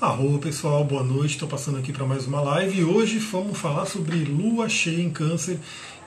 Arro 0.00 0.38
pessoal, 0.38 0.82
boa 0.82 1.04
noite. 1.04 1.32
Estou 1.32 1.46
passando 1.46 1.76
aqui 1.76 1.92
para 1.92 2.06
mais 2.06 2.26
uma 2.26 2.40
live 2.40 2.80
e 2.80 2.84
hoje 2.84 3.18
vamos 3.18 3.58
falar 3.58 3.84
sobre 3.84 4.24
lua 4.24 4.66
cheia 4.66 5.02
em 5.02 5.10
Câncer 5.10 5.58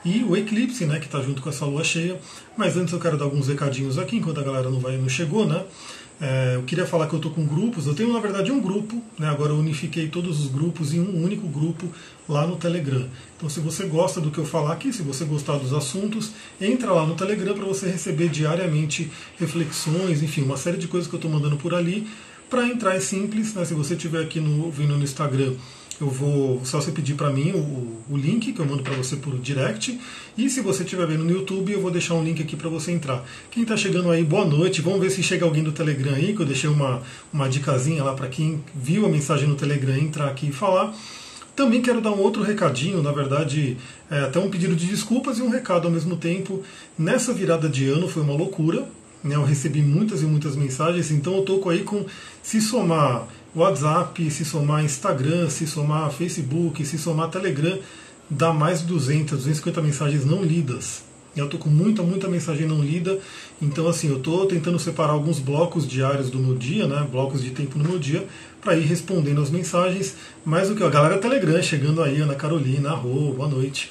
e 0.04 0.24
o 0.24 0.36
eclipse, 0.36 0.84
né, 0.84 0.98
que 0.98 1.06
está 1.06 1.22
junto 1.22 1.40
com 1.40 1.48
essa 1.48 1.64
lua 1.64 1.84
cheia. 1.84 2.18
Mas 2.56 2.76
antes 2.76 2.92
eu 2.92 2.98
quero 2.98 3.16
dar 3.16 3.26
alguns 3.26 3.46
recadinhos 3.46 3.96
aqui, 3.96 4.16
enquanto 4.16 4.40
a 4.40 4.42
galera 4.42 4.68
não 4.68 4.80
vai 4.80 4.96
não 4.96 5.08
chegou, 5.08 5.46
né? 5.46 5.64
É, 6.20 6.56
eu 6.56 6.64
queria 6.64 6.84
falar 6.86 7.06
que 7.06 7.14
eu 7.14 7.18
estou 7.18 7.30
com 7.30 7.46
grupos. 7.46 7.86
Eu 7.86 7.94
tenho 7.94 8.12
na 8.12 8.18
verdade 8.18 8.50
um 8.50 8.60
grupo, 8.60 9.00
né? 9.16 9.28
Agora 9.28 9.52
eu 9.52 9.58
unifiquei 9.58 10.08
todos 10.08 10.40
os 10.40 10.48
grupos 10.48 10.92
em 10.92 10.98
um 10.98 11.22
único 11.22 11.46
grupo 11.46 11.88
lá 12.28 12.44
no 12.48 12.56
Telegram. 12.56 13.06
Então, 13.36 13.48
se 13.48 13.60
você 13.60 13.86
gosta 13.86 14.20
do 14.20 14.28
que 14.28 14.38
eu 14.38 14.44
falar 14.44 14.72
aqui, 14.72 14.92
se 14.92 15.02
você 15.02 15.24
gostar 15.24 15.56
dos 15.58 15.72
assuntos, 15.72 16.32
entra 16.60 16.92
lá 16.92 17.06
no 17.06 17.14
Telegram 17.14 17.54
para 17.54 17.64
você 17.64 17.88
receber 17.88 18.28
diariamente 18.28 19.08
reflexões, 19.38 20.20
enfim, 20.20 20.42
uma 20.42 20.56
série 20.56 20.78
de 20.78 20.88
coisas 20.88 21.08
que 21.08 21.14
eu 21.14 21.18
estou 21.18 21.30
mandando 21.30 21.56
por 21.56 21.72
ali 21.72 22.08
para 22.48 22.66
entrar 22.68 22.94
é 22.94 23.00
simples, 23.00 23.54
né? 23.54 23.64
se 23.64 23.74
você 23.74 23.94
estiver 23.94 24.22
aqui 24.22 24.40
no, 24.40 24.70
vindo 24.70 24.96
no 24.96 25.02
Instagram, 25.02 25.54
eu 26.00 26.08
vou 26.08 26.60
só 26.64 26.80
você 26.80 26.90
pedir 26.90 27.14
para 27.14 27.30
mim 27.30 27.52
o, 27.52 28.12
o, 28.12 28.16
link 28.16 28.52
que 28.52 28.60
eu 28.60 28.66
mando 28.66 28.82
para 28.82 28.94
você 28.94 29.16
por 29.16 29.38
direct. 29.38 29.98
E 30.36 30.50
se 30.50 30.60
você 30.60 30.82
estiver 30.82 31.06
vendo 31.06 31.24
no 31.24 31.30
YouTube, 31.30 31.72
eu 31.72 31.80
vou 31.80 31.90
deixar 31.90 32.14
um 32.14 32.24
link 32.24 32.42
aqui 32.42 32.56
para 32.56 32.68
você 32.68 32.90
entrar. 32.90 33.24
Quem 33.50 33.62
está 33.62 33.76
chegando 33.76 34.10
aí, 34.10 34.24
boa 34.24 34.44
noite. 34.44 34.82
Vamos 34.82 35.00
ver 35.00 35.10
se 35.10 35.22
chega 35.22 35.44
alguém 35.44 35.62
do 35.62 35.72
Telegram 35.72 36.14
aí, 36.14 36.34
que 36.34 36.40
eu 36.40 36.46
deixei 36.46 36.68
uma, 36.68 37.02
uma 37.32 37.48
dicasinha 37.48 38.02
lá 38.02 38.12
para 38.14 38.28
quem 38.28 38.62
viu 38.74 39.06
a 39.06 39.08
mensagem 39.08 39.48
no 39.48 39.54
Telegram 39.54 39.96
entrar 39.96 40.28
aqui 40.28 40.48
e 40.48 40.52
falar. 40.52 40.94
Também 41.54 41.80
quero 41.80 42.00
dar 42.00 42.10
um 42.10 42.18
outro 42.18 42.42
recadinho, 42.42 43.00
na 43.00 43.12
verdade, 43.12 43.76
é, 44.10 44.22
até 44.22 44.40
um 44.40 44.50
pedido 44.50 44.74
de 44.74 44.86
desculpas 44.86 45.38
e 45.38 45.42
um 45.42 45.48
recado 45.48 45.86
ao 45.86 45.92
mesmo 45.92 46.16
tempo. 46.16 46.64
Nessa 46.98 47.32
virada 47.32 47.68
de 47.68 47.88
ano 47.88 48.08
foi 48.08 48.22
uma 48.24 48.34
loucura, 48.34 48.88
né, 49.24 49.36
eu 49.36 49.42
recebi 49.42 49.80
muitas 49.80 50.22
e 50.22 50.26
muitas 50.26 50.54
mensagens, 50.54 51.10
então 51.10 51.34
eu 51.36 51.40
estou 51.40 51.70
aí 51.70 51.82
com, 51.82 52.04
se 52.42 52.60
somar 52.60 53.26
WhatsApp, 53.56 54.30
se 54.30 54.44
somar 54.44 54.84
Instagram, 54.84 55.48
se 55.48 55.66
somar 55.66 56.10
Facebook, 56.12 56.84
se 56.84 56.98
somar 56.98 57.30
Telegram, 57.30 57.78
dá 58.28 58.52
mais 58.52 58.80
de 58.80 58.86
200, 58.86 59.38
250 59.38 59.80
mensagens 59.80 60.26
não 60.26 60.42
lidas. 60.42 61.02
Eu 61.34 61.46
estou 61.46 61.58
com 61.58 61.68
muita, 61.68 62.02
muita 62.02 62.28
mensagem 62.28 62.66
não 62.66 62.80
lida, 62.80 63.18
então 63.60 63.88
assim, 63.88 64.08
eu 64.08 64.18
estou 64.18 64.46
tentando 64.46 64.78
separar 64.78 65.12
alguns 65.12 65.40
blocos 65.40 65.88
diários 65.88 66.30
do 66.30 66.38
meu 66.38 66.54
dia, 66.54 66.86
né, 66.86 67.08
blocos 67.10 67.42
de 67.42 67.50
tempo 67.50 67.78
no 67.78 67.88
meu 67.88 67.98
dia, 67.98 68.24
para 68.60 68.76
ir 68.76 68.84
respondendo 68.84 69.40
as 69.40 69.50
mensagens, 69.50 70.14
mais 70.44 70.68
do 70.68 70.76
que 70.76 70.84
a 70.84 70.88
galera 70.88 71.18
Telegram 71.18 71.60
chegando 71.62 72.02
aí, 72.02 72.20
Ana 72.20 72.34
Carolina, 72.34 72.94
boa 72.94 73.48
noite. 73.48 73.90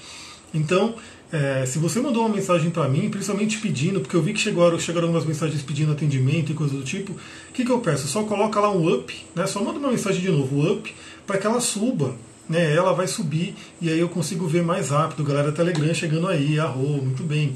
Então, 0.53 0.95
é, 1.33 1.65
se 1.65 1.79
você 1.79 1.99
mandou 1.99 2.23
uma 2.23 2.35
mensagem 2.35 2.69
para 2.69 2.87
mim, 2.87 3.09
principalmente 3.09 3.57
pedindo, 3.57 3.99
porque 3.99 4.15
eu 4.15 4.21
vi 4.21 4.33
que 4.33 4.39
chegaram, 4.39 4.77
chegaram 4.77 5.07
algumas 5.07 5.25
mensagens 5.25 5.63
pedindo 5.63 5.91
atendimento 5.91 6.51
e 6.51 6.55
coisa 6.55 6.77
do 6.77 6.83
tipo, 6.83 7.11
o 7.11 7.51
que, 7.51 7.65
que 7.65 7.71
eu 7.71 7.79
peço? 7.79 8.07
Só 8.07 8.21
coloca 8.21 8.59
lá 8.59 8.69
um 8.69 8.93
up, 8.93 9.25
né? 9.35 9.47
só 9.47 9.59
manda 9.63 9.79
uma 9.79 9.89
mensagem 9.89 10.21
de 10.21 10.29
novo, 10.29 10.71
up, 10.71 10.93
para 11.25 11.39
que 11.39 11.47
ela 11.47 11.59
suba. 11.59 12.13
Né? 12.47 12.75
Ela 12.75 12.93
vai 12.93 13.07
subir 13.07 13.55
e 13.81 13.89
aí 13.89 13.97
eu 13.97 14.09
consigo 14.09 14.45
ver 14.45 14.61
mais 14.61 14.91
rápido. 14.91 15.23
Galera 15.23 15.51
Telegram 15.51 15.91
chegando 15.91 16.27
aí, 16.27 16.59
arro, 16.59 17.01
muito 17.01 17.23
bem. 17.23 17.55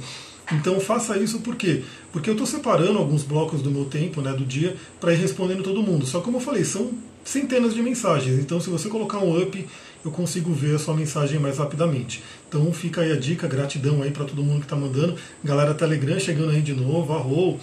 Então 0.51 0.79
faça 0.79 1.15
isso 1.19 1.41
por 1.41 1.55
quê? 1.55 1.83
Porque 2.11 2.31
eu 2.31 2.33
estou 2.33 2.47
separando 2.47 2.97
alguns 2.97 3.21
blocos 3.21 3.61
do 3.61 3.69
meu 3.69 3.85
tempo, 3.85 4.21
né, 4.21 4.33
do 4.33 4.43
dia, 4.45 4.75
para 4.99 5.13
ir 5.13 5.17
respondendo 5.17 5.61
todo 5.61 5.83
mundo. 5.83 6.03
Só 6.07 6.19
como 6.21 6.37
eu 6.37 6.41
falei, 6.41 6.63
são 6.63 6.93
centenas 7.23 7.75
de 7.75 7.83
mensagens. 7.83 8.39
Então 8.39 8.59
se 8.59 8.71
você 8.71 8.89
colocar 8.89 9.19
um 9.19 9.39
up, 9.39 9.67
eu 10.03 10.11
consigo 10.11 10.51
ver 10.53 10.75
a 10.75 10.79
sua 10.79 10.95
mensagem 10.95 11.39
mais 11.39 11.57
rapidamente. 11.57 12.23
Então 12.47 12.71
fica 12.71 13.01
aí 13.01 13.11
a 13.11 13.15
dica, 13.15 13.47
gratidão 13.47 14.01
aí 14.01 14.11
para 14.11 14.25
todo 14.25 14.43
mundo 14.43 14.59
que 14.59 14.65
está 14.65 14.75
mandando. 14.75 15.15
Galera 15.43 15.73
Telegram 15.73 16.19
chegando 16.19 16.51
aí 16.51 16.61
de 16.61 16.73
novo, 16.73 17.13
arro. 17.13 17.59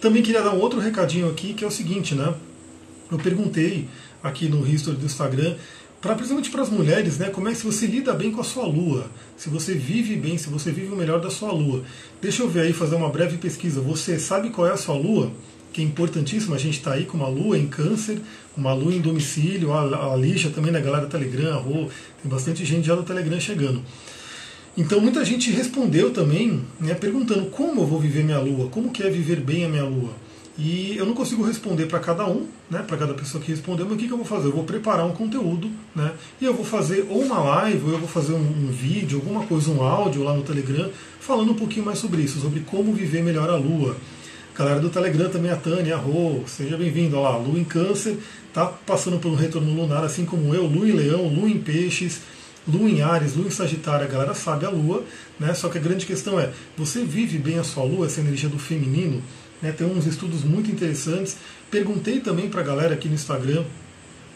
Também 0.00 0.22
queria 0.22 0.42
dar 0.42 0.54
um 0.54 0.60
outro 0.60 0.78
recadinho 0.78 1.28
aqui, 1.28 1.54
que 1.54 1.64
é 1.64 1.66
o 1.66 1.70
seguinte, 1.70 2.14
né? 2.14 2.34
Eu 3.10 3.18
perguntei 3.18 3.88
aqui 4.22 4.48
no 4.48 4.66
history 4.66 4.96
do 4.96 5.06
Instagram, 5.06 5.56
para 6.00 6.14
principalmente 6.14 6.50
para 6.50 6.62
as 6.62 6.68
mulheres, 6.68 7.18
né? 7.18 7.30
Como 7.30 7.48
é 7.48 7.52
que 7.52 7.64
você 7.64 7.86
lida 7.86 8.12
bem 8.14 8.30
com 8.30 8.40
a 8.40 8.44
sua 8.44 8.64
lua? 8.64 9.10
Se 9.36 9.48
você 9.48 9.74
vive 9.74 10.14
bem, 10.14 10.38
se 10.38 10.48
você 10.48 10.70
vive 10.70 10.92
o 10.92 10.96
melhor 10.96 11.20
da 11.20 11.30
sua 11.30 11.50
lua. 11.50 11.82
Deixa 12.22 12.42
eu 12.42 12.48
ver 12.48 12.60
aí, 12.60 12.72
fazer 12.72 12.94
uma 12.94 13.08
breve 13.08 13.38
pesquisa. 13.38 13.80
Você 13.80 14.18
sabe 14.18 14.50
qual 14.50 14.68
é 14.68 14.72
a 14.72 14.76
sua 14.76 14.94
lua? 14.94 15.32
Que 15.78 15.82
é 15.82 15.84
importantíssimo, 15.84 16.56
a 16.56 16.58
gente 16.58 16.78
está 16.78 16.94
aí 16.94 17.04
com 17.04 17.16
uma 17.16 17.28
lua 17.28 17.56
em 17.56 17.68
câncer, 17.68 18.20
uma 18.56 18.72
lua 18.72 18.92
em 18.92 19.00
domicílio, 19.00 19.72
a, 19.72 20.12
a 20.12 20.16
Lígia 20.16 20.50
também 20.50 20.72
na 20.72 20.80
galera 20.80 21.06
Telegram, 21.06 21.56
a 21.56 21.60
Rô, 21.60 21.88
tem 22.20 22.28
bastante 22.28 22.64
gente 22.64 22.84
já 22.84 22.96
no 22.96 23.04
Telegram 23.04 23.38
chegando. 23.38 23.80
Então 24.76 25.00
muita 25.00 25.24
gente 25.24 25.52
respondeu 25.52 26.12
também, 26.12 26.62
né, 26.80 26.94
perguntando 26.94 27.46
como 27.46 27.82
eu 27.82 27.86
vou 27.86 28.00
viver 28.00 28.24
minha 28.24 28.40
lua, 28.40 28.68
como 28.70 28.90
que 28.90 29.04
é 29.04 29.08
viver 29.08 29.40
bem 29.40 29.64
a 29.64 29.68
minha 29.68 29.84
lua. 29.84 30.10
E 30.58 30.96
eu 30.96 31.06
não 31.06 31.14
consigo 31.14 31.44
responder 31.44 31.86
para 31.86 32.00
cada 32.00 32.28
um, 32.28 32.48
né, 32.68 32.82
para 32.84 32.96
cada 32.96 33.14
pessoa 33.14 33.40
que 33.40 33.52
respondeu, 33.52 33.86
mas 33.86 33.94
o 33.94 33.98
que, 33.98 34.08
que 34.08 34.12
eu 34.12 34.16
vou 34.16 34.26
fazer? 34.26 34.48
Eu 34.48 34.52
vou 34.52 34.64
preparar 34.64 35.06
um 35.06 35.12
conteúdo, 35.12 35.70
né, 35.94 36.12
e 36.40 36.44
eu 36.44 36.54
vou 36.54 36.64
fazer 36.64 37.06
ou 37.08 37.22
uma 37.22 37.38
live, 37.38 37.84
ou 37.84 37.92
eu 37.92 37.98
vou 38.00 38.08
fazer 38.08 38.32
um, 38.32 38.40
um 38.40 38.66
vídeo, 38.66 39.18
alguma 39.18 39.46
coisa, 39.46 39.70
um 39.70 39.80
áudio 39.80 40.24
lá 40.24 40.34
no 40.34 40.42
Telegram, 40.42 40.90
falando 41.20 41.52
um 41.52 41.56
pouquinho 41.56 41.86
mais 41.86 42.00
sobre 42.00 42.22
isso, 42.22 42.40
sobre 42.40 42.60
como 42.60 42.92
viver 42.92 43.22
melhor 43.22 43.48
a 43.48 43.54
lua 43.54 43.96
Galera 44.58 44.80
do 44.80 44.90
Telegram 44.90 45.30
também, 45.30 45.52
a 45.52 45.56
Tânia, 45.56 45.94
a 45.94 45.98
Rô, 45.98 46.40
seja 46.48 46.76
bem-vindo. 46.76 47.16
Olha 47.16 47.28
lá, 47.28 47.36
Lua 47.36 47.60
em 47.60 47.62
Câncer, 47.62 48.18
tá 48.52 48.66
passando 48.66 49.16
por 49.20 49.30
um 49.30 49.36
retorno 49.36 49.72
lunar, 49.72 50.02
assim 50.02 50.24
como 50.24 50.52
eu, 50.52 50.66
Lua 50.66 50.88
em 50.88 50.90
Leão, 50.90 51.28
Lua 51.28 51.48
em 51.48 51.60
Peixes, 51.60 52.22
Lua 52.66 52.90
em 52.90 53.00
Ares, 53.00 53.36
Lua 53.36 53.46
em 53.46 53.52
Sagitário, 53.52 54.04
a 54.04 54.10
galera 54.10 54.34
sabe 54.34 54.66
a 54.66 54.68
Lua, 54.68 55.04
né? 55.38 55.54
Só 55.54 55.68
que 55.68 55.78
a 55.78 55.80
grande 55.80 56.04
questão 56.04 56.40
é, 56.40 56.50
você 56.76 57.04
vive 57.04 57.38
bem 57.38 57.56
a 57.56 57.62
sua 57.62 57.84
Lua, 57.84 58.06
essa 58.06 58.18
energia 58.18 58.48
do 58.48 58.58
feminino? 58.58 59.22
Né? 59.62 59.70
Tem 59.70 59.86
uns 59.86 60.06
estudos 60.06 60.42
muito 60.42 60.68
interessantes. 60.72 61.36
Perguntei 61.70 62.18
também 62.18 62.48
para 62.48 62.60
a 62.60 62.64
galera 62.64 62.94
aqui 62.94 63.06
no 63.06 63.14
Instagram, 63.14 63.62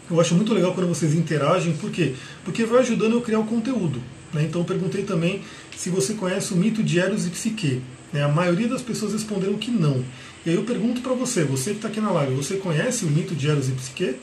eu 0.08 0.20
acho 0.20 0.36
muito 0.36 0.54
legal 0.54 0.72
quando 0.72 0.86
vocês 0.86 1.14
interagem, 1.14 1.72
por 1.72 1.90
quê? 1.90 2.14
Porque 2.44 2.64
vai 2.64 2.78
ajudando 2.78 3.14
eu 3.14 3.18
a 3.18 3.22
criar 3.22 3.40
o 3.40 3.44
conteúdo. 3.44 4.00
Né? 4.32 4.44
Então 4.44 4.62
perguntei 4.62 5.02
também 5.02 5.42
se 5.76 5.90
você 5.90 6.14
conhece 6.14 6.54
o 6.54 6.56
mito 6.56 6.80
de 6.80 7.00
Eros 7.00 7.26
e 7.26 7.30
Psique. 7.30 7.82
Né? 8.12 8.22
A 8.22 8.28
maioria 8.28 8.68
das 8.68 8.82
pessoas 8.82 9.12
responderam 9.12 9.54
que 9.54 9.70
não. 9.70 10.04
E 10.44 10.50
aí 10.50 10.56
eu 10.56 10.64
pergunto 10.64 11.00
para 11.00 11.12
você, 11.12 11.44
você 11.44 11.70
que 11.70 11.76
está 11.76 11.88
aqui 11.88 12.00
na 12.00 12.10
live, 12.10 12.34
você 12.34 12.56
conhece 12.56 13.04
o 13.04 13.08
mito 13.08 13.34
de 13.34 13.48
Eros 13.48 13.68
e 13.68 13.72
Psique? 13.72 14.16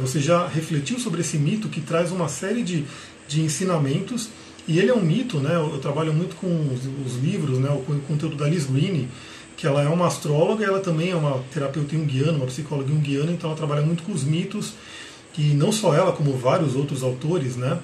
Você 0.00 0.20
já 0.20 0.46
refletiu 0.46 0.98
sobre 0.98 1.20
esse 1.20 1.36
mito 1.36 1.68
que 1.68 1.80
traz 1.80 2.10
uma 2.12 2.28
série 2.28 2.62
de, 2.62 2.84
de 3.28 3.42
ensinamentos? 3.42 4.30
E 4.66 4.78
ele 4.78 4.90
é 4.90 4.94
um 4.94 5.02
mito, 5.02 5.38
né? 5.38 5.56
Eu 5.56 5.78
trabalho 5.78 6.14
muito 6.14 6.36
com 6.36 6.46
os, 6.46 6.80
os 7.06 7.22
livros, 7.22 7.58
né? 7.58 7.68
o 7.70 8.00
conteúdo 8.06 8.36
da 8.36 8.48
Liz 8.48 8.64
Greene, 8.64 9.08
que 9.56 9.66
ela 9.66 9.82
é 9.82 9.88
uma 9.88 10.06
astróloga, 10.06 10.64
ela 10.64 10.80
também 10.80 11.10
é 11.10 11.16
uma 11.16 11.42
terapeuta 11.52 11.94
junguiana, 11.94 12.32
uma 12.32 12.46
psicóloga 12.46 12.88
junguiana, 12.88 13.32
então 13.32 13.50
ela 13.50 13.56
trabalha 13.56 13.82
muito 13.82 14.02
com 14.02 14.12
os 14.12 14.24
mitos, 14.24 14.72
e 15.36 15.54
não 15.54 15.72
só 15.72 15.94
ela, 15.94 16.12
como 16.12 16.36
vários 16.36 16.74
outros 16.74 17.02
autores, 17.02 17.56
né? 17.56 17.78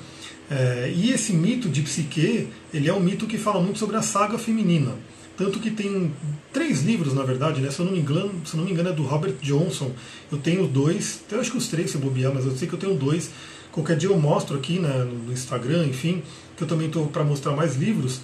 É, 0.50 0.92
e 0.94 1.12
esse 1.12 1.32
mito 1.32 1.68
de 1.68 1.82
psique, 1.82 2.48
ele 2.72 2.88
é 2.88 2.94
um 2.94 3.00
mito 3.00 3.26
que 3.26 3.36
fala 3.36 3.60
muito 3.60 3.78
sobre 3.78 3.96
a 3.96 4.02
saga 4.02 4.38
feminina. 4.38 4.94
Tanto 5.38 5.60
que 5.60 5.70
tem 5.70 6.12
três 6.52 6.82
livros, 6.82 7.14
na 7.14 7.22
verdade, 7.22 7.60
né? 7.60 7.70
se, 7.70 7.78
eu 7.78 7.86
não 7.86 7.92
me 7.92 8.00
engano, 8.00 8.32
se 8.44 8.56
não 8.56 8.64
me 8.64 8.72
engano 8.72 8.88
é 8.88 8.92
do 8.92 9.04
Robert 9.04 9.36
Johnson. 9.40 9.92
Eu 10.32 10.38
tenho 10.38 10.66
dois, 10.66 11.22
eu 11.30 11.40
acho 11.40 11.52
que 11.52 11.56
os 11.56 11.68
três 11.68 11.92
se 11.92 11.96
bobear, 11.96 12.34
mas 12.34 12.44
eu 12.44 12.56
sei 12.56 12.66
que 12.66 12.74
eu 12.74 12.78
tenho 12.78 12.94
dois. 12.94 13.30
Qualquer 13.70 13.96
dia 13.96 14.08
eu 14.08 14.18
mostro 14.18 14.56
aqui 14.56 14.80
né, 14.80 15.04
no 15.04 15.32
Instagram, 15.32 15.86
enfim, 15.86 16.24
que 16.56 16.64
eu 16.64 16.66
também 16.66 16.88
estou 16.88 17.06
para 17.06 17.22
mostrar 17.22 17.52
mais 17.52 17.76
livros. 17.76 18.20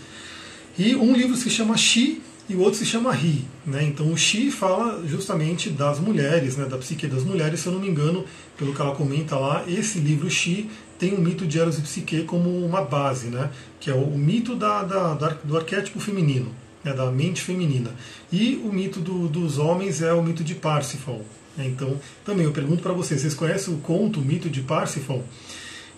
E 0.76 0.96
um 0.96 1.14
livro 1.14 1.36
se 1.36 1.48
chama 1.48 1.76
She 1.76 2.20
e 2.48 2.56
o 2.56 2.58
outro 2.58 2.80
se 2.80 2.84
chama 2.84 3.12
Ri. 3.12 3.44
Né? 3.64 3.84
Então 3.84 4.12
o 4.12 4.18
She 4.18 4.50
fala 4.50 5.00
justamente 5.06 5.70
das 5.70 6.00
mulheres, 6.00 6.56
né, 6.56 6.64
da 6.64 6.78
psique 6.78 7.06
das 7.06 7.22
mulheres, 7.22 7.60
se 7.60 7.68
eu 7.68 7.74
não 7.74 7.80
me 7.80 7.88
engano, 7.88 8.24
pelo 8.58 8.74
que 8.74 8.82
ela 8.82 8.92
comenta 8.92 9.38
lá, 9.38 9.62
esse 9.68 10.00
livro 10.00 10.28
She 10.28 10.68
tem 10.98 11.14
o 11.14 11.20
mito 11.20 11.46
de 11.46 11.60
Eros 11.60 11.78
e 11.78 11.82
Psique 11.82 12.24
como 12.24 12.50
uma 12.66 12.82
base, 12.82 13.28
né, 13.28 13.50
que 13.78 13.88
é 13.88 13.94
o, 13.94 14.18
mito 14.18 14.56
da, 14.56 14.82
da, 14.82 15.28
do 15.44 15.56
arquétipo 15.56 16.00
feminino 16.00 16.63
né, 16.84 16.92
da 16.92 17.10
mente 17.10 17.40
feminina. 17.40 17.90
E 18.30 18.60
o 18.64 18.72
mito 18.72 19.00
do, 19.00 19.28
dos 19.28 19.58
homens 19.58 20.02
é 20.02 20.12
o 20.12 20.22
mito 20.22 20.44
de 20.44 20.54
Parsifal. 20.54 21.22
Né? 21.56 21.66
Então, 21.66 21.98
também 22.24 22.44
eu 22.44 22.52
pergunto 22.52 22.82
para 22.82 22.92
vocês, 22.92 23.20
vocês 23.20 23.34
conhecem 23.34 23.72
o 23.72 23.78
conto, 23.78 24.20
o 24.20 24.22
mito 24.22 24.50
de 24.50 24.60
Parsifal? 24.60 25.22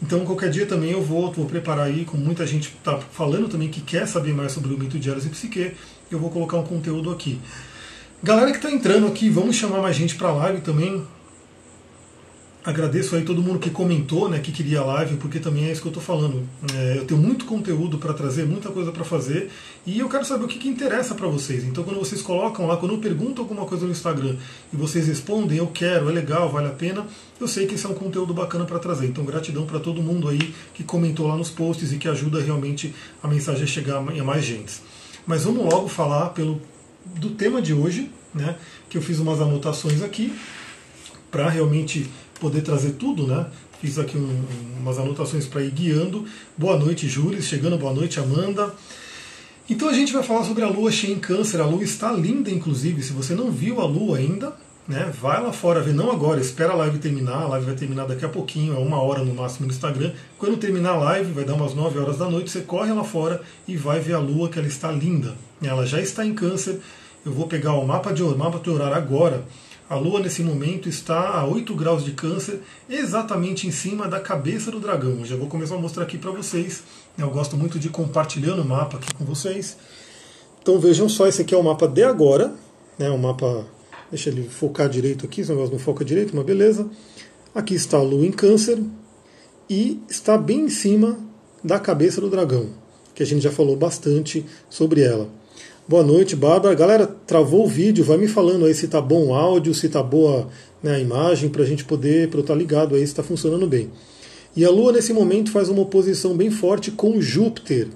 Então, 0.03 0.25
qualquer 0.25 0.50
dia 0.50 0.67
também 0.67 0.91
eu 0.91 1.03
vou, 1.03 1.33
vou 1.33 1.47
preparar 1.47 1.87
aí, 1.87 2.05
com 2.05 2.17
muita 2.17 2.47
gente 2.47 2.69
está 2.69 2.99
falando 2.99 3.49
também 3.49 3.69
que 3.69 3.81
quer 3.81 4.06
saber 4.06 4.35
mais 4.35 4.53
sobre 4.53 4.73
o 4.73 4.79
mito 4.79 4.99
de 4.99 5.09
Eros 5.09 5.25
e 5.25 5.31
Psique, 5.31 5.73
eu 6.11 6.19
vou 6.19 6.31
colocar 6.31 6.59
um 6.59 6.65
conteúdo 6.65 7.11
aqui. 7.11 7.41
Galera 8.23 8.50
que 8.50 8.59
está 8.59 8.71
entrando 8.71 9.06
aqui, 9.06 9.29
vamos 9.31 9.56
chamar 9.56 9.81
mais 9.81 9.97
gente 9.97 10.15
para 10.15 10.29
a 10.29 10.32
live 10.32 10.61
também. 10.61 11.03
Agradeço 12.67 13.15
aí 13.15 13.23
todo 13.23 13.41
mundo 13.41 13.61
que 13.61 13.71
comentou, 13.71 14.29
né, 14.29 14.41
que 14.41 14.51
queria 14.51 14.81
a 14.81 14.85
live, 14.85 15.19
porque 15.19 15.39
também 15.39 15.67
é 15.67 15.71
isso 15.71 15.81
que 15.81 15.87
eu 15.87 15.91
estou 15.91 16.03
falando. 16.03 16.43
É, 16.75 16.99
eu 16.99 17.05
tenho 17.05 17.21
muito 17.21 17.45
conteúdo 17.45 17.97
para 17.97 18.13
trazer, 18.13 18.45
muita 18.45 18.71
coisa 18.71 18.91
para 18.91 19.05
fazer, 19.05 19.53
e 19.87 20.01
eu 20.01 20.09
quero 20.09 20.25
saber 20.25 20.47
o 20.47 20.49
que, 20.49 20.59
que 20.59 20.69
interessa 20.69 21.15
para 21.15 21.29
vocês. 21.29 21.63
Então, 21.63 21.85
quando 21.85 22.01
vocês 22.01 22.21
colocam 22.21 22.67
lá, 22.67 22.77
quando 22.77 22.97
eu 22.97 22.99
pergunto 22.99 23.41
alguma 23.41 23.65
coisa 23.67 23.87
no 23.87 23.93
Instagram 23.93 24.35
e 24.73 24.77
vocês 24.77 25.07
respondem, 25.07 25.59
eu 25.59 25.69
quero, 25.69 26.11
é 26.11 26.13
legal, 26.13 26.51
vale 26.51 26.67
a 26.67 26.73
pena, 26.73 27.07
eu 27.41 27.47
sei 27.47 27.69
que 27.69 27.77
esse 27.77 27.87
é 27.87 27.89
um 27.89 27.95
conteúdo 27.95 28.35
bacana 28.35 28.65
para 28.65 28.81
trazer. 28.81 29.07
Então, 29.07 29.25
gratidão 29.25 29.65
para 29.65 29.79
todo 29.79 30.03
mundo 30.03 30.29
aí 30.29 30.53
que 30.75 30.83
comentou 30.83 31.29
lá 31.29 31.37
nos 31.37 31.51
posts 31.51 31.93
e 31.93 31.99
que 31.99 32.09
ajuda 32.09 32.41
realmente 32.43 32.93
a 33.23 33.29
mensagem 33.29 33.63
a 33.63 33.67
chegar 33.69 33.99
a 33.99 34.25
mais 34.25 34.45
gente. 34.45 34.83
Mas 35.25 35.45
vamos 35.45 35.73
logo 35.73 35.87
falar 35.87 36.31
pelo, 36.31 36.61
do 37.05 37.31
tema 37.31 37.63
de 37.63 37.73
hoje, 37.73 38.11
né, 38.35 38.57
que 38.91 38.99
eu 38.99 39.03
fiz 39.03 39.21
umas 39.21 39.41
anotações 39.41 40.03
aqui 40.03 40.35
para 41.31 41.49
realmente 41.49 42.09
poder 42.38 42.62
trazer 42.62 42.93
tudo, 42.93 43.27
né? 43.27 43.47
Fiz 43.81 43.99
aqui 43.99 44.17
um, 44.17 44.44
umas 44.81 44.99
anotações 44.99 45.47
para 45.47 45.62
ir 45.62 45.71
guiando. 45.71 46.25
Boa 46.56 46.79
noite, 46.79 47.09
Júlio. 47.09 47.43
Chegando, 47.43 47.77
boa 47.77 47.93
noite, 47.93 48.19
Amanda. 48.19 48.75
Então 49.69 49.88
a 49.88 49.93
gente 49.93 50.12
vai 50.12 50.23
falar 50.23 50.44
sobre 50.44 50.62
a 50.62 50.69
lua 50.69 50.91
cheia 50.91 51.12
em 51.12 51.19
câncer. 51.19 51.61
A 51.61 51.67
lua 51.67 51.83
está 51.83 52.12
linda, 52.12 52.50
inclusive. 52.50 53.03
Se 53.03 53.12
você 53.12 53.35
não 53.35 53.50
viu 53.50 53.81
a 53.81 53.85
lua 53.85 54.19
ainda, 54.19 54.55
né, 54.88 55.12
vai 55.21 55.43
lá 55.43 55.53
fora 55.53 55.81
ver. 55.81 55.93
Não 55.93 56.11
agora, 56.11 56.41
espera 56.41 56.73
a 56.73 56.77
live 56.77 56.99
terminar. 56.99 57.43
A 57.43 57.49
live 57.49 57.67
vai 57.67 57.75
terminar 57.75 58.06
daqui 58.06 58.25
a 58.25 58.29
pouquinho, 58.29 58.75
é 58.75 58.79
uma 58.79 59.03
hora 59.03 59.25
no 59.25 59.35
máximo 59.35 59.67
no 59.67 59.73
Instagram. 59.73 60.12
Quando 60.39 60.56
terminar 60.56 60.93
a 60.93 60.97
live, 60.97 61.32
vai 61.32 61.44
dar 61.44 61.55
umas 61.55 61.75
9 61.75 61.99
horas 61.99 62.19
da 62.19 62.31
noite, 62.31 62.50
você 62.50 62.61
corre 62.61 62.93
lá 62.93 63.05
fora 63.05 63.43
e 63.67 63.77
vai 63.77 64.00
ver 64.00 64.15
a 64.15 64.19
lua, 64.19 64.49
que 64.49 64.59
ela 64.59 64.69
está 64.69 64.91
linda. 64.91 65.35
Ela 65.62 65.85
já 65.85 66.00
está 66.00 66.25
em 66.25 66.32
câncer. 66.32 66.81
Eu 67.25 67.32
vou 67.32 67.49
pegar 67.49 67.73
o 67.73 67.85
mapa 67.85 68.12
de, 68.12 68.23
mapa 68.23 68.59
de 68.61 68.71
horário 68.71 68.97
agora. 68.97 69.44
A 69.88 69.94
Lua 69.94 70.19
nesse 70.19 70.43
momento 70.43 70.88
está 70.88 71.38
a 71.38 71.47
8 71.47 71.73
graus 71.77 72.05
de 72.05 72.11
câncer, 72.11 72.61
exatamente 72.91 73.69
em 73.69 73.71
cima 73.71 74.09
da 74.09 74.19
cabeça 74.19 74.69
do 74.69 74.81
dragão. 74.81 75.21
Eu 75.21 75.25
já 75.25 75.37
vou 75.37 75.47
começar 75.47 75.77
a 75.77 75.79
mostrar 75.79 76.03
aqui 76.03 76.19
para 76.19 76.33
vocês. 76.33 76.83
Eu 77.17 77.31
gosto 77.31 77.56
muito 77.56 77.79
de 77.79 77.88
compartilhando 77.88 78.62
o 78.62 78.65
mapa 78.65 78.97
aqui 78.97 79.15
com 79.15 79.25
vocês. 79.25 79.77
Então 80.61 80.81
vejam 80.81 81.09
só, 81.09 81.29
esse 81.29 81.43
aqui 81.43 81.55
é 81.55 81.56
o 81.56 81.62
mapa 81.62 81.87
de 81.87 82.03
agora. 82.03 82.53
Né, 82.99 83.09
o 83.11 83.19
mapa. 83.19 83.65
Deixa 84.11 84.29
ele 84.29 84.49
focar 84.49 84.88
direito 84.88 85.25
aqui, 85.25 85.43
esse 85.43 85.50
negócio 85.50 85.73
não 85.73 85.79
foca 85.79 86.05
direito, 86.05 86.35
mas 86.35 86.44
beleza. 86.44 86.89
Aqui 87.55 87.75
está 87.75 87.97
a 87.99 88.03
Lua 88.03 88.27
em 88.27 88.32
câncer 88.32 88.82
e 89.71 90.00
está 90.09 90.37
bem 90.37 90.62
em 90.62 90.69
cima 90.69 91.17
da 91.62 91.79
cabeça 91.79 92.21
do 92.21 92.29
dragão, 92.29 92.71
que 93.15 93.23
a 93.23 93.27
gente 93.27 93.43
já 93.43 93.53
falou 93.53 93.77
bastante 93.77 94.44
sobre 94.69 95.03
ela. 95.03 95.29
Boa 95.88 96.03
noite, 96.03 96.35
Bárbara. 96.35 96.75
Galera, 96.75 97.06
travou 97.06 97.65
o 97.65 97.69
vídeo, 97.69 98.03
vai 98.03 98.17
me 98.17 98.27
falando 98.27 98.67
aí 98.67 98.75
se 98.75 98.88
tá 98.88 99.00
bom 99.00 99.27
o 99.27 99.35
áudio, 99.35 99.73
se 99.73 99.88
tá 99.88 100.03
boa 100.03 100.49
né, 100.83 100.97
a 100.97 100.99
imagem, 100.99 101.49
para 101.49 101.62
a 101.62 101.65
gente 101.65 101.85
poder, 101.85 102.29
para 102.29 102.38
eu 102.38 102.41
estar 102.41 102.55
tá 102.55 102.59
ligado 102.59 102.97
aí 102.97 103.03
se 103.03 103.12
está 103.12 103.23
funcionando 103.23 103.69
bem. 103.69 103.93
E 104.56 104.65
a 104.65 104.71
Lua 104.71 104.91
nesse 104.91 105.12
momento 105.12 105.53
faz 105.53 105.69
uma 105.69 105.83
oposição 105.83 106.37
bem 106.37 106.50
forte 106.50 106.91
com 106.91 107.21
Júpiter, 107.21 107.87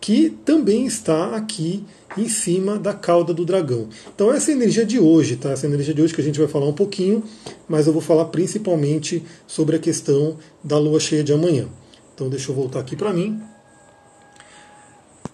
que 0.00 0.30
também 0.44 0.84
está 0.84 1.36
aqui 1.36 1.84
em 2.16 2.28
cima 2.28 2.76
da 2.76 2.92
cauda 2.92 3.32
do 3.32 3.44
dragão. 3.44 3.88
Então 4.12 4.32
essa 4.32 4.50
é 4.50 4.54
a 4.54 4.56
energia 4.56 4.84
de 4.84 4.98
hoje, 4.98 5.36
tá? 5.36 5.50
Essa 5.50 5.68
energia 5.68 5.94
de 5.94 6.02
hoje 6.02 6.12
que 6.12 6.20
a 6.20 6.24
gente 6.24 6.40
vai 6.40 6.48
falar 6.48 6.66
um 6.66 6.72
pouquinho, 6.72 7.22
mas 7.68 7.86
eu 7.86 7.92
vou 7.92 8.02
falar 8.02 8.24
principalmente 8.24 9.22
sobre 9.46 9.76
a 9.76 9.78
questão 9.78 10.38
da 10.64 10.76
lua 10.76 10.98
cheia 10.98 11.22
de 11.22 11.32
amanhã. 11.32 11.68
Então 12.16 12.28
deixa 12.28 12.50
eu 12.50 12.56
voltar 12.56 12.80
aqui 12.80 12.96
para 12.96 13.12
mim. 13.12 13.40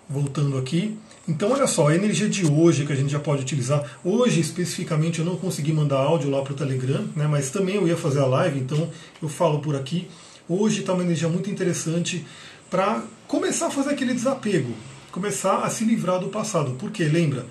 Voltando 0.06 0.58
aqui. 0.58 0.98
Então, 1.26 1.52
olha 1.52 1.66
só, 1.66 1.88
a 1.88 1.94
energia 1.94 2.28
de 2.28 2.44
hoje 2.44 2.84
que 2.84 2.92
a 2.92 2.96
gente 2.96 3.10
já 3.10 3.18
pode 3.18 3.42
utilizar. 3.42 3.98
Hoje, 4.04 4.40
especificamente, 4.40 5.20
eu 5.20 5.24
não 5.24 5.36
consegui 5.36 5.72
mandar 5.72 5.96
áudio 5.96 6.28
lá 6.28 6.42
para 6.42 6.52
o 6.52 6.56
Telegram, 6.56 7.02
né, 7.16 7.26
mas 7.26 7.50
também 7.50 7.76
eu 7.76 7.88
ia 7.88 7.96
fazer 7.96 8.20
a 8.20 8.26
live, 8.26 8.60
então 8.60 8.90
eu 9.22 9.28
falo 9.28 9.60
por 9.60 9.74
aqui. 9.74 10.06
Hoje 10.46 10.80
está 10.80 10.92
uma 10.92 11.02
energia 11.02 11.28
muito 11.28 11.48
interessante 11.48 12.26
para 12.70 13.02
começar 13.26 13.68
a 13.68 13.70
fazer 13.70 13.90
aquele 13.90 14.12
desapego, 14.12 14.74
começar 15.10 15.60
a 15.60 15.70
se 15.70 15.84
livrar 15.84 16.20
do 16.20 16.28
passado. 16.28 16.76
Porque, 16.78 17.04
lembra, 17.04 17.46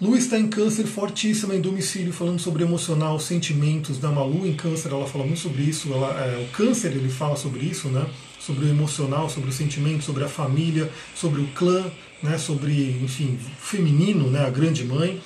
Lu 0.00 0.16
está 0.16 0.38
em 0.38 0.46
câncer 0.46 0.86
fortíssima 0.86 1.56
em 1.56 1.60
domicílio, 1.60 2.12
falando 2.12 2.38
sobre 2.38 2.62
emocional, 2.62 3.18
sentimentos 3.18 3.98
da 3.98 4.10
Malu 4.10 4.46
em 4.46 4.54
câncer, 4.54 4.92
ela 4.92 5.06
fala 5.06 5.24
muito 5.24 5.40
sobre 5.40 5.62
isso. 5.62 5.92
Ela, 5.92 6.10
é, 6.20 6.44
o 6.44 6.48
câncer 6.56 6.92
ele 6.92 7.08
fala 7.08 7.34
sobre 7.34 7.64
isso, 7.64 7.88
né? 7.88 8.06
Sobre 8.44 8.66
o 8.66 8.68
emocional, 8.68 9.30
sobre 9.30 9.50
o 9.50 9.52
sentimento, 9.52 10.04
sobre 10.04 10.24
a 10.24 10.28
família, 10.28 10.90
sobre 11.14 11.40
o 11.40 11.46
clã, 11.48 11.90
né, 12.22 12.36
sobre, 12.36 12.90
enfim, 13.02 13.38
feminino, 13.58 14.30
né, 14.30 14.44
a 14.44 14.50
grande 14.50 14.84
mãe. 14.84 15.20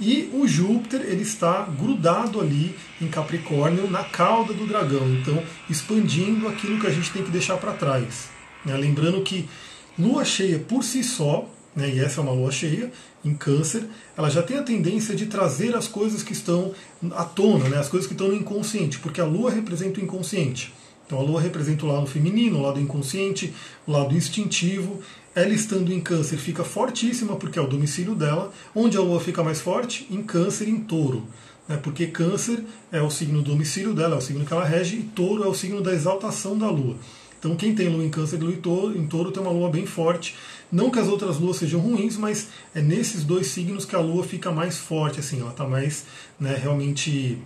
E 0.00 0.28
o 0.32 0.46
Júpiter 0.48 1.02
ele 1.02 1.22
está 1.22 1.62
grudado 1.62 2.40
ali 2.40 2.74
em 3.00 3.06
Capricórnio 3.06 3.88
na 3.88 4.02
cauda 4.02 4.52
do 4.52 4.66
dragão, 4.66 5.08
então 5.14 5.42
expandindo 5.70 6.48
aquilo 6.48 6.80
que 6.80 6.86
a 6.86 6.90
gente 6.90 7.10
tem 7.12 7.22
que 7.22 7.30
deixar 7.30 7.56
para 7.58 7.72
trás. 7.72 8.28
Né? 8.64 8.76
Lembrando 8.76 9.22
que 9.22 9.48
lua 9.98 10.24
cheia 10.24 10.58
por 10.58 10.82
si 10.82 11.04
só, 11.04 11.48
né, 11.76 11.90
e 11.94 12.00
essa 12.00 12.20
é 12.20 12.24
uma 12.24 12.32
lua 12.32 12.50
cheia 12.50 12.90
em 13.24 13.34
Câncer, 13.34 13.86
ela 14.16 14.30
já 14.30 14.42
tem 14.42 14.56
a 14.58 14.62
tendência 14.62 15.14
de 15.14 15.26
trazer 15.26 15.74
as 15.76 15.86
coisas 15.86 16.22
que 16.22 16.32
estão 16.32 16.72
à 17.12 17.24
tona, 17.24 17.68
né, 17.68 17.78
as 17.78 17.88
coisas 17.88 18.06
que 18.06 18.14
estão 18.14 18.28
no 18.28 18.34
inconsciente, 18.34 18.98
porque 18.98 19.20
a 19.20 19.24
lua 19.24 19.50
representa 19.50 20.00
o 20.00 20.02
inconsciente. 20.02 20.72
Então 21.06 21.18
a 21.18 21.22
lua 21.22 21.40
representa 21.40 21.84
o 21.84 21.88
lado 21.88 22.06
feminino, 22.06 22.58
o 22.58 22.62
lado 22.62 22.80
inconsciente, 22.80 23.52
o 23.86 23.92
lado 23.92 24.14
instintivo. 24.14 25.00
Ela 25.34 25.52
estando 25.52 25.92
em 25.92 26.00
câncer 26.00 26.36
fica 26.36 26.64
fortíssima 26.64 27.36
porque 27.36 27.58
é 27.58 27.62
o 27.62 27.66
domicílio 27.66 28.14
dela. 28.14 28.52
Onde 28.74 28.96
a 28.96 29.00
lua 29.00 29.20
fica 29.20 29.42
mais 29.42 29.60
forte? 29.60 30.06
Em 30.10 30.22
câncer, 30.22 30.68
em 30.68 30.80
touro. 30.80 31.26
Né? 31.68 31.76
Porque 31.76 32.06
câncer 32.06 32.62
é 32.92 33.00
o 33.02 33.10
signo 33.10 33.42
do 33.42 33.50
domicílio 33.50 33.94
dela, 33.94 34.14
é 34.14 34.18
o 34.18 34.22
signo 34.22 34.44
que 34.44 34.52
ela 34.52 34.64
rege, 34.64 34.96
e 34.96 35.02
touro 35.02 35.44
é 35.44 35.46
o 35.46 35.54
signo 35.54 35.80
da 35.80 35.92
exaltação 35.92 36.56
da 36.56 36.70
lua. 36.70 36.96
Então 37.38 37.56
quem 37.56 37.74
tem 37.74 37.88
lua 37.88 38.02
em 38.02 38.08
câncer 38.08 38.42
e 38.42 38.56
touro, 38.56 38.96
em 38.96 39.06
touro 39.06 39.30
tem 39.30 39.42
uma 39.42 39.52
lua 39.52 39.68
bem 39.68 39.84
forte. 39.84 40.34
Não 40.72 40.90
que 40.90 40.98
as 40.98 41.08
outras 41.08 41.38
luas 41.38 41.58
sejam 41.58 41.78
ruins, 41.78 42.16
mas 42.16 42.48
é 42.74 42.80
nesses 42.80 43.22
dois 43.22 43.48
signos 43.48 43.84
que 43.84 43.94
a 43.94 44.00
lua 44.00 44.24
fica 44.24 44.50
mais 44.50 44.78
forte, 44.78 45.20
assim, 45.20 45.40
ela 45.40 45.50
está 45.50 45.66
mais 45.68 46.06
né, 46.40 46.58
realmente 46.60 47.38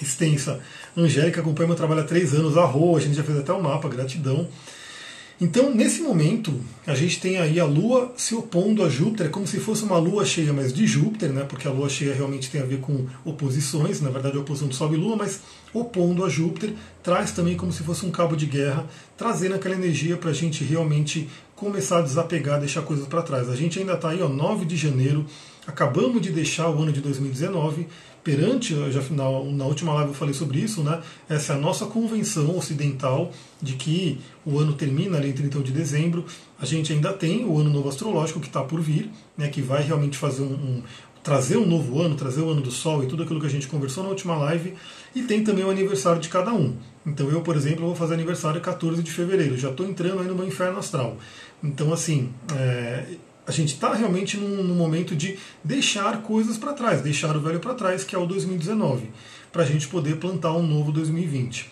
extensa. 0.00 0.60
Angélica 0.96 1.40
acompanha 1.40 1.68
meu 1.68 1.76
trabalho 1.76 2.00
há 2.00 2.04
três 2.04 2.34
anos, 2.34 2.56
a 2.56 2.64
Rô, 2.64 2.96
a 2.96 3.00
gente 3.00 3.14
já 3.14 3.22
fez 3.22 3.38
até 3.38 3.52
o 3.52 3.56
um 3.56 3.62
mapa, 3.62 3.88
gratidão. 3.88 4.48
Então, 5.40 5.74
nesse 5.74 6.00
momento, 6.00 6.54
a 6.86 6.94
gente 6.94 7.20
tem 7.20 7.38
aí 7.38 7.58
a 7.58 7.64
Lua 7.64 8.12
se 8.16 8.36
opondo 8.36 8.84
a 8.84 8.88
Júpiter, 8.88 9.30
como 9.30 9.46
se 9.48 9.58
fosse 9.58 9.82
uma 9.82 9.98
Lua 9.98 10.24
cheia, 10.24 10.52
mas 10.52 10.72
de 10.72 10.86
Júpiter, 10.86 11.32
né? 11.32 11.44
porque 11.48 11.66
a 11.66 11.72
Lua 11.72 11.88
cheia 11.88 12.14
realmente 12.14 12.48
tem 12.48 12.60
a 12.60 12.64
ver 12.64 12.78
com 12.78 13.06
oposições, 13.24 14.00
na 14.00 14.10
verdade 14.10 14.36
a 14.36 14.40
oposição 14.40 14.68
do 14.68 14.74
Sol 14.74 14.94
e 14.94 14.96
Lua, 14.96 15.16
mas 15.16 15.40
opondo 15.72 16.24
a 16.24 16.28
Júpiter, 16.28 16.72
traz 17.02 17.32
também 17.32 17.56
como 17.56 17.72
se 17.72 17.82
fosse 17.82 18.06
um 18.06 18.12
cabo 18.12 18.36
de 18.36 18.46
guerra, 18.46 18.86
trazendo 19.16 19.56
aquela 19.56 19.74
energia 19.74 20.16
para 20.16 20.30
a 20.30 20.34
gente 20.34 20.62
realmente 20.62 21.28
começar 21.56 21.98
a 21.98 22.02
desapegar, 22.02 22.60
deixar 22.60 22.82
coisas 22.82 23.06
para 23.08 23.20
trás. 23.20 23.50
A 23.50 23.56
gente 23.56 23.80
ainda 23.80 23.94
está 23.94 24.10
aí, 24.10 24.22
ó, 24.22 24.28
9 24.28 24.64
de 24.64 24.76
janeiro, 24.76 25.26
acabamos 25.66 26.22
de 26.22 26.30
deixar 26.30 26.70
o 26.70 26.80
ano 26.80 26.92
de 26.92 27.00
2019, 27.00 27.88
perante, 28.24 28.74
já 28.90 29.00
na, 29.10 29.24
na 29.52 29.64
última 29.66 29.92
live 29.92 30.08
eu 30.08 30.14
falei 30.14 30.32
sobre 30.32 30.58
isso, 30.58 30.82
né? 30.82 31.00
Essa 31.28 31.52
é 31.52 31.56
a 31.56 31.58
nossa 31.58 31.84
convenção 31.84 32.56
ocidental 32.56 33.30
de 33.60 33.74
que 33.74 34.18
o 34.44 34.58
ano 34.58 34.72
termina 34.72 35.18
ali 35.18 35.28
em 35.28 35.32
31 35.32 35.62
de 35.62 35.72
dezembro. 35.72 36.24
A 36.58 36.64
gente 36.64 36.92
ainda 36.92 37.12
tem 37.12 37.44
o 37.44 37.58
ano 37.58 37.68
novo 37.68 37.88
astrológico 37.90 38.40
que 38.40 38.46
está 38.46 38.62
por 38.62 38.80
vir, 38.80 39.10
né? 39.36 39.48
Que 39.48 39.60
vai 39.60 39.82
realmente 39.82 40.16
fazer 40.16 40.42
um, 40.42 40.54
um 40.54 40.82
trazer 41.22 41.56
um 41.56 41.66
novo 41.66 42.00
ano, 42.02 42.14
trazer 42.14 42.42
o 42.42 42.50
ano 42.50 42.60
do 42.60 42.70
Sol 42.70 43.02
e 43.02 43.06
tudo 43.06 43.22
aquilo 43.22 43.40
que 43.40 43.46
a 43.46 43.50
gente 43.50 43.66
conversou 43.66 44.04
na 44.04 44.10
última 44.10 44.36
live, 44.36 44.74
e 45.14 45.22
tem 45.22 45.42
também 45.42 45.64
o 45.64 45.70
aniversário 45.70 46.20
de 46.20 46.28
cada 46.28 46.52
um. 46.52 46.76
Então 47.06 47.30
eu, 47.30 47.40
por 47.40 47.56
exemplo, 47.56 47.86
vou 47.86 47.94
fazer 47.94 48.12
aniversário 48.12 48.60
14 48.60 49.02
de 49.02 49.10
fevereiro, 49.10 49.56
já 49.56 49.70
estou 49.70 49.86
entrando 49.86 50.20
aí 50.20 50.28
no 50.28 50.34
meu 50.34 50.46
inferno 50.46 50.78
astral. 50.78 51.16
Então, 51.62 51.94
assim, 51.94 52.30
é, 52.54 53.06
a 53.46 53.52
gente 53.52 53.74
está 53.74 53.94
realmente 53.94 54.36
num, 54.36 54.62
num, 54.62 54.74
momento 54.74 55.14
de 55.14 55.38
deixar 55.62 56.22
coisas 56.22 56.56
para 56.56 56.72
trás, 56.72 57.02
deixar 57.02 57.36
o 57.36 57.40
velho 57.40 57.60
para 57.60 57.74
trás, 57.74 58.02
que 58.02 58.14
é 58.14 58.18
o 58.18 58.26
2019, 58.26 59.10
para 59.52 59.62
a 59.62 59.66
gente 59.66 59.86
poder 59.88 60.16
plantar 60.16 60.52
um 60.52 60.66
novo 60.66 60.90
2020. 60.90 61.70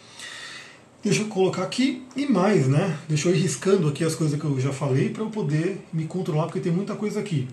Deixa 1.02 1.22
eu 1.22 1.26
colocar 1.26 1.64
aqui 1.64 2.02
e 2.14 2.26
mais, 2.26 2.68
né? 2.68 2.96
Deixa 3.08 3.28
eu 3.28 3.34
ir 3.34 3.38
riscando 3.38 3.88
aqui 3.88 4.04
as 4.04 4.14
coisas 4.14 4.38
que 4.38 4.46
eu 4.46 4.60
já 4.60 4.72
falei 4.72 5.08
para 5.08 5.22
eu 5.22 5.30
poder 5.30 5.80
me 5.92 6.04
controlar, 6.04 6.44
porque 6.44 6.60
tem 6.60 6.70
muita 6.70 6.94
coisa 6.94 7.18
aqui. 7.18 7.48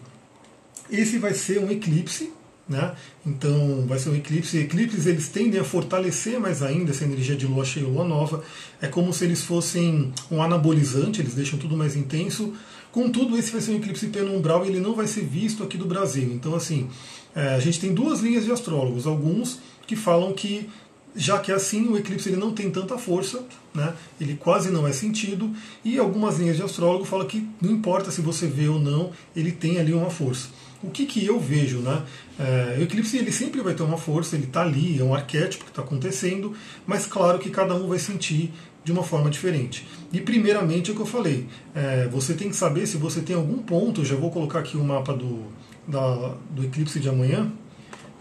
Esse 0.89 1.17
vai 1.17 1.33
ser 1.33 1.59
um 1.59 1.71
eclipse, 1.71 2.31
né? 2.67 2.93
Então 3.25 3.85
vai 3.88 3.97
ser 3.97 4.09
um 4.09 4.15
eclipse. 4.15 4.55
Eclipses 4.59 5.07
eles 5.07 5.29
tendem 5.29 5.59
a 5.59 5.63
fortalecer 5.63 6.39
mais 6.39 6.61
ainda 6.61 6.91
essa 6.91 7.03
energia 7.03 7.35
de 7.35 7.47
lua 7.47 7.65
cheia 7.65 7.83
e 7.83 7.88
lua 7.88 8.03
nova. 8.03 8.43
É 8.79 8.88
como 8.88 9.11
se 9.11 9.25
eles 9.25 9.43
fossem 9.43 10.13
um 10.29 10.43
anabolizante, 10.43 11.19
eles 11.19 11.33
deixam 11.33 11.57
tudo 11.57 11.75
mais 11.75 11.95
intenso. 11.95 12.53
Contudo, 12.91 13.38
esse 13.38 13.51
vai 13.51 13.62
ser 13.62 13.72
um 13.72 13.75
eclipse 13.75 14.08
penumbral 14.08 14.65
e 14.65 14.69
ele 14.69 14.79
não 14.79 14.96
vai 14.96 15.05
ser 15.05 15.24
visto 15.24 15.63
aqui 15.63 15.77
do 15.77 15.86
Brasil. 15.86 16.31
Então, 16.34 16.55
assim, 16.55 16.89
é, 17.36 17.50
a 17.50 17.60
gente 17.60 17.79
tem 17.79 17.93
duas 17.93 18.22
linhas 18.22 18.46
de 18.46 18.51
astrólogos. 18.51 19.05
Alguns 19.05 19.60
que 19.86 19.96
falam 19.96 20.34
que, 20.34 20.69
já 21.15 21.39
que 21.39 21.51
é 21.51 21.55
assim, 21.55 21.88
o 21.88 21.98
eclipse 21.98 22.29
ele 22.29 22.38
não 22.38 22.51
tem 22.51 22.69
tanta 22.69 22.98
força, 22.98 23.43
né, 23.74 23.93
ele 24.19 24.36
quase 24.36 24.72
não 24.72 24.88
é 24.88 24.91
sentido, 24.91 25.51
e 25.84 25.98
algumas 25.98 26.39
linhas 26.39 26.58
de 26.58 26.63
astrólogo 26.63 27.05
falam 27.05 27.25
que 27.27 27.48
não 27.62 27.72
importa 27.72 28.12
se 28.12 28.22
você 28.22 28.48
vê 28.48 28.67
ou 28.67 28.79
não, 28.79 29.12
ele 29.36 29.51
tem 29.51 29.79
ali 29.79 29.93
uma 29.93 30.10
força. 30.10 30.50
O 30.81 30.89
que, 30.89 31.05
que 31.05 31.25
eu 31.25 31.39
vejo? 31.39 31.79
Né? 31.79 32.03
É, 32.39 32.77
o 32.79 32.84
eclipse 32.84 33.17
ele 33.17 33.31
sempre 33.31 33.62
vai 33.62 33.74
ter 33.74 33.84
uma 33.84 33.98
força, 33.98 34.36
ele 34.36 34.46
está 34.46 34.62
ali, 34.62 35.00
é 35.00 35.03
um 35.03 35.13
arquétipo 35.13 35.65
que 35.65 35.72
está 35.72 35.81
acontecendo, 35.81 36.53
mas 36.88 37.05
claro 37.05 37.38
que 37.38 37.50
cada 37.50 37.75
um 37.75 37.88
vai 37.88 38.00
sentir 38.00 38.53
de 38.83 38.91
uma 38.91 39.03
forma 39.03 39.29
diferente. 39.29 39.88
E 40.12 40.19
primeiramente 40.19 40.89
é 40.89 40.93
o 40.93 40.95
que 40.95 41.01
eu 41.01 41.05
falei, 41.05 41.48
é, 41.75 42.07
você 42.07 42.33
tem 42.33 42.50
que 42.50 42.55
saber 42.55 42.88
se 42.88 42.98
você 42.98 43.21
tem 43.21 43.36
algum 43.36 43.59
ponto, 43.59 44.03
já 44.03 44.15
vou 44.15 44.31
colocar 44.31 44.59
aqui 44.59 44.77
o 44.77 44.83
mapa 44.83 45.13
do, 45.13 45.43
da, 45.88 46.36
do 46.50 46.63
eclipse 46.63 47.00
de 47.00 47.09
amanhã, 47.09 47.51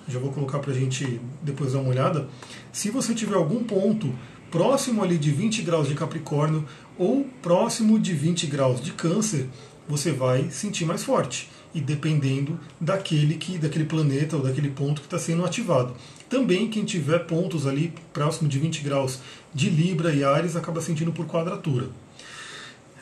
já 0.09 0.19
vou 0.19 0.33
colocar 0.33 0.59
para 0.59 0.73
a 0.73 0.75
gente 0.75 1.21
depois 1.43 1.73
dar 1.73 1.81
uma 1.81 1.91
olhada. 1.91 2.29
Se 2.73 2.91
você 2.91 3.15
tiver 3.15 3.37
algum 3.37 3.62
ponto 3.62 4.12
próximo 4.50 5.03
ali 5.03 5.19
de 5.19 5.31
20 5.31 5.62
graus 5.62 5.88
de 5.88 5.95
Capricórnio 5.95 6.65
ou 6.97 7.27
próximo 7.43 7.99
de 7.99 8.15
20 8.15 8.47
graus 8.47 8.81
de 8.81 8.93
Câncer, 8.93 9.47
você 9.87 10.12
vai 10.12 10.50
sentir 10.50 10.85
mais 10.85 11.03
forte. 11.03 11.50
e 11.75 11.83
dependendo 11.83 12.59
daquele 12.81 13.35
que 13.37 13.59
daquele 13.59 13.85
planeta 13.85 14.37
ou 14.37 14.43
daquele 14.43 14.71
ponto 14.71 15.03
que 15.03 15.07
está 15.07 15.19
sendo 15.19 15.45
ativado. 15.45 15.95
Também 16.29 16.69
quem 16.69 16.83
tiver 16.85 17.21
pontos 17.27 17.67
ali 17.67 17.93
próximo 18.11 18.49
de 18.49 18.59
20 18.59 18.81
graus 18.81 19.19
de 19.55 19.71
Libra 19.71 20.12
e 20.12 20.25
Ares 20.25 20.57
acaba 20.57 20.81
sentindo 20.81 21.12
por 21.12 21.26
quadratura. 21.26 21.88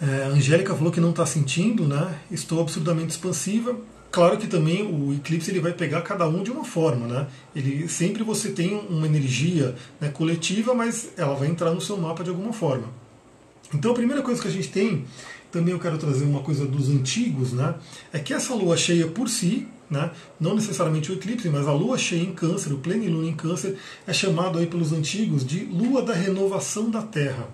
É, 0.00 0.24
a 0.24 0.28
Angélica 0.28 0.74
falou 0.74 0.92
que 0.92 1.00
não 1.00 1.10
está 1.10 1.24
sentindo, 1.24 1.84
né? 1.86 2.18
Estou 2.30 2.60
absurdamente 2.60 3.10
expansiva. 3.10 3.76
Claro 4.10 4.38
que 4.38 4.46
também 4.46 4.82
o 4.82 5.14
eclipse 5.14 5.50
ele 5.50 5.60
vai 5.60 5.72
pegar 5.72 6.02
cada 6.02 6.26
um 6.28 6.42
de 6.42 6.50
uma 6.50 6.64
forma, 6.64 7.06
né? 7.06 7.26
Ele 7.54 7.88
sempre 7.88 8.22
você 8.22 8.50
tem 8.50 8.74
uma 8.88 9.06
energia 9.06 9.74
né, 10.00 10.08
coletiva, 10.08 10.74
mas 10.74 11.10
ela 11.16 11.34
vai 11.34 11.48
entrar 11.48 11.70
no 11.72 11.80
seu 11.80 11.96
mapa 11.96 12.22
de 12.22 12.30
alguma 12.30 12.52
forma. 12.52 12.88
Então 13.74 13.90
a 13.90 13.94
primeira 13.94 14.22
coisa 14.22 14.40
que 14.40 14.48
a 14.48 14.50
gente 14.50 14.68
tem, 14.68 15.04
também 15.50 15.72
eu 15.72 15.80
quero 15.80 15.98
trazer 15.98 16.24
uma 16.24 16.40
coisa 16.40 16.66
dos 16.66 16.88
antigos, 16.88 17.52
né? 17.52 17.74
É 18.12 18.18
que 18.18 18.32
essa 18.32 18.54
lua 18.54 18.76
cheia 18.76 19.06
por 19.06 19.28
si, 19.28 19.66
né, 19.90 20.10
não 20.40 20.54
necessariamente 20.54 21.10
o 21.10 21.14
eclipse, 21.14 21.48
mas 21.48 21.66
a 21.66 21.72
lua 21.72 21.96
cheia 21.96 22.22
em 22.22 22.32
câncer, 22.32 22.72
o 22.72 22.78
plenilunio 22.78 23.30
em 23.30 23.34
câncer, 23.34 23.76
é 24.06 24.12
chamado 24.12 24.58
aí 24.58 24.66
pelos 24.66 24.92
antigos 24.92 25.46
de 25.46 25.64
lua 25.64 26.02
da 26.02 26.12
renovação 26.12 26.90
da 26.90 27.02
Terra. 27.02 27.48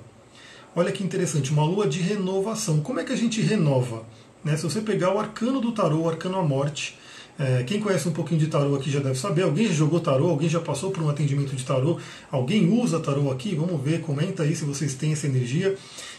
Olha 0.75 0.91
que 0.91 1.05
interessante, 1.05 1.53
uma 1.53 1.65
lua 1.65 1.87
de 1.87 2.01
renovação. 2.01 2.81
Como 2.81 2.99
é 2.99 3.05
que 3.05 3.13
a 3.13 3.17
gente 3.17 3.41
renova? 3.43 4.05
Né? 4.43 4.57
Se 4.57 4.63
você 4.63 4.81
pegar 4.81 5.15
o 5.15 5.19
arcano 5.19 5.61
do 5.61 5.73
tarô, 5.73 6.01
o 6.01 6.09
arcano 6.09 6.39
à 6.39 6.43
morte, 6.43 6.97
é, 7.39 7.63
quem 7.63 7.81
conhece 7.81 8.09
um 8.09 8.13
pouquinho 8.13 8.41
de 8.41 8.47
tarô 8.47 8.75
aqui 8.75 8.91
já 8.91 9.01
deve 9.01 9.19
saber. 9.19 9.43
Alguém 9.43 9.67
já 9.67 9.75
jogou 9.75 10.01
tarô? 10.01 10.29
Alguém 10.31 10.49
já 10.49 10.61
passou 10.61 10.91
por 10.91 11.03
um 11.03 11.09
atendimento 11.09 11.55
de 11.57 11.65
tarô? 11.65 11.99
Alguém 12.31 12.71
usa 12.71 13.01
tarô 13.01 13.31
aqui? 13.31 13.55
Vamos 13.55 13.81
ver, 13.83 14.01
comenta 14.01 14.43
aí 14.43 14.55
se 14.55 14.65
vocês 14.65 14.95
têm 14.95 15.13
essa 15.13 15.27
energia. 15.27 15.77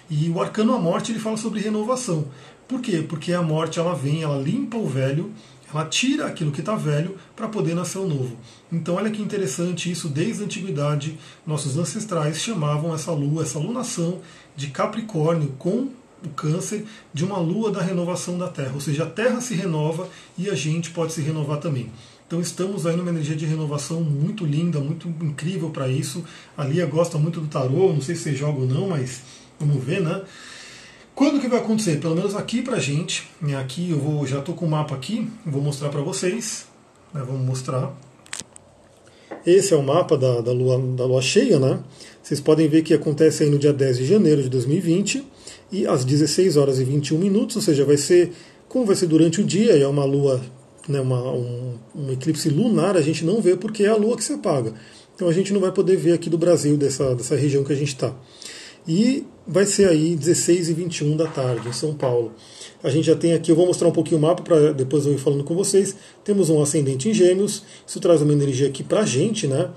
E 0.10 0.30
o 0.30 0.42
arcano 0.42 0.74
à 0.74 0.80
morte 0.80 1.12
ele 1.12 1.20
fala 1.20 1.38
sobre 1.38 1.60
renovação. 1.60 2.26
Por 2.68 2.82
quê? 2.82 3.04
Porque 3.08 3.34
a 3.34 3.42
morte 3.42 3.80
ela 3.80 3.94
vem, 3.94 4.24
ela 4.24 4.42
limpa 4.42 4.78
o 4.78 4.88
velho, 4.88 5.32
ela 5.74 5.86
tira 5.86 6.28
aquilo 6.28 6.52
que 6.52 6.60
está 6.60 6.76
velho 6.76 7.18
para 7.36 7.48
poder 7.48 7.76
nascer 7.76 7.98
o 7.98 8.08
novo. 8.08 8.38
Então 8.72 8.96
olha 8.96 9.10
que 9.10 9.22
interessante 9.22 9.92
isso, 9.92 10.08
desde 10.08 10.44
a 10.44 10.46
antiguidade, 10.46 11.18
nossos 11.46 11.78
ancestrais 11.78 12.40
chamavam 12.40 12.94
essa 12.94 13.12
lua, 13.12 13.44
essa 13.44 13.60
lunação 13.60 14.22
de 14.56 14.68
Capricórnio 14.68 15.54
com 15.58 15.90
o 16.26 16.30
câncer 16.30 16.86
de 17.14 17.26
uma 17.26 17.38
lua 17.38 17.72
da 17.72 17.82
renovação 17.82 18.38
da 18.38 18.48
Terra, 18.48 18.72
ou 18.74 18.80
seja, 18.80 19.04
a 19.04 19.10
Terra 19.10 19.42
se 19.42 19.56
renova 19.56 20.08
e 20.38 20.50
a 20.50 20.56
gente 20.56 20.92
pode 20.92 21.12
se 21.12 21.22
renovar 21.22 21.60
também. 21.60 21.92
Então 22.26 22.40
estamos 22.40 22.88
aí 22.88 22.96
numa 22.96 23.10
energia 23.10 23.36
de 23.36 23.46
renovação 23.46 24.02
muito 24.02 24.46
linda, 24.46 24.80
muito 24.80 25.08
incrível 25.08 25.70
para 25.70 25.88
isso. 25.88 26.24
A 26.58 26.64
Lia 26.64 26.86
gosta 26.86 27.18
muito 27.18 27.42
do 27.42 27.48
tarô, 27.48 27.94
não 27.94 28.02
sei 28.02 28.16
se 28.16 28.24
você 28.24 28.36
joga 28.36 28.62
ou 28.62 28.68
não, 28.68 28.88
mas 28.88 29.22
vamos 29.60 29.84
ver, 29.84 30.02
né? 30.02 30.22
Quando 31.16 31.40
que 31.40 31.48
vai 31.48 31.60
acontecer? 31.60 32.00
Pelo 32.00 32.16
menos 32.16 32.36
aqui 32.36 32.62
pra 32.62 32.80
gente. 32.80 33.30
Né? 33.42 33.56
Aqui 33.56 33.92
eu 33.92 34.00
vou, 34.00 34.26
já 34.26 34.40
estou 34.40 34.56
com 34.56 34.66
o 34.66 34.70
mapa 34.70 34.96
aqui, 34.96 35.30
vou 35.46 35.62
mostrar 35.62 35.90
para 35.90 36.02
vocês. 36.02 36.66
Né? 37.14 37.22
Vamos 37.26 37.46
mostrar. 37.46 37.96
Esse 39.46 39.74
é 39.74 39.78
o 39.78 39.84
mapa 39.84 40.18
da, 40.18 40.42
da, 40.42 40.52
lua, 40.52 40.80
da 40.96 41.06
lua 41.06 41.22
cheia, 41.22 41.60
né? 41.60 41.80
Vocês 42.22 42.40
podem 42.40 42.68
ver 42.70 42.82
que 42.82 42.94
acontece 42.94 43.44
aí 43.44 43.50
no 43.50 43.60
dia 43.60 43.74
10 43.74 43.98
de 43.98 44.06
janeiro 44.06 44.42
de 44.42 44.50
2020 44.50 45.28
e 45.72 45.86
às 45.86 46.06
16 46.06 46.56
horas 46.56 46.80
e 46.80 46.84
21 46.86 47.18
minutos, 47.18 47.58
ou 47.58 47.62
seja, 47.62 47.84
vai 47.84 47.98
ser 47.98 48.32
como 48.70 48.86
vai 48.86 48.96
ser 48.96 49.08
durante 49.08 49.42
o 49.42 49.44
dia, 49.44 49.78
é 49.78 49.86
uma 49.86 50.06
lua, 50.06 50.42
né, 50.88 51.00
uma, 51.00 51.32
um, 51.32 51.76
um 51.94 52.12
eclipse 52.12 52.50
lunar, 52.50 52.96
a 52.96 53.02
gente 53.02 53.24
não 53.24 53.42
vê 53.42 53.56
porque 53.56 53.84
é 53.84 53.90
a 53.90 53.96
lua 53.96 54.16
que 54.16 54.24
se 54.24 54.34
apaga. 54.34 54.74
Então 55.14 55.28
a 55.28 55.34
gente 55.34 55.54
não 55.54 55.60
vai 55.60 55.72
poder 55.72 55.96
ver 55.98 56.14
aqui 56.14 56.30
do 56.30 56.38
Brasil, 56.38 56.76
dessa, 56.76 57.14
dessa 57.14 57.36
região 57.36 57.64
que 57.64 57.72
a 57.74 57.76
gente 57.76 57.90
está. 57.90 58.16
E 58.88 59.26
vai 59.46 59.66
ser 59.66 59.88
aí 59.90 60.16
16 60.16 60.70
e 60.70 60.74
21 60.74 61.18
da 61.18 61.28
tarde 61.28 61.68
em 61.68 61.74
São 61.74 61.94
Paulo. 61.94 62.32
A 62.84 62.90
gente 62.90 63.06
já 63.06 63.16
tem 63.16 63.34
aqui, 63.34 63.52
eu 63.52 63.56
vou 63.56 63.66
mostrar 63.66 63.88
um 63.88 63.92
pouquinho 63.92 64.18
o 64.18 64.22
mapa 64.22 64.42
para 64.42 64.74
depois 64.74 65.06
eu 65.06 65.14
ir 65.14 65.18
falando 65.18 65.44
com 65.44 65.56
vocês. 65.56 65.96
Temos 66.24 66.50
um 66.50 66.62
ascendente 66.62 67.10
em 67.10 67.14
Gêmeos, 67.14 67.64
isso 67.86 68.00
traz 68.00 68.22
uma 68.22 68.34
energia 68.34 68.68
aqui 68.68 68.84
para 68.84 69.02
a 69.02 69.06
gente, 69.06 69.48
né? 69.48 69.70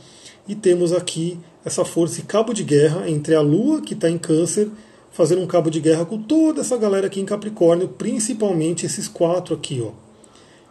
E 0.48 0.54
temos 0.54 0.92
aqui 0.92 1.38
essa 1.64 1.84
força 1.84 2.20
e 2.20 2.22
cabo 2.22 2.52
de 2.52 2.62
guerra 2.62 3.08
entre 3.10 3.34
a 3.34 3.40
Lua, 3.40 3.80
que 3.80 3.94
está 3.94 4.08
em 4.08 4.18
Câncer, 4.18 4.68
fazendo 5.10 5.42
um 5.42 5.46
cabo 5.46 5.70
de 5.70 5.80
guerra 5.80 6.04
com 6.04 6.22
toda 6.22 6.60
essa 6.60 6.76
galera 6.76 7.06
aqui 7.08 7.20
em 7.20 7.24
Capricórnio, 7.24 7.88
principalmente 7.88 8.86
esses 8.86 9.08
quatro 9.08 9.54
aqui, 9.54 9.82
ó. 9.84 9.90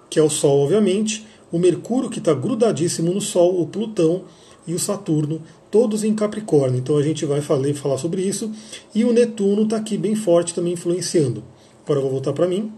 Que 0.09 0.19
é 0.19 0.23
o 0.23 0.29
Sol, 0.29 0.59
obviamente, 0.59 1.25
o 1.51 1.59
Mercúrio, 1.59 2.09
que 2.09 2.19
está 2.19 2.33
grudadíssimo 2.33 3.13
no 3.13 3.19
Sol, 3.19 3.61
o 3.61 3.67
Plutão 3.67 4.23
e 4.65 4.73
o 4.73 4.79
Saturno, 4.79 5.41
todos 5.75 6.05
em 6.05 6.15
Capricórnio. 6.15 6.79
Então 6.79 6.97
a 6.97 7.03
gente 7.03 7.25
vai 7.25 7.41
falar, 7.41 7.73
falar 7.73 7.97
sobre 7.97 8.21
isso. 8.21 8.49
E 8.93 9.03
o 9.03 9.11
Netuno 9.11 9.63
está 9.63 9.75
aqui 9.75 9.97
bem 9.97 10.15
forte 10.15 10.53
também 10.53 10.71
influenciando. 10.71 11.43
Agora 11.83 11.99
eu 11.99 12.03
vou 12.03 12.11
voltar 12.11 12.31
para 12.31 12.47
mim. 12.47 12.71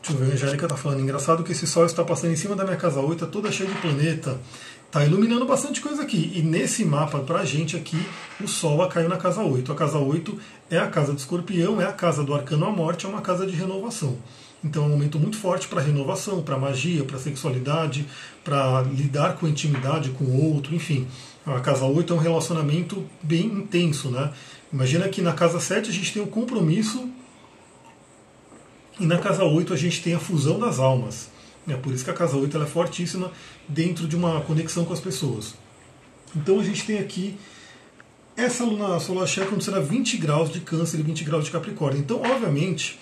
Deixa 0.00 0.12
eu 0.12 0.16
ver, 0.16 0.30
a 0.30 0.34
Angélica 0.34 0.66
está 0.66 0.76
falando. 0.76 1.00
Engraçado 1.00 1.42
que 1.42 1.50
esse 1.50 1.66
Sol 1.66 1.86
está 1.86 2.04
passando 2.04 2.30
em 2.32 2.36
cima 2.36 2.54
da 2.54 2.62
minha 2.62 2.76
casa 2.76 3.00
8, 3.00 3.24
é 3.24 3.26
toda 3.26 3.50
cheia 3.50 3.68
de 3.68 3.74
planeta. 3.80 4.38
Está 4.86 5.04
iluminando 5.04 5.44
bastante 5.44 5.80
coisa 5.80 6.02
aqui. 6.02 6.30
E 6.36 6.40
nesse 6.40 6.84
mapa, 6.84 7.18
para 7.18 7.40
a 7.40 7.44
gente 7.44 7.76
aqui, 7.76 8.00
o 8.40 8.46
Sol 8.46 8.86
caiu 8.86 9.08
na 9.08 9.16
casa 9.16 9.42
8. 9.42 9.72
A 9.72 9.74
casa 9.74 9.98
8 9.98 10.38
é 10.70 10.78
a 10.78 10.86
casa 10.86 11.12
do 11.12 11.18
escorpião, 11.18 11.82
é 11.82 11.84
a 11.84 11.92
casa 11.92 12.22
do 12.22 12.32
arcano 12.32 12.66
à 12.66 12.70
morte, 12.70 13.06
é 13.06 13.08
uma 13.08 13.22
casa 13.22 13.44
de 13.44 13.56
renovação. 13.56 14.16
Então 14.62 14.84
é 14.84 14.86
um 14.86 14.90
momento 14.90 15.18
muito 15.18 15.36
forte 15.36 15.68
para 15.68 15.80
renovação, 15.80 16.42
para 16.42 16.58
magia, 16.58 17.04
para 17.04 17.18
sexualidade, 17.18 18.06
para 18.42 18.82
lidar 18.82 19.36
com 19.36 19.46
intimidade 19.46 20.10
com 20.10 20.24
o 20.24 20.54
outro, 20.54 20.74
enfim. 20.74 21.06
A 21.46 21.60
casa 21.60 21.84
8 21.84 22.12
é 22.12 22.16
um 22.16 22.18
relacionamento 22.18 23.06
bem 23.22 23.46
intenso, 23.46 24.10
né? 24.10 24.32
Imagina 24.72 25.08
que 25.08 25.22
na 25.22 25.32
casa 25.32 25.60
7 25.60 25.88
a 25.88 25.92
gente 25.92 26.12
tem 26.12 26.20
o 26.20 26.26
um 26.26 26.28
compromisso 26.28 27.08
e 29.00 29.06
na 29.06 29.18
casa 29.18 29.44
8 29.44 29.72
a 29.72 29.76
gente 29.76 30.02
tem 30.02 30.14
a 30.14 30.18
fusão 30.18 30.58
das 30.58 30.78
almas. 30.78 31.30
É 31.66 31.76
por 31.76 31.92
isso 31.92 32.04
que 32.04 32.10
a 32.10 32.14
casa 32.14 32.36
8 32.36 32.56
ela 32.56 32.66
é 32.66 32.68
fortíssima 32.68 33.30
dentro 33.68 34.08
de 34.08 34.16
uma 34.16 34.40
conexão 34.40 34.84
com 34.84 34.92
as 34.92 35.00
pessoas. 35.00 35.54
Então 36.34 36.58
a 36.58 36.64
gente 36.64 36.84
tem 36.84 36.98
aqui 36.98 37.36
essa 38.36 38.64
luna 38.64 38.98
solar 39.00 39.26
cheia 39.26 39.46
acontecendo 39.46 39.76
a 39.76 39.80
20 39.80 40.16
graus 40.16 40.50
de 40.50 40.60
câncer 40.60 41.00
e 41.00 41.02
20 41.02 41.24
graus 41.24 41.44
de 41.44 41.50
capricórnio. 41.50 42.00
Então, 42.00 42.22
obviamente, 42.22 42.98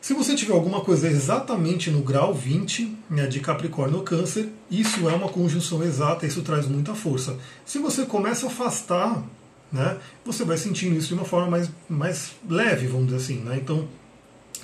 se 0.00 0.14
você 0.14 0.34
tiver 0.34 0.54
alguma 0.54 0.80
coisa 0.80 1.08
exatamente 1.08 1.90
no 1.90 2.00
grau 2.00 2.32
20 2.32 2.96
né, 3.10 3.26
de 3.26 3.38
Capricórnio 3.38 3.98
ou 3.98 4.02
Câncer, 4.02 4.48
isso 4.70 5.06
é 5.08 5.12
uma 5.12 5.28
conjunção 5.28 5.82
exata, 5.82 6.26
isso 6.26 6.40
traz 6.40 6.66
muita 6.66 6.94
força. 6.94 7.36
Se 7.66 7.78
você 7.78 8.06
começa 8.06 8.46
a 8.46 8.48
afastar, 8.48 9.22
né, 9.70 9.98
você 10.24 10.42
vai 10.42 10.56
sentindo 10.56 10.96
isso 10.96 11.08
de 11.08 11.14
uma 11.14 11.26
forma 11.26 11.50
mais, 11.50 11.70
mais 11.86 12.32
leve, 12.48 12.86
vamos 12.86 13.06
dizer 13.06 13.18
assim. 13.18 13.40
Né? 13.40 13.58
Então, 13.62 13.86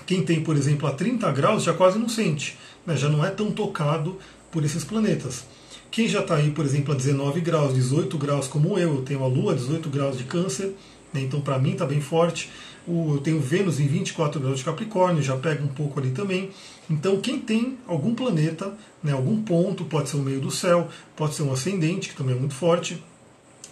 quem 0.07 0.25
tem, 0.25 0.43
por 0.43 0.57
exemplo, 0.57 0.89
a 0.89 0.93
30 0.93 1.31
graus 1.33 1.63
já 1.63 1.75
quase 1.75 1.99
não 1.99 2.09
sente, 2.09 2.57
né, 2.87 2.97
já 2.97 3.11
não 3.11 3.23
é 3.23 3.31
tão 3.31 3.51
tocado 3.51 4.19
por 4.51 4.65
esses 4.65 4.85
planetas. 4.85 5.45
Quem 5.91 6.09
já 6.09 6.21
está 6.21 6.37
aí, 6.37 6.51
por 6.51 6.65
exemplo, 6.65 6.95
a 6.95 6.97
19 6.97 7.41
graus, 7.43 7.75
18 7.75 8.17
graus, 8.17 8.49
como 8.49 8.79
eu, 8.79 8.97
eu 8.97 9.03
tenho 9.03 9.23
a 9.23 9.27
Lua, 9.27 9.55
18 9.55 9.89
graus 9.91 10.17
de 10.17 10.25
Câncer, 10.25 10.75
então 11.15 11.41
para 11.41 11.59
mim 11.59 11.73
está 11.73 11.87
bem 11.87 12.01
forte 12.01 12.51
eu 12.89 13.21
tenho 13.23 13.41
Vênus 13.41 13.81
em 13.81 13.87
24 13.89 14.41
graus 14.41 14.59
de 14.59 14.65
Capricórnio, 14.65 15.21
já 15.21 15.37
pega 15.37 15.63
um 15.63 15.69
pouco 15.69 15.99
ali 15.99 16.11
também. 16.11 16.51
Então, 16.89 17.21
quem 17.21 17.41
tem 17.41 17.77
algum 17.87 18.15
planeta, 18.15 18.73
né, 19.03 19.13
algum 19.13 19.43
ponto, 19.43 19.85
pode 19.85 20.09
ser 20.09 20.17
o 20.17 20.23
meio 20.23 20.41
do 20.41 20.53
céu, 20.53 20.89
pode 21.17 21.35
ser 21.35 21.43
um 21.43 21.53
ascendente, 21.53 22.11
que 22.11 22.17
também 22.17 22.37
é 22.37 22.39
muito 22.39 22.55
forte, 22.55 23.03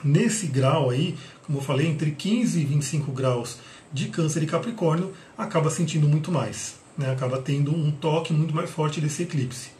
nesse 0.02 0.48
grau 0.48 0.90
aí, 0.90 1.14
como 1.46 1.58
eu 1.58 1.62
falei, 1.62 1.86
entre 1.86 2.10
15 2.10 2.60
e 2.60 2.64
25 2.64 3.12
graus 3.12 3.58
de 3.92 4.08
Câncer 4.08 4.42
e 4.42 4.46
Capricórnio, 4.46 5.12
acaba 5.38 5.70
sentindo 5.70 6.08
muito 6.08 6.32
mais, 6.32 6.74
né, 6.98 7.12
acaba 7.12 7.40
tendo 7.40 7.72
um 7.72 7.92
toque 7.92 8.32
muito 8.32 8.52
mais 8.52 8.68
forte 8.68 9.00
desse 9.00 9.22
eclipse. 9.22 9.70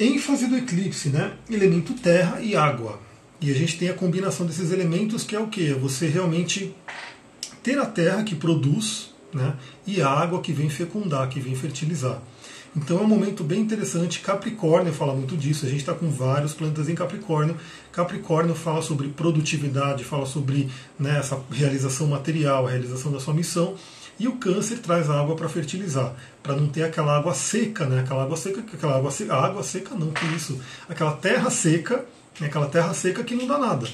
ênfase 0.00 0.48
do 0.48 0.56
eclipse, 0.56 1.10
né, 1.10 1.32
elemento 1.48 1.94
terra 1.94 2.40
e 2.40 2.56
água. 2.56 3.07
E 3.40 3.50
a 3.50 3.54
gente 3.54 3.78
tem 3.78 3.88
a 3.88 3.94
combinação 3.94 4.46
desses 4.46 4.72
elementos 4.72 5.24
que 5.24 5.36
é 5.36 5.40
o 5.40 5.46
que? 5.46 5.72
Você 5.74 6.06
realmente 6.06 6.74
ter 7.62 7.78
a 7.78 7.86
terra 7.86 8.24
que 8.24 8.34
produz 8.34 9.10
né, 9.32 9.54
e 9.86 10.00
a 10.00 10.08
água 10.08 10.40
que 10.40 10.52
vem 10.52 10.68
fecundar, 10.68 11.28
que 11.28 11.38
vem 11.38 11.54
fertilizar. 11.54 12.20
Então 12.76 12.98
é 12.98 13.02
um 13.02 13.06
momento 13.06 13.42
bem 13.42 13.60
interessante. 13.60 14.20
Capricórnio 14.20 14.92
fala 14.92 15.14
muito 15.14 15.36
disso. 15.36 15.66
A 15.66 15.68
gente 15.68 15.80
está 15.80 15.94
com 15.94 16.10
vários 16.10 16.52
planetas 16.52 16.88
em 16.88 16.94
Capricórnio. 16.94 17.56
Capricórnio 17.92 18.54
fala 18.54 18.82
sobre 18.82 19.08
produtividade, 19.08 20.04
fala 20.04 20.26
sobre 20.26 20.68
né, 20.98 21.18
essa 21.18 21.40
realização 21.50 22.06
material, 22.06 22.66
a 22.66 22.70
realização 22.70 23.10
da 23.10 23.18
sua 23.18 23.34
missão. 23.34 23.74
E 24.18 24.26
o 24.26 24.32
câncer 24.36 24.78
traz 24.78 25.08
a 25.08 25.18
água 25.18 25.36
para 25.36 25.48
fertilizar, 25.48 26.12
para 26.42 26.56
não 26.56 26.66
ter 26.66 26.82
aquela 26.82 27.16
água 27.16 27.32
seca, 27.34 27.86
né? 27.86 28.00
Aquela 28.00 28.24
água 28.24 28.36
seca, 28.36 28.60
aquela 28.60 28.96
água 28.96 29.12
seca, 29.12 29.34
água 29.34 29.62
seca 29.62 29.94
não, 29.94 30.10
que 30.10 30.26
isso? 30.34 30.60
Aquela 30.88 31.12
terra 31.12 31.48
seca, 31.50 32.04
né, 32.40 32.46
aquela 32.46 32.66
terra 32.66 32.92
seca 32.94 33.24
que 33.24 33.34
não 33.34 33.46
dá 33.46 33.58
nada. 33.58 33.88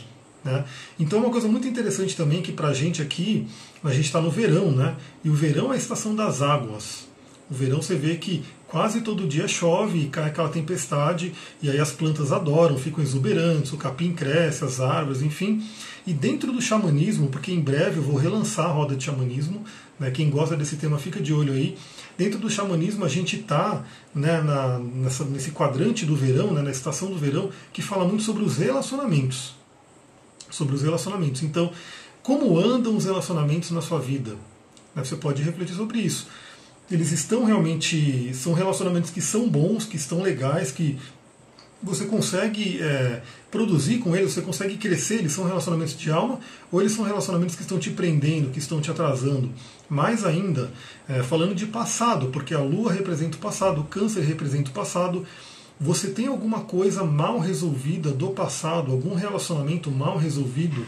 Né? 0.44 0.64
Então, 0.98 1.20
uma 1.20 1.30
coisa 1.30 1.48
muito 1.48 1.66
interessante 1.66 2.14
também 2.16 2.42
que 2.42 2.52
para 2.52 2.68
a 2.68 2.74
gente 2.74 3.00
aqui, 3.00 3.46
a 3.82 3.90
gente 3.90 4.04
está 4.04 4.20
no 4.20 4.30
verão, 4.30 4.70
né? 4.70 4.96
e 5.24 5.30
o 5.30 5.34
verão 5.34 5.72
é 5.72 5.76
a 5.76 5.78
estação 5.78 6.14
das 6.14 6.42
águas. 6.42 7.06
O 7.50 7.54
verão 7.54 7.80
você 7.80 7.94
vê 7.94 8.16
que 8.16 8.44
quase 8.66 9.02
todo 9.02 9.28
dia 9.28 9.46
chove 9.46 10.00
e 10.00 10.06
cai 10.08 10.24
aquela 10.24 10.48
tempestade, 10.48 11.32
e 11.62 11.70
aí 11.70 11.78
as 11.78 11.92
plantas 11.92 12.32
adoram, 12.32 12.76
ficam 12.76 13.02
exuberantes, 13.02 13.72
o 13.72 13.76
capim 13.76 14.12
cresce, 14.12 14.64
as 14.64 14.80
árvores, 14.80 15.22
enfim. 15.22 15.62
E 16.06 16.12
dentro 16.12 16.52
do 16.52 16.60
xamanismo, 16.60 17.28
porque 17.28 17.52
em 17.52 17.60
breve 17.60 17.98
eu 17.98 18.02
vou 18.02 18.16
relançar 18.16 18.66
a 18.66 18.72
roda 18.72 18.96
de 18.96 19.04
xamanismo, 19.04 19.64
né, 19.98 20.10
quem 20.10 20.28
gosta 20.28 20.56
desse 20.56 20.76
tema 20.76 20.98
fica 20.98 21.20
de 21.20 21.32
olho 21.32 21.52
aí. 21.52 21.76
Dentro 22.16 22.38
do 22.38 22.48
xamanismo 22.48 23.04
a 23.04 23.08
gente 23.08 23.40
está 23.40 23.84
né, 24.14 24.40
nesse 25.30 25.50
quadrante 25.50 26.06
do 26.06 26.14
verão, 26.14 26.52
né, 26.52 26.62
na 26.62 26.70
estação 26.70 27.10
do 27.10 27.18
verão, 27.18 27.50
que 27.72 27.82
fala 27.82 28.04
muito 28.04 28.22
sobre 28.22 28.44
os 28.44 28.56
relacionamentos. 28.56 29.54
Sobre 30.48 30.74
os 30.74 30.82
relacionamentos. 30.82 31.42
Então, 31.42 31.72
como 32.22 32.58
andam 32.58 32.96
os 32.96 33.04
relacionamentos 33.04 33.70
na 33.72 33.82
sua 33.82 33.98
vida? 33.98 34.36
Né, 34.94 35.04
você 35.04 35.16
pode 35.16 35.42
refletir 35.42 35.74
sobre 35.74 35.98
isso. 35.98 36.28
Eles 36.90 37.10
estão 37.10 37.44
realmente. 37.44 38.32
São 38.34 38.52
relacionamentos 38.52 39.10
que 39.10 39.20
são 39.20 39.48
bons, 39.48 39.84
que 39.84 39.96
estão 39.96 40.22
legais, 40.22 40.70
que 40.70 40.98
você 41.84 42.06
consegue 42.06 42.82
é, 42.82 43.22
produzir 43.50 43.98
com 43.98 44.16
eles, 44.16 44.32
você 44.32 44.40
consegue 44.40 44.76
crescer, 44.76 45.16
eles 45.16 45.32
são 45.32 45.44
relacionamentos 45.44 45.96
de 45.96 46.10
alma 46.10 46.40
ou 46.72 46.80
eles 46.80 46.92
são 46.92 47.04
relacionamentos 47.04 47.54
que 47.54 47.62
estão 47.62 47.78
te 47.78 47.90
prendendo, 47.90 48.50
que 48.50 48.58
estão 48.58 48.80
te 48.80 48.90
atrasando. 48.90 49.50
Mais 49.88 50.24
ainda, 50.24 50.70
é, 51.08 51.22
falando 51.22 51.54
de 51.54 51.66
passado, 51.66 52.28
porque 52.28 52.54
a 52.54 52.60
lua 52.60 52.92
representa 52.92 53.36
o 53.36 53.40
passado, 53.40 53.82
o 53.82 53.84
câncer 53.84 54.22
representa 54.22 54.70
o 54.70 54.72
passado. 54.72 55.26
Você 55.78 56.08
tem 56.08 56.26
alguma 56.26 56.60
coisa 56.60 57.04
mal 57.04 57.38
resolvida 57.38 58.10
do 58.10 58.30
passado, 58.30 58.90
algum 58.90 59.14
relacionamento 59.14 59.90
mal 59.90 60.16
resolvido, 60.16 60.86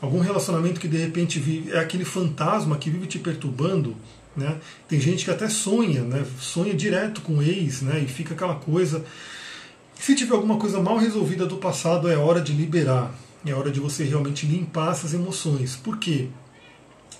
algum 0.00 0.20
relacionamento 0.20 0.80
que 0.80 0.88
de 0.88 0.98
repente 0.98 1.40
vive, 1.40 1.72
é 1.72 1.78
aquele 1.78 2.04
fantasma 2.04 2.76
que 2.76 2.88
vive 2.88 3.06
te 3.06 3.18
perturbando. 3.18 3.96
Né? 4.36 4.58
Tem 4.88 5.00
gente 5.00 5.24
que 5.24 5.30
até 5.30 5.48
sonha, 5.48 6.02
né? 6.02 6.24
sonha 6.40 6.74
direto 6.74 7.20
com 7.20 7.38
o 7.38 7.42
ex 7.42 7.82
né? 7.82 8.00
e 8.00 8.06
fica 8.06 8.34
aquela 8.34 8.56
coisa. 8.56 9.04
Se 9.98 10.14
tiver 10.14 10.34
alguma 10.34 10.56
coisa 10.58 10.80
mal 10.80 10.98
resolvida 10.98 11.46
do 11.46 11.56
passado, 11.56 12.10
é 12.10 12.16
hora 12.16 12.40
de 12.40 12.52
liberar. 12.52 13.14
É 13.46 13.52
hora 13.52 13.70
de 13.70 13.80
você 13.80 14.04
realmente 14.04 14.46
limpar 14.46 14.92
essas 14.92 15.12
emoções. 15.14 15.76
Por 15.76 15.98
quê? 15.98 16.28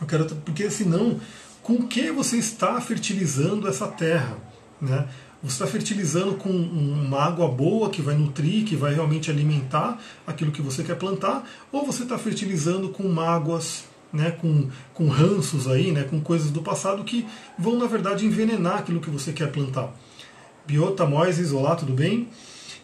Eu 0.00 0.06
quero, 0.06 0.24
porque 0.36 0.70
senão, 0.70 1.20
com 1.62 1.86
que 1.86 2.10
você 2.10 2.36
está 2.36 2.80
fertilizando 2.80 3.68
essa 3.68 3.86
terra? 3.86 4.36
Né? 4.80 5.06
Você 5.42 5.62
está 5.62 5.66
fertilizando 5.66 6.36
com 6.36 6.48
uma 6.48 7.22
água 7.22 7.46
boa 7.46 7.90
que 7.90 8.00
vai 8.00 8.14
nutrir, 8.14 8.64
que 8.64 8.74
vai 8.74 8.94
realmente 8.94 9.30
alimentar 9.30 10.00
aquilo 10.26 10.50
que 10.50 10.62
você 10.62 10.82
quer 10.82 10.96
plantar, 10.96 11.46
ou 11.70 11.84
você 11.84 12.02
está 12.02 12.16
fertilizando 12.16 12.88
com 12.88 13.06
mágoas, 13.06 13.84
né, 14.10 14.30
com, 14.30 14.70
com 14.94 15.08
ranços 15.08 15.68
aí, 15.68 15.92
né, 15.92 16.04
com 16.04 16.18
coisas 16.18 16.50
do 16.50 16.62
passado 16.62 17.04
que 17.04 17.26
vão, 17.58 17.76
na 17.76 17.86
verdade, 17.86 18.24
envenenar 18.24 18.78
aquilo 18.78 19.00
que 19.00 19.10
você 19.10 19.34
quer 19.34 19.52
plantar. 19.52 19.92
Biota, 20.66 21.04
Mois, 21.04 21.38
Isolar, 21.38 21.76
tudo 21.76 21.92
bem? 21.92 22.28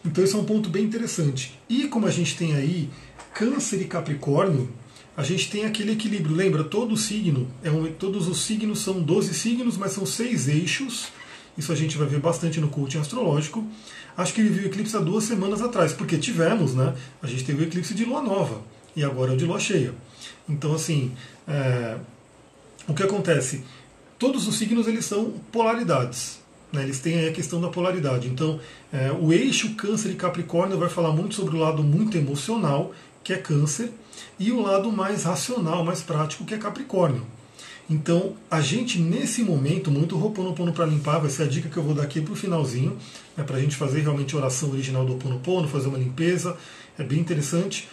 Então 0.03 0.23
esse 0.23 0.35
é 0.35 0.37
um 0.37 0.43
ponto 0.43 0.69
bem 0.69 0.83
interessante. 0.83 1.59
E 1.69 1.87
como 1.87 2.07
a 2.07 2.11
gente 2.11 2.35
tem 2.35 2.55
aí 2.55 2.89
Câncer 3.33 3.81
e 3.81 3.85
Capricórnio, 3.85 4.69
a 5.15 5.23
gente 5.23 5.49
tem 5.49 5.65
aquele 5.65 5.91
equilíbrio. 5.91 6.35
Lembra, 6.35 6.63
todo 6.63 6.97
signo, 6.97 7.47
é 7.63 7.69
um, 7.69 7.91
todos 7.91 8.27
os 8.27 8.41
signos 8.41 8.79
são 8.79 9.01
12 9.01 9.33
signos, 9.33 9.77
mas 9.77 9.91
são 9.91 10.05
seis 10.05 10.47
eixos. 10.47 11.07
Isso 11.57 11.71
a 11.71 11.75
gente 11.75 11.97
vai 11.97 12.07
ver 12.07 12.19
bastante 12.19 12.59
no 12.59 12.69
coaching 12.69 12.99
astrológico. 12.99 13.65
Acho 14.17 14.33
que 14.33 14.41
ele 14.41 14.49
viu 14.49 14.63
o 14.63 14.65
eclipse 14.67 14.95
há 14.95 14.99
duas 14.99 15.23
semanas 15.23 15.61
atrás, 15.61 15.93
porque 15.93 16.17
tivemos, 16.17 16.73
né? 16.73 16.95
A 17.21 17.27
gente 17.27 17.43
teve 17.43 17.63
o 17.63 17.67
eclipse 17.67 17.93
de 17.93 18.05
lua 18.05 18.21
nova 18.21 18.61
e 18.95 19.03
agora 19.03 19.31
é 19.31 19.35
o 19.35 19.37
de 19.37 19.45
lua 19.45 19.59
cheia. 19.59 19.93
Então, 20.47 20.73
assim, 20.73 21.11
é, 21.47 21.97
o 22.87 22.93
que 22.93 23.03
acontece? 23.03 23.63
Todos 24.17 24.47
os 24.47 24.55
signos 24.57 24.87
eles 24.87 25.05
são 25.05 25.31
polaridades. 25.51 26.40
Né, 26.71 26.83
eles 26.83 26.99
têm 26.99 27.27
a 27.27 27.31
questão 27.31 27.59
da 27.59 27.67
polaridade. 27.67 28.27
Então, 28.27 28.59
é, 28.93 29.11
o 29.11 29.33
eixo 29.33 29.75
Câncer 29.75 30.11
e 30.11 30.15
Capricórnio 30.15 30.77
vai 30.77 30.89
falar 30.89 31.11
muito 31.11 31.35
sobre 31.35 31.55
o 31.55 31.59
lado 31.59 31.83
muito 31.83 32.17
emocional, 32.17 32.93
que 33.23 33.33
é 33.33 33.37
Câncer, 33.37 33.91
e 34.39 34.51
o 34.51 34.61
lado 34.61 34.91
mais 34.91 35.23
racional, 35.23 35.83
mais 35.83 36.01
prático, 36.01 36.45
que 36.45 36.53
é 36.53 36.57
Capricórnio. 36.57 37.25
Então, 37.89 38.35
a 38.49 38.61
gente 38.61 38.99
nesse 38.99 39.43
momento, 39.43 39.91
muito 39.91 40.17
Roponopono 40.17 40.71
para 40.71 40.85
limpar, 40.85 41.19
vai 41.19 41.29
ser 41.29 41.43
a 41.43 41.45
dica 41.45 41.67
que 41.67 41.75
eu 41.75 41.83
vou 41.83 41.93
dar 41.93 42.03
aqui 42.03 42.21
para 42.21 42.31
o 42.31 42.37
finalzinho, 42.37 42.97
né, 43.35 43.43
para 43.43 43.57
a 43.57 43.59
gente 43.59 43.75
fazer 43.75 44.01
realmente 44.01 44.33
a 44.33 44.37
oração 44.37 44.71
original 44.71 45.05
do 45.05 45.15
Oponopono, 45.15 45.67
fazer 45.67 45.89
uma 45.89 45.97
limpeza, 45.97 46.55
é 46.97 47.03
bem 47.03 47.19
interessante. 47.19 47.89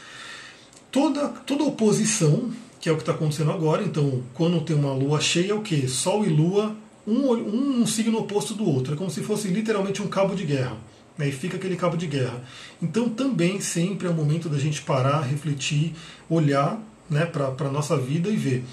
Toda, 0.92 1.28
toda 1.28 1.64
oposição, 1.64 2.50
que 2.80 2.88
é 2.88 2.92
o 2.92 2.94
que 2.94 3.02
está 3.02 3.12
acontecendo 3.12 3.50
agora, 3.50 3.82
então, 3.82 4.22
quando 4.34 4.60
tem 4.60 4.76
uma 4.76 4.92
lua 4.92 5.20
cheia, 5.20 5.50
é 5.50 5.54
o 5.54 5.62
que? 5.62 5.88
Sol 5.88 6.24
e 6.24 6.28
lua 6.28 6.76
um, 7.08 7.32
um, 7.32 7.80
um 7.82 7.86
signo 7.86 8.18
oposto 8.18 8.54
do 8.54 8.68
outro. 8.68 8.94
É 8.94 8.96
como 8.96 9.10
se 9.10 9.22
fosse 9.22 9.48
literalmente 9.48 10.02
um 10.02 10.08
cabo 10.08 10.34
de 10.34 10.44
guerra. 10.44 10.76
Né, 11.16 11.28
e 11.28 11.32
fica 11.32 11.56
aquele 11.56 11.74
cabo 11.74 11.96
de 11.96 12.06
guerra. 12.06 12.40
Então 12.80 13.08
também 13.08 13.60
sempre 13.60 14.06
é 14.06 14.10
o 14.10 14.14
momento 14.14 14.48
da 14.48 14.56
gente 14.56 14.82
parar, 14.82 15.22
refletir, 15.22 15.92
olhar 16.30 16.80
né, 17.10 17.26
para 17.26 17.52
a 17.58 17.72
nossa 17.72 17.96
vida 17.96 18.28
e 18.28 18.36
ver. 18.36 18.64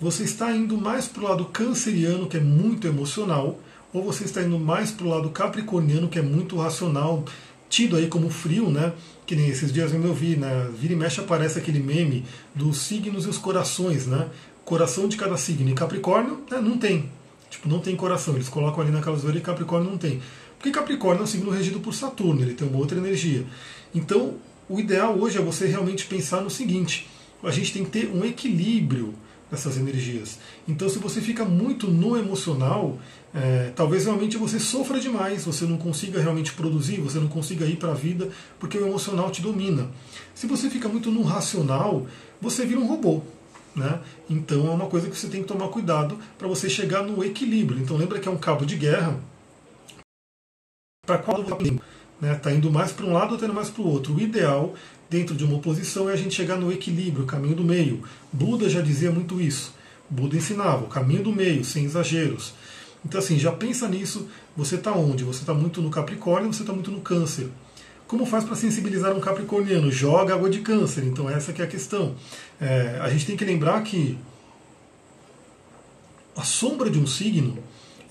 Você 0.00 0.24
está 0.24 0.50
indo 0.50 0.76
mais 0.76 1.06
para 1.06 1.22
o 1.22 1.28
lado 1.28 1.44
canceriano, 1.44 2.26
que 2.26 2.36
é 2.36 2.40
muito 2.40 2.88
emocional, 2.88 3.60
ou 3.92 4.02
você 4.02 4.24
está 4.24 4.42
indo 4.42 4.58
mais 4.58 4.90
para 4.90 5.06
o 5.06 5.10
lado 5.10 5.30
capricorniano, 5.30 6.08
que 6.08 6.18
é 6.18 6.22
muito 6.22 6.56
racional, 6.56 7.24
tido 7.68 7.96
aí 7.96 8.08
como 8.08 8.28
frio, 8.28 8.68
né? 8.68 8.92
Que 9.24 9.36
nem 9.36 9.48
esses 9.48 9.72
dias 9.72 9.92
eu 9.92 10.12
vi, 10.12 10.34
né? 10.34 10.68
Vira 10.76 10.94
e 10.94 10.96
mexe 10.96 11.20
aparece 11.20 11.58
aquele 11.58 11.78
meme 11.78 12.24
dos 12.52 12.78
signos 12.78 13.26
e 13.26 13.28
os 13.28 13.38
corações, 13.38 14.08
né? 14.08 14.28
Coração 14.64 15.06
de 15.06 15.16
cada 15.16 15.36
signo. 15.36 15.70
E 15.70 15.74
Capricórnio 15.74 16.40
né, 16.50 16.60
não 16.60 16.76
tem. 16.76 17.08
Tipo, 17.52 17.68
não 17.68 17.80
tem 17.80 17.94
coração. 17.94 18.34
Eles 18.34 18.48
colocam 18.48 18.82
ali 18.82 18.90
naquela 18.90 19.14
zoeira 19.14 19.38
e 19.38 19.42
Capricórnio 19.42 19.90
não 19.90 19.98
tem. 19.98 20.22
Porque 20.56 20.70
Capricórnio 20.70 21.20
é 21.20 21.24
um 21.24 21.26
signo 21.26 21.50
regido 21.50 21.80
por 21.80 21.92
Saturno, 21.92 22.40
ele 22.40 22.54
tem 22.54 22.66
uma 22.66 22.78
outra 22.78 22.96
energia. 22.96 23.44
Então, 23.94 24.36
o 24.70 24.80
ideal 24.80 25.18
hoje 25.18 25.36
é 25.36 25.42
você 25.42 25.66
realmente 25.66 26.06
pensar 26.06 26.40
no 26.40 26.48
seguinte: 26.48 27.06
a 27.42 27.50
gente 27.50 27.70
tem 27.74 27.84
que 27.84 27.90
ter 27.90 28.10
um 28.10 28.24
equilíbrio 28.24 29.14
dessas 29.50 29.76
energias. 29.76 30.38
Então, 30.66 30.88
se 30.88 30.98
você 30.98 31.20
fica 31.20 31.44
muito 31.44 31.88
no 31.88 32.16
emocional, 32.16 32.98
é, 33.34 33.70
talvez 33.76 34.06
realmente 34.06 34.38
você 34.38 34.58
sofra 34.58 34.98
demais, 34.98 35.44
você 35.44 35.66
não 35.66 35.76
consiga 35.76 36.22
realmente 36.22 36.54
produzir, 36.54 37.02
você 37.02 37.18
não 37.18 37.28
consiga 37.28 37.66
ir 37.66 37.76
para 37.76 37.90
a 37.90 37.94
vida, 37.94 38.30
porque 38.58 38.78
o 38.78 38.86
emocional 38.86 39.30
te 39.30 39.42
domina. 39.42 39.90
Se 40.34 40.46
você 40.46 40.70
fica 40.70 40.88
muito 40.88 41.10
no 41.10 41.20
racional, 41.20 42.06
você 42.40 42.64
vira 42.64 42.80
um 42.80 42.86
robô. 42.86 43.20
Né? 43.74 44.00
Então 44.28 44.66
é 44.66 44.70
uma 44.70 44.86
coisa 44.86 45.08
que 45.08 45.16
você 45.16 45.28
tem 45.28 45.42
que 45.42 45.48
tomar 45.48 45.68
cuidado 45.68 46.18
para 46.36 46.46
você 46.46 46.68
chegar 46.68 47.02
no 47.02 47.24
equilíbrio. 47.24 47.80
Então 47.80 47.96
lembra 47.96 48.20
que 48.20 48.28
é 48.28 48.30
um 48.30 48.36
cabo 48.36 48.66
de 48.66 48.76
guerra 48.76 49.18
para 51.06 51.18
qual 51.18 51.42
você 51.42 51.52
está 51.54 51.84
né? 52.20 52.34
Tá 52.36 52.52
indo 52.52 52.70
mais 52.70 52.92
para 52.92 53.04
um 53.04 53.12
lado 53.12 53.30
ou 53.30 53.34
está 53.34 53.46
indo 53.46 53.54
mais 53.54 53.68
para 53.68 53.82
o 53.82 53.88
outro. 53.88 54.14
O 54.14 54.20
ideal 54.20 54.74
dentro 55.10 55.34
de 55.34 55.44
uma 55.44 55.56
oposição 55.56 56.08
é 56.08 56.12
a 56.12 56.16
gente 56.16 56.34
chegar 56.34 56.56
no 56.56 56.70
equilíbrio, 56.70 57.26
caminho 57.26 57.56
do 57.56 57.64
meio. 57.64 58.04
Buda 58.32 58.68
já 58.68 58.80
dizia 58.80 59.10
muito 59.10 59.40
isso. 59.40 59.74
Buda 60.08 60.36
ensinava 60.36 60.84
o 60.84 60.88
caminho 60.88 61.24
do 61.24 61.32
meio, 61.32 61.64
sem 61.64 61.84
exageros. 61.84 62.54
Então 63.04 63.18
assim, 63.18 63.38
já 63.38 63.50
pensa 63.50 63.88
nisso. 63.88 64.28
Você 64.56 64.76
está 64.76 64.92
onde? 64.92 65.24
Você 65.24 65.40
está 65.40 65.52
muito 65.52 65.82
no 65.82 65.90
Capricórnio, 65.90 66.52
você 66.52 66.62
está 66.62 66.72
muito 66.72 66.90
no 66.90 67.00
Câncer. 67.00 67.48
Como 68.12 68.26
faz 68.26 68.44
para 68.44 68.54
sensibilizar 68.54 69.16
um 69.16 69.20
capricorniano? 69.20 69.90
Joga 69.90 70.34
água 70.34 70.50
de 70.50 70.60
câncer. 70.60 71.02
Então 71.02 71.30
essa 71.30 71.50
que 71.50 71.62
é 71.62 71.64
a 71.64 71.66
questão. 71.66 72.14
É, 72.60 72.98
a 73.00 73.08
gente 73.08 73.24
tem 73.24 73.38
que 73.38 73.42
lembrar 73.42 73.82
que 73.82 74.18
a 76.36 76.42
sombra 76.42 76.90
de 76.90 76.98
um 76.98 77.06
signo 77.06 77.56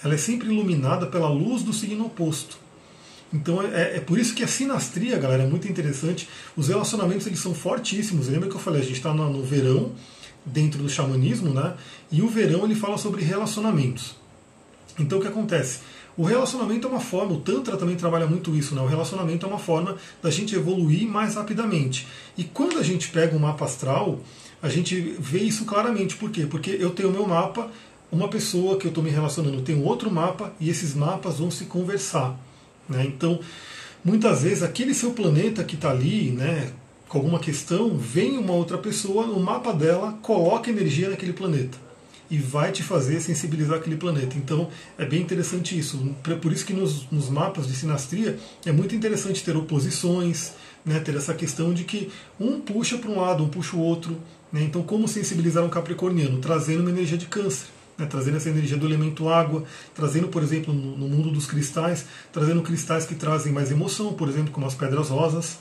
ela 0.03 0.15
é 0.15 0.17
sempre 0.17 0.47
iluminada 0.47 1.05
pela 1.05 1.29
luz 1.29 1.61
do 1.61 1.71
signo 1.71 2.07
oposto. 2.07 2.57
Então 3.31 3.61
é, 3.61 3.97
é, 3.97 3.99
por 3.99 4.17
isso 4.17 4.33
que 4.33 4.43
a 4.43 4.47
sinastria, 4.47 5.19
galera, 5.19 5.43
é 5.43 5.47
muito 5.47 5.67
interessante. 5.67 6.27
Os 6.57 6.69
relacionamentos 6.69 7.27
eles 7.27 7.37
são 7.37 7.53
fortíssimos. 7.53 8.27
Lembra 8.27 8.49
que 8.49 8.55
eu 8.55 8.59
falei, 8.59 8.81
a 8.81 8.83
gente 8.83 8.97
está 8.97 9.13
no, 9.13 9.29
no 9.31 9.43
verão, 9.43 9.91
dentro 10.43 10.81
do 10.81 10.89
xamanismo, 10.89 11.53
né? 11.53 11.75
E 12.11 12.23
o 12.23 12.27
verão 12.27 12.65
ele 12.65 12.73
fala 12.73 12.97
sobre 12.97 13.21
relacionamentos. 13.23 14.15
Então 14.97 15.19
o 15.19 15.21
que 15.21 15.27
acontece? 15.27 15.81
O 16.17 16.23
relacionamento 16.23 16.87
é 16.87 16.89
uma 16.89 16.99
forma, 16.99 17.33
o 17.33 17.39
Tantra 17.39 17.77
também 17.77 17.95
trabalha 17.95 18.27
muito 18.27 18.53
isso, 18.55 18.75
né? 18.75 18.81
O 18.81 18.85
relacionamento 18.85 19.45
é 19.45 19.49
uma 19.49 19.59
forma 19.59 19.95
da 20.21 20.29
gente 20.29 20.55
evoluir 20.55 21.07
mais 21.07 21.35
rapidamente. 21.35 22.05
E 22.37 22.43
quando 22.43 22.77
a 22.77 22.83
gente 22.83 23.09
pega 23.09 23.35
um 23.35 23.39
mapa 23.39 23.63
astral, 23.63 24.19
a 24.61 24.67
gente 24.67 24.99
vê 25.17 25.39
isso 25.39 25.63
claramente. 25.63 26.17
Por 26.17 26.29
quê? 26.29 26.45
Porque 26.45 26.71
eu 26.71 26.89
tenho 26.89 27.09
o 27.09 27.13
meu 27.13 27.25
mapa, 27.25 27.71
uma 28.11 28.27
pessoa 28.27 28.77
que 28.77 28.85
eu 28.85 28.89
estou 28.89 29.03
me 29.03 29.09
relacionando 29.09 29.61
tem 29.61 29.81
outro 29.81 30.11
mapa 30.11 30.51
e 30.59 30.69
esses 30.69 30.93
mapas 30.93 31.39
vão 31.39 31.49
se 31.49 31.65
conversar. 31.65 32.37
Né? 32.89 33.05
Então, 33.05 33.39
muitas 34.03 34.43
vezes, 34.43 34.63
aquele 34.63 34.93
seu 34.93 35.11
planeta 35.11 35.63
que 35.63 35.75
está 35.75 35.91
ali, 35.91 36.31
né, 36.31 36.73
com 37.07 37.19
alguma 37.19 37.39
questão, 37.39 37.97
vem 37.97 38.37
uma 38.37 38.53
outra 38.53 38.77
pessoa, 38.77 39.25
no 39.25 39.39
mapa 39.39 39.71
dela, 39.71 40.17
coloca 40.21 40.69
energia 40.69 41.09
naquele 41.09 41.31
planeta 41.31 41.90
e 42.31 42.37
vai 42.37 42.71
te 42.71 42.81
fazer 42.81 43.19
sensibilizar 43.19 43.77
aquele 43.77 43.97
planeta. 43.97 44.37
Então 44.37 44.69
é 44.97 45.05
bem 45.05 45.21
interessante 45.21 45.77
isso. 45.77 46.15
Por 46.41 46.53
isso 46.53 46.65
que 46.65 46.73
nos, 46.73 47.05
nos 47.11 47.29
mapas 47.29 47.67
de 47.67 47.75
sinastria 47.75 48.39
é 48.65 48.71
muito 48.71 48.95
interessante 48.95 49.43
ter 49.43 49.57
oposições, 49.57 50.53
né, 50.85 50.99
ter 51.01 51.13
essa 51.15 51.33
questão 51.33 51.73
de 51.73 51.83
que 51.83 52.09
um 52.39 52.61
puxa 52.61 52.97
para 52.97 53.11
um 53.11 53.19
lado, 53.19 53.43
um 53.43 53.49
puxa 53.49 53.75
o 53.75 53.81
outro. 53.81 54.17
Né, 54.51 54.63
então 54.63 54.81
como 54.81 55.09
sensibilizar 55.09 55.63
um 55.63 55.69
capricorniano? 55.69 56.39
Trazendo 56.39 56.79
uma 56.79 56.89
energia 56.89 57.17
de 57.17 57.25
câncer. 57.25 57.67
né, 57.97 58.05
trazendo 58.05 58.37
essa 58.37 58.49
energia 58.49 58.77
do 58.77 58.85
elemento 58.85 59.27
água, 59.27 59.65
trazendo, 59.93 60.29
por 60.29 60.41
exemplo, 60.41 60.73
no, 60.73 60.97
no 60.97 61.09
mundo 61.09 61.29
dos 61.31 61.45
cristais, 61.45 62.05
trazendo 62.31 62.61
cristais 62.61 63.05
que 63.05 63.13
trazem 63.13 63.51
mais 63.51 63.69
emoção, 63.71 64.13
por 64.13 64.29
exemplo, 64.29 64.51
como 64.51 64.65
as 64.65 64.73
pedras 64.73 65.09
rosas. 65.09 65.59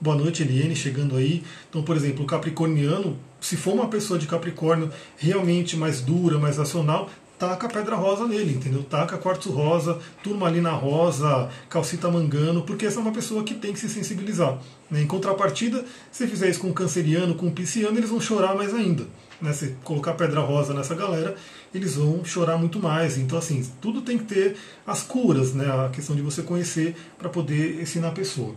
Boa 0.00 0.16
noite, 0.16 0.42
Eliane, 0.42 0.74
chegando 0.76 1.16
aí. 1.16 1.42
Então, 1.68 1.82
por 1.82 1.96
exemplo, 1.96 2.24
o 2.24 2.26
capricorniano, 2.26 3.18
se 3.40 3.56
for 3.56 3.74
uma 3.74 3.88
pessoa 3.88 4.18
de 4.18 4.26
Capricórnio 4.26 4.90
realmente 5.16 5.76
mais 5.76 6.00
dura, 6.00 6.38
mais 6.38 6.56
racional, 6.58 7.10
taca 7.38 7.68
pedra 7.68 7.94
rosa 7.94 8.26
nele, 8.26 8.54
entendeu? 8.54 8.82
Taca 8.82 9.16
quartzo 9.16 9.50
rosa, 9.50 9.98
turmalina 10.22 10.72
rosa, 10.72 11.48
calcita 11.70 12.10
mangano, 12.10 12.62
porque 12.62 12.84
essa 12.84 12.98
é 12.98 13.02
uma 13.02 13.12
pessoa 13.12 13.44
que 13.44 13.54
tem 13.54 13.72
que 13.72 13.78
se 13.78 13.88
sensibilizar. 13.88 14.58
Né? 14.90 15.02
Em 15.02 15.06
contrapartida, 15.06 15.84
se 16.10 16.26
fizer 16.26 16.48
isso 16.50 16.60
com 16.60 16.72
canceriano, 16.72 17.34
com 17.34 17.50
pisciano, 17.50 17.96
eles 17.96 18.10
vão 18.10 18.20
chorar 18.20 18.56
mais 18.56 18.74
ainda. 18.74 19.06
Né? 19.40 19.52
Se 19.52 19.76
colocar 19.84 20.14
pedra 20.14 20.40
rosa 20.40 20.74
nessa 20.74 20.96
galera, 20.96 21.36
eles 21.72 21.94
vão 21.94 22.24
chorar 22.24 22.58
muito 22.58 22.80
mais. 22.80 23.16
Então, 23.16 23.38
assim, 23.38 23.64
tudo 23.80 24.02
tem 24.02 24.18
que 24.18 24.24
ter 24.24 24.56
as 24.84 25.02
curas, 25.02 25.54
né? 25.54 25.66
a 25.66 25.90
questão 25.90 26.16
de 26.16 26.22
você 26.22 26.42
conhecer 26.42 26.96
para 27.16 27.28
poder 27.28 27.80
ensinar 27.80 28.08
a 28.08 28.12
pessoa. 28.12 28.54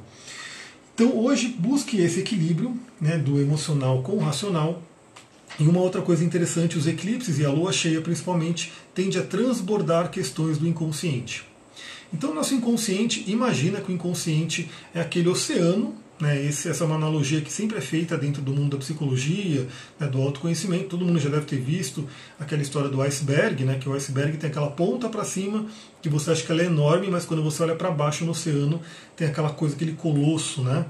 Então, 1.04 1.18
hoje, 1.18 1.48
busque 1.48 2.00
esse 2.00 2.20
equilíbrio 2.20 2.78
né, 3.02 3.18
do 3.18 3.42
emocional 3.42 4.04
com 4.04 4.12
o 4.12 4.20
racional 4.20 4.84
e 5.60 5.64
uma 5.64 5.80
outra 5.80 6.00
coisa 6.00 6.24
interessante, 6.24 6.78
os 6.78 6.86
eclipses 6.86 7.40
e 7.40 7.46
a 7.46 7.50
lua 7.50 7.74
cheia 7.74 8.00
principalmente 8.02 8.72
tende 8.94 9.18
a 9.18 9.24
transbordar 9.24 10.12
questões 10.12 10.60
do 10.60 10.68
inconsciente. 10.68 11.44
Então, 12.14 12.36
nosso 12.36 12.54
inconsciente, 12.54 13.24
imagina 13.26 13.82
que 13.82 13.92
o 13.92 13.96
inconsciente 13.96 14.70
é 14.94 15.02
aquele 15.02 15.28
oceano, 15.28 15.96
né, 16.22 16.40
esse, 16.46 16.70
essa 16.70 16.84
é 16.84 16.88
uma 16.88 16.96
analogia 16.96 17.42
que 17.42 17.52
sempre 17.52 17.78
é 17.78 17.82
feita 17.82 18.18
dentro 18.18 18.42
do 18.42 18.54
mundo 18.54 18.72
da 18.72 18.78
psicologia, 18.78 19.68
né, 20.00 20.08
do 20.08 20.22
autoconhecimento. 20.22 20.86
Todo 20.86 21.04
mundo 21.04 21.20
já 21.20 21.30
deve 21.30 21.46
ter 21.46 21.60
visto 21.60 22.08
aquela 22.40 22.62
história 22.62 22.90
do 22.90 23.02
iceberg, 23.02 23.66
né, 23.66 23.78
que 23.80 23.90
o 23.90 23.94
iceberg 23.94 24.38
tem 24.38 24.50
aquela 24.50 24.70
ponta 24.70 25.10
para 25.10 25.24
cima, 25.24 25.66
que 26.02 26.08
você 26.08 26.32
acha 26.32 26.46
que 26.46 26.52
ela 26.52 26.62
é 26.62 26.66
enorme, 26.66 27.10
mas 27.10 27.26
quando 27.26 27.44
você 27.44 27.64
olha 27.64 27.76
para 27.76 27.90
baixo 27.90 28.24
no 28.24 28.32
oceano, 28.32 28.80
tem 29.16 29.28
aquela 29.28 29.50
coisa, 29.50 29.76
aquele 29.76 29.94
colosso, 29.94 30.62
né? 30.64 30.86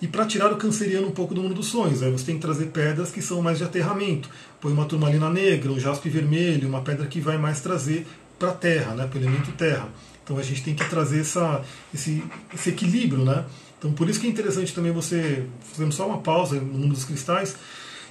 E 0.00 0.06
para 0.06 0.24
tirar 0.24 0.52
o 0.52 0.56
canceriano 0.56 1.08
um 1.08 1.10
pouco 1.10 1.34
do 1.34 1.42
mundo 1.42 1.56
dos 1.56 1.66
sonhos, 1.66 2.04
aí 2.04 2.12
você 2.12 2.26
tem 2.26 2.36
que 2.36 2.40
trazer 2.40 2.66
pedras 2.66 3.10
que 3.10 3.20
são 3.20 3.42
mais 3.42 3.58
de 3.58 3.64
aterramento. 3.64 4.30
Põe 4.60 4.72
uma 4.72 4.84
turmalina 4.84 5.28
negra, 5.28 5.72
um 5.72 5.80
jaspe 5.80 6.08
vermelho, 6.08 6.68
uma 6.68 6.82
pedra 6.82 7.04
que 7.06 7.20
vai 7.20 7.36
mais 7.36 7.60
trazer 7.60 8.06
para 8.38 8.50
a 8.50 8.54
terra, 8.54 8.94
né, 8.94 9.08
para 9.08 9.18
o 9.18 9.22
elemento 9.22 9.50
terra. 9.52 9.88
Então 10.22 10.38
a 10.38 10.42
gente 10.42 10.62
tem 10.62 10.74
que 10.74 10.88
trazer 10.88 11.20
essa, 11.20 11.62
esse, 11.92 12.22
esse 12.54 12.68
equilíbrio. 12.70 13.24
Né? 13.24 13.44
Então 13.78 13.92
por 13.92 14.08
isso 14.08 14.20
que 14.20 14.26
é 14.26 14.30
interessante 14.30 14.74
também 14.74 14.92
você, 14.92 15.44
fazendo 15.72 15.92
só 15.92 16.06
uma 16.06 16.18
pausa 16.18 16.56
no 16.56 16.78
mundo 16.78 16.94
dos 16.94 17.04
cristais, 17.04 17.56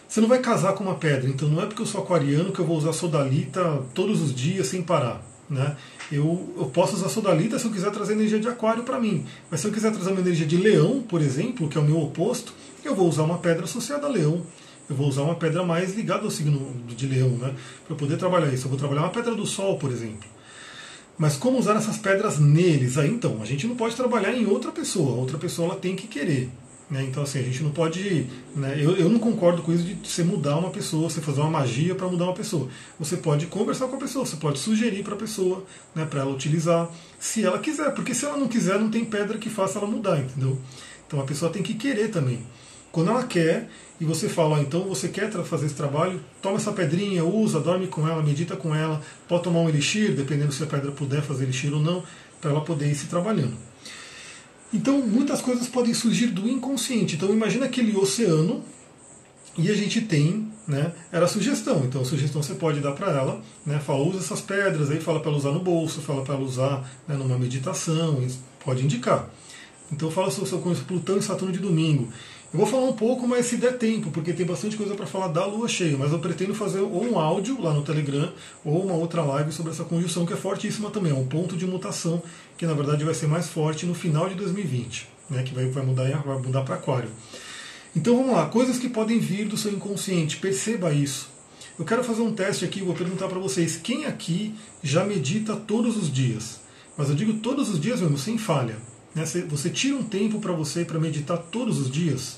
você 0.08 0.22
não 0.22 0.28
vai 0.28 0.40
casar 0.40 0.74
com 0.74 0.84
uma 0.84 0.96
pedra. 0.96 1.30
Então 1.30 1.48
não 1.50 1.62
é 1.62 1.66
porque 1.66 1.82
eu 1.82 1.86
sou 1.86 2.02
aquariano 2.02 2.52
que 2.52 2.60
eu 2.60 2.66
vou 2.66 2.78
usar 2.78 2.94
sodalita 2.94 3.84
todos 3.94 4.22
os 4.22 4.34
dias 4.34 4.68
sem 4.68 4.82
parar. 4.82 5.22
Né? 5.50 5.76
Eu, 6.12 6.54
eu 6.58 6.66
posso 6.66 6.96
usar 6.96 7.10
sodalita 7.10 7.60
se 7.60 7.66
eu 7.66 7.72
quiser 7.72 7.92
trazer 7.92 8.14
energia 8.14 8.40
de 8.40 8.48
aquário 8.48 8.84
para 8.84 9.00
mim. 9.00 9.26
Mas 9.52 9.60
se 9.60 9.68
eu 9.68 9.72
quiser 9.72 9.92
trazer 9.92 10.12
uma 10.12 10.22
energia 10.22 10.46
de 10.46 10.58
leão, 10.58 11.02
por 11.02 11.22
exemplo, 11.22 11.68
que 11.68 11.78
é 11.78 11.82
o 11.82 11.84
meu 11.84 12.02
oposto, 12.02 12.54
eu 12.84 12.96
vou 12.96 13.08
usar 13.08 13.24
uma 13.24 13.38
pedra 13.38 13.66
associada 13.66 14.08
a 14.08 14.10
leão. 14.10 14.42
Eu 14.90 14.96
vou 14.96 15.08
usar 15.08 15.24
uma 15.24 15.36
pedra 15.36 15.64
mais 15.64 15.94
ligada 15.94 16.24
ao 16.24 16.32
signo 16.32 16.74
de 16.88 17.06
leão, 17.08 17.30
né? 17.32 17.54
Para 17.86 17.96
poder 17.98 18.16
trabalhar 18.18 18.54
isso. 18.54 18.66
Eu 18.66 18.70
vou 18.70 18.80
trabalhar 18.80 19.02
uma 19.02 19.10
pedra 19.10 19.36
do 19.36 19.46
sol, 19.46 19.78
por 19.78 19.92
exemplo. 19.92 20.37
Mas 21.18 21.36
como 21.36 21.58
usar 21.58 21.76
essas 21.76 21.98
pedras 21.98 22.40
neles? 22.40 22.98
Aí 22.98 23.10
então, 23.10 23.42
a 23.42 23.46
gente 23.46 23.66
não 23.66 23.76
pode 23.76 23.96
trabalhar 23.96 24.34
em 24.34 24.46
outra 24.46 24.72
pessoa. 24.72 25.16
Outra 25.16 25.38
pessoa 25.38 25.70
ela 25.70 25.80
tem 25.80 25.96
que 25.96 26.08
querer. 26.08 26.50
Né? 26.90 27.04
Então, 27.04 27.24
assim, 27.24 27.40
a 27.40 27.44
gente 27.44 27.64
não 27.64 27.72
pode. 27.72 28.28
Né? 28.56 28.76
Eu, 28.80 28.96
eu 28.96 29.10
não 29.10 29.20
concordo 29.20 29.62
com 29.62 29.74
isso 29.74 29.84
de 29.84 30.08
você 30.08 30.24
mudar 30.24 30.58
uma 30.58 30.70
pessoa, 30.70 31.10
você 31.10 31.20
fazer 31.20 31.42
uma 31.42 31.50
magia 31.50 31.96
para 31.96 32.08
mudar 32.08 32.26
uma 32.26 32.34
pessoa. 32.34 32.70
Você 33.00 33.18
pode 33.18 33.48
conversar 33.48 33.88
com 33.88 33.96
a 33.96 34.00
pessoa, 34.00 34.26
você 34.26 34.38
pode 34.38 34.60
sugerir 34.60 35.04
para 35.04 35.16
a 35.16 35.18
pessoa, 35.18 35.66
né, 35.94 36.06
para 36.06 36.22
ela 36.22 36.32
utilizar, 36.32 36.90
se 37.20 37.44
ela 37.44 37.60
quiser. 37.60 37.94
Porque 37.94 38.14
se 38.14 38.26
ela 38.26 38.38
não 38.38 38.48
quiser, 38.48 38.80
não 38.80 38.90
tem 38.90 39.04
pedra 39.04 39.38
que 39.38 39.50
faça 39.50 39.80
ela 39.80 39.88
mudar, 39.88 40.20
entendeu? 40.20 40.58
Então 41.06 41.20
a 41.20 41.24
pessoa 41.24 41.52
tem 41.52 41.64
que 41.64 41.74
querer 41.74 42.10
também. 42.10 42.40
Quando 42.92 43.10
ela 43.10 43.24
quer, 43.24 43.70
e 44.00 44.06
você 44.06 44.30
fala, 44.30 44.60
então 44.62 44.84
você 44.84 45.08
quer 45.08 45.32
fazer 45.44 45.66
esse 45.66 45.76
trabalho, 45.76 46.22
toma 46.42 46.58
essa 46.58 46.72
pedrinha, 46.72 47.24
usa, 47.24 47.60
dorme 47.60 47.88
com 47.88 48.08
ela, 48.08 48.22
medita 48.22 48.56
com 48.56 48.74
ela, 48.74 49.02
pode 49.28 49.44
tomar 49.44 49.60
um 49.60 49.70
elixir, 49.70 50.16
dependendo 50.16 50.52
se 50.52 50.64
a 50.64 50.68
pedra 50.68 50.92
puder 50.92 51.22
fazer 51.22 51.44
elixir 51.46 51.74
ou 51.74 51.80
não, 51.80 52.04
para 52.40 52.52
ela 52.52 52.62
poder 52.62 52.90
ir 52.90 52.96
se 52.96 53.08
trabalhando. 53.08 53.54
Então, 54.74 55.00
muitas 55.00 55.42
coisas 55.42 55.68
podem 55.68 55.94
surgir 55.94 56.28
do 56.28 56.48
inconsciente. 56.48 57.16
Então, 57.16 57.34
imagina 57.34 57.66
aquele 57.66 57.96
oceano 57.96 58.64
e 59.58 59.72
a 59.72 59.74
gente 59.74 60.02
tem, 60.02 60.52
né, 60.68 60.92
era 61.12 61.28
sugestão. 61.28 61.84
Então, 61.86 62.06
sugestão 62.06 62.44
você 62.44 62.54
pode 62.54 62.80
dar 62.80 62.92
para 62.92 63.12
ela, 63.12 63.42
né, 63.66 63.80
fala, 63.80 64.04
usa 64.04 64.20
essas 64.20 64.42
pedras, 64.42 64.92
aí 64.92 65.00
fala 65.00 65.20
para 65.20 65.30
ela 65.30 65.38
usar 65.40 65.52
no 65.52 65.60
bolso, 65.60 66.02
fala 66.02 66.22
para 66.24 66.36
ela 66.36 66.44
usar 66.44 66.88
né, 67.08 67.16
numa 67.16 67.38
meditação, 67.38 68.22
pode 68.64 68.84
indicar. 68.84 69.28
Então, 69.92 70.12
fala 70.12 70.30
sobre 70.30 70.76
Plutão 70.82 71.18
e 71.18 71.22
Saturno 71.22 71.54
de 71.54 71.60
domingo. 71.60 72.10
Eu 72.54 72.60
vou 72.60 72.68
falar 72.68 72.86
um 72.86 72.94
pouco, 72.94 73.28
mas 73.28 73.46
se 73.46 73.58
der 73.58 73.78
tempo, 73.78 74.10
porque 74.10 74.32
tem 74.32 74.46
bastante 74.46 74.78
coisa 74.78 74.96
para 74.96 75.06
falar 75.06 75.28
da 75.28 75.46
lua 75.46 75.68
cheia. 75.68 75.98
Mas 75.98 76.14
eu 76.14 76.20
pretendo 76.20 76.56
fazer 76.56 76.80
ou 76.80 77.04
um 77.04 77.20
áudio 77.20 77.62
lá 77.62 77.74
no 77.74 77.84
Telegram 77.84 78.32
ou 78.64 78.86
uma 78.86 78.94
outra 78.94 79.22
live 79.22 79.52
sobre 79.52 79.74
essa 79.74 79.84
conjunção 79.84 80.26
que 80.26 80.32
é 80.32 80.38
fortíssima 80.38 80.90
também. 80.90 81.12
É 81.12 81.16
um 81.16 81.28
ponto 81.28 81.58
de 81.58 81.68
mutação 81.68 82.24
que 82.58 82.66
na 82.66 82.74
verdade 82.74 83.04
vai 83.04 83.14
ser 83.14 83.28
mais 83.28 83.50
forte 83.50 83.86
no 83.86 83.94
final 83.94 84.30
de 84.30 84.36
2020, 84.36 85.08
né, 85.30 85.44
que 85.44 85.54
vai, 85.54 85.68
vai 85.68 85.86
mudar, 85.86 86.24
vai 86.24 86.38
mudar 86.38 86.62
para 86.62 86.76
Aquário. 86.76 87.10
Então 87.94 88.16
vamos 88.16 88.34
lá, 88.34 88.46
coisas 88.46 88.78
que 88.78 88.88
podem 88.88 89.20
vir 89.20 89.48
do 89.48 89.58
seu 89.58 89.72
inconsciente, 89.72 90.38
perceba 90.38 90.94
isso. 90.94 91.30
Eu 91.78 91.84
quero 91.84 92.04
fazer 92.04 92.22
um 92.22 92.34
teste 92.34 92.64
aqui, 92.64 92.82
vou 92.82 92.96
perguntar 92.96 93.28
para 93.28 93.40
vocês: 93.40 93.76
quem 93.76 94.06
aqui 94.06 94.56
já 94.82 95.04
medita 95.04 95.56
todos 95.56 95.98
os 95.98 96.12
dias? 96.12 96.62
Mas 96.98 97.10
eu 97.10 97.16
digo 97.16 97.34
todos 97.36 97.70
os 97.70 97.80
dias 97.80 98.00
mesmo, 98.02 98.18
sem 98.18 98.38
falha. 98.38 98.78
Né? 99.18 99.26
Você 99.26 99.70
tira 99.72 99.96
um 99.96 100.04
tempo 100.04 100.40
para 100.40 100.54
você 100.54 100.86
para 100.86 101.00
meditar 101.00 101.40
todos 101.40 101.80
os 101.80 101.90
dias, 101.90 102.38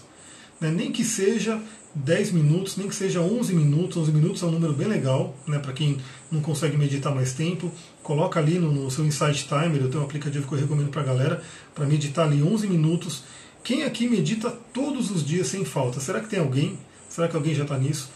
né? 0.62 0.72
nem 0.72 0.94
que 0.94 1.04
seja 1.04 1.62
10 1.94 2.32
minutos, 2.32 2.78
nem 2.78 2.88
que 2.88 2.96
seja 2.96 3.20
11 3.20 3.54
minutos, 3.54 3.98
11 3.98 4.12
minutos 4.13 4.42
é 4.42 4.46
um 4.46 4.52
número 4.52 4.72
bem 4.72 4.88
legal, 4.88 5.36
né? 5.46 5.60
para 5.60 5.74
quem 5.74 5.98
não 6.32 6.39
consegue 6.39 6.78
meditar 6.78 7.13
mais 7.13 7.34
tempo, 7.34 7.70
coloca 8.02 8.39
ali 8.39 8.58
no, 8.58 8.72
no 8.72 8.89
seu 8.89 9.06
Insight 9.06 9.46
Timer, 9.46 9.82
eu 9.82 9.89
tenho 9.89 10.02
um 10.02 10.06
aplicativo 10.06 10.48
que 10.48 10.54
eu 10.54 10.60
recomendo 10.60 10.89
para 10.89 11.02
a 11.02 11.06
galera, 11.06 11.44
para 11.76 11.86
meditar 11.86 12.26
ali 12.26 12.42
11 12.42 12.68
minutos. 12.68 13.24
Quem 13.62 13.84
aqui 13.84 14.08
medita 14.08 14.50
todos 14.74 15.12
os 15.12 15.26
dias 15.26 15.48
sem 15.48 15.65
falta? 15.65 16.00
Será 16.00 16.22
que 16.22 16.30
tem 16.30 16.39
alguém? 16.39 16.80
Será 17.10 17.28
que 17.28 17.36
alguém 17.36 17.54
já 17.54 17.63
está 17.63 17.78
nisso? 17.78 18.10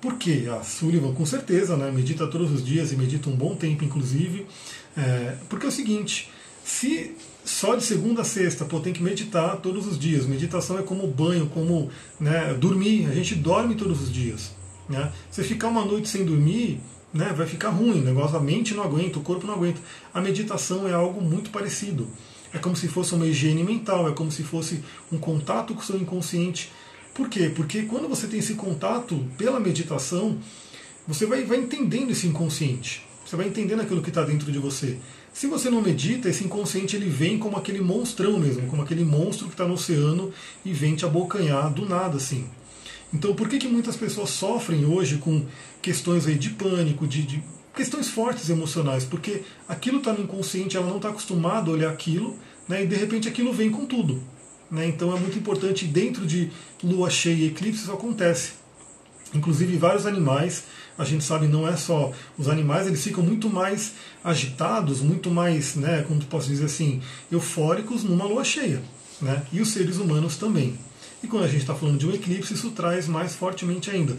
Por 0.00 0.16
quê? 0.16 0.44
A 0.48 0.62
Sullivan, 0.62 1.12
com 1.12 1.26
certeza, 1.26 1.76
né? 1.76 1.90
medita 1.90 2.28
todos 2.28 2.52
os 2.52 2.64
dias 2.64 2.92
e 2.92 2.96
medita 2.96 3.28
um 3.28 3.34
bom 3.34 3.56
tempo, 3.56 3.84
inclusive. 3.84 4.46
É, 4.96 5.36
porque 5.48 5.66
é 5.66 5.68
o 5.68 5.72
seguinte, 5.72 6.30
se 6.64 7.16
só 7.48 7.74
de 7.74 7.82
segunda 7.82 8.20
a 8.20 8.24
sexta, 8.24 8.66
pô, 8.66 8.78
tem 8.78 8.92
que 8.92 9.02
meditar 9.02 9.56
todos 9.56 9.86
os 9.86 9.98
dias. 9.98 10.26
Meditação 10.26 10.78
é 10.78 10.82
como 10.82 11.06
banho, 11.06 11.46
como 11.46 11.90
né, 12.20 12.52
dormir. 12.52 13.06
A 13.06 13.14
gente 13.14 13.34
dorme 13.34 13.74
todos 13.74 14.02
os 14.02 14.12
dias. 14.12 14.54
Né? 14.86 15.10
Se 15.30 15.42
ficar 15.42 15.68
uma 15.68 15.82
noite 15.82 16.10
sem 16.10 16.26
dormir, 16.26 16.78
né, 17.12 17.32
vai 17.34 17.46
ficar 17.46 17.70
ruim. 17.70 18.02
O 18.02 18.04
negócio, 18.04 18.36
a 18.36 18.40
mente 18.40 18.74
não 18.74 18.82
aguenta, 18.82 19.18
o 19.18 19.22
corpo 19.22 19.46
não 19.46 19.54
aguenta. 19.54 19.80
A 20.12 20.20
meditação 20.20 20.86
é 20.86 20.92
algo 20.92 21.22
muito 21.22 21.48
parecido. 21.48 22.06
É 22.52 22.58
como 22.58 22.76
se 22.76 22.86
fosse 22.86 23.14
uma 23.14 23.26
higiene 23.26 23.64
mental, 23.64 24.06
é 24.08 24.12
como 24.12 24.30
se 24.30 24.42
fosse 24.42 24.84
um 25.10 25.16
contato 25.16 25.74
com 25.74 25.80
o 25.80 25.84
seu 25.84 25.96
inconsciente. 25.96 26.70
Por 27.14 27.30
quê? 27.30 27.50
Porque 27.54 27.84
quando 27.84 28.08
você 28.08 28.26
tem 28.26 28.40
esse 28.40 28.54
contato 28.54 29.26
pela 29.38 29.58
meditação, 29.58 30.38
você 31.06 31.24
vai, 31.24 31.44
vai 31.44 31.56
entendendo 31.56 32.10
esse 32.10 32.26
inconsciente. 32.26 33.06
Você 33.24 33.36
vai 33.36 33.48
entendendo 33.48 33.80
aquilo 33.80 34.02
que 34.02 34.10
está 34.10 34.22
dentro 34.22 34.52
de 34.52 34.58
você. 34.58 34.98
Se 35.32 35.46
você 35.46 35.70
não 35.70 35.80
medita, 35.80 36.28
esse 36.28 36.44
inconsciente 36.44 36.96
ele 36.96 37.08
vem 37.08 37.38
como 37.38 37.56
aquele 37.56 37.80
monstrão 37.80 38.38
mesmo, 38.38 38.66
como 38.68 38.82
aquele 38.82 39.04
monstro 39.04 39.46
que 39.46 39.54
está 39.54 39.66
no 39.66 39.74
oceano 39.74 40.32
e 40.64 40.72
vem 40.72 40.96
te 40.96 41.04
abocanhar 41.04 41.72
do 41.72 41.86
nada 41.86 42.16
assim. 42.16 42.46
Então, 43.12 43.34
por 43.34 43.48
que, 43.48 43.58
que 43.58 43.68
muitas 43.68 43.96
pessoas 43.96 44.30
sofrem 44.30 44.84
hoje 44.84 45.18
com 45.18 45.46
questões 45.80 46.26
aí 46.26 46.34
de 46.34 46.50
pânico, 46.50 47.06
de, 47.06 47.22
de 47.22 47.42
questões 47.74 48.08
fortes 48.08 48.50
emocionais? 48.50 49.04
Porque 49.04 49.42
aquilo 49.66 49.98
está 49.98 50.12
no 50.12 50.24
inconsciente, 50.24 50.76
ela 50.76 50.86
não 50.86 50.96
está 50.96 51.08
acostumada 51.08 51.70
a 51.70 51.72
olhar 51.72 51.90
aquilo, 51.90 52.36
né, 52.68 52.84
e 52.84 52.86
de 52.86 52.96
repente 52.96 53.28
aquilo 53.28 53.52
vem 53.52 53.70
com 53.70 53.86
tudo. 53.86 54.22
Né? 54.70 54.86
Então 54.86 55.16
é 55.16 55.18
muito 55.18 55.38
importante, 55.38 55.86
dentro 55.86 56.26
de 56.26 56.50
lua 56.82 57.08
cheia 57.08 57.34
e 57.34 57.46
eclipse, 57.46 57.82
isso 57.82 57.92
acontece. 57.92 58.52
Inclusive, 59.34 59.76
vários 59.76 60.06
animais 60.06 60.64
a 60.98 61.04
gente 61.04 61.22
sabe 61.22 61.46
não 61.46 61.66
é 61.66 61.76
só 61.76 62.12
os 62.36 62.48
animais, 62.48 62.88
eles 62.88 63.02
ficam 63.02 63.22
muito 63.22 63.48
mais 63.48 63.92
agitados, 64.22 65.00
muito 65.00 65.30
mais, 65.30 65.76
né, 65.76 66.04
como 66.06 66.22
posso 66.24 66.48
dizer 66.48 66.64
assim, 66.64 67.00
eufóricos 67.30 68.02
numa 68.02 68.24
lua 68.24 68.44
cheia, 68.44 68.82
né? 69.22 69.42
E 69.52 69.60
os 69.60 69.68
seres 69.68 69.96
humanos 69.98 70.36
também. 70.36 70.76
E 71.22 71.28
quando 71.28 71.44
a 71.44 71.48
gente 71.48 71.60
está 71.60 71.74
falando 71.74 71.98
de 71.98 72.06
um 72.06 72.12
eclipse, 72.12 72.54
isso 72.54 72.70
traz 72.70 73.06
mais 73.06 73.34
fortemente 73.34 73.90
ainda. 73.90 74.16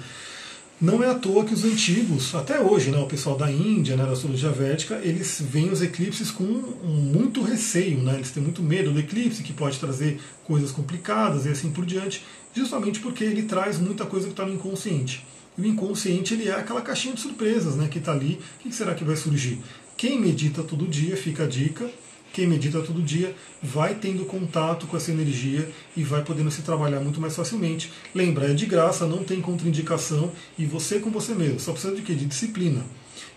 Não 0.82 1.04
é 1.04 1.10
à 1.10 1.14
toa 1.14 1.44
que 1.44 1.54
os 1.54 1.66
antigos, 1.66 2.34
até 2.34 2.58
hoje, 2.62 2.90
né, 2.90 2.98
o 2.98 3.06
pessoal 3.06 3.38
da 3.38 3.52
Índia, 3.52 3.98
né, 3.98 4.06
da 4.06 4.14
astrologia 4.14 4.50
védica, 4.50 4.96
eles 5.04 5.42
veem 5.46 5.70
os 5.70 5.82
eclipses 5.82 6.32
com 6.32 6.46
muito 6.46 7.42
receio, 7.42 8.02
né, 8.02 8.16
eles 8.16 8.32
têm 8.32 8.42
muito 8.42 8.64
medo 8.64 8.90
do 8.94 9.00
eclipse, 9.00 9.44
que 9.44 9.52
pode 9.52 9.78
trazer 9.78 10.22
coisas 10.46 10.72
complicadas 10.72 11.46
e 11.46 11.50
assim 11.50 11.70
por 11.70 11.86
diante, 11.86 12.24
justamente 12.56 13.02
porque 13.02 13.26
ele 13.26 13.44
traz 13.44 13.78
muita 13.78 14.06
coisa 14.06 14.28
que 14.28 14.32
está 14.32 14.46
no 14.46 14.54
inconsciente. 14.54 15.26
E 15.60 15.62
o 15.62 15.66
inconsciente 15.66 16.34
ele 16.34 16.48
é 16.48 16.54
aquela 16.54 16.82
caixinha 16.82 17.14
de 17.14 17.20
surpresas 17.20 17.76
né, 17.76 17.90
que 17.90 18.00
está 18.00 18.14
ali. 18.14 18.40
O 18.60 18.70
que 18.70 18.74
será 18.74 18.96
que 18.96 19.04
vai 19.04 19.18
surgir? 19.18 19.60
Quem 19.98 20.18
medita 20.18 20.64
todo 20.64 20.88
dia, 20.88 21.18
fica 21.18 21.44
a 21.44 21.48
dica, 21.48 21.92
quem 22.32 22.48
medita 22.48 22.82
todo 22.82 23.02
dia 23.02 23.36
vai 23.62 23.96
tendo 23.96 24.24
contato 24.24 24.88
com 24.88 24.96
essa 24.96 25.12
energia 25.12 25.70
e 25.98 26.04
vai 26.04 26.24
podendo 26.24 26.50
se 26.50 26.62
trabalhar 26.62 27.02
muito 27.02 27.20
mais 27.20 27.36
facilmente. 27.36 27.92
Lembra, 28.16 28.50
é 28.50 28.54
de 28.54 28.66
graça, 28.66 29.06
não 29.06 29.26
tem 29.26 29.42
contraindicação 29.42 30.32
e 30.58 30.66
você 30.66 31.00
com 31.00 31.10
você 31.10 31.36
mesmo. 31.36 31.60
Só 31.60 31.74
precisa 31.74 31.94
de 31.94 32.04
quê? 32.04 32.16
De 32.16 32.26
disciplina. 32.26 32.86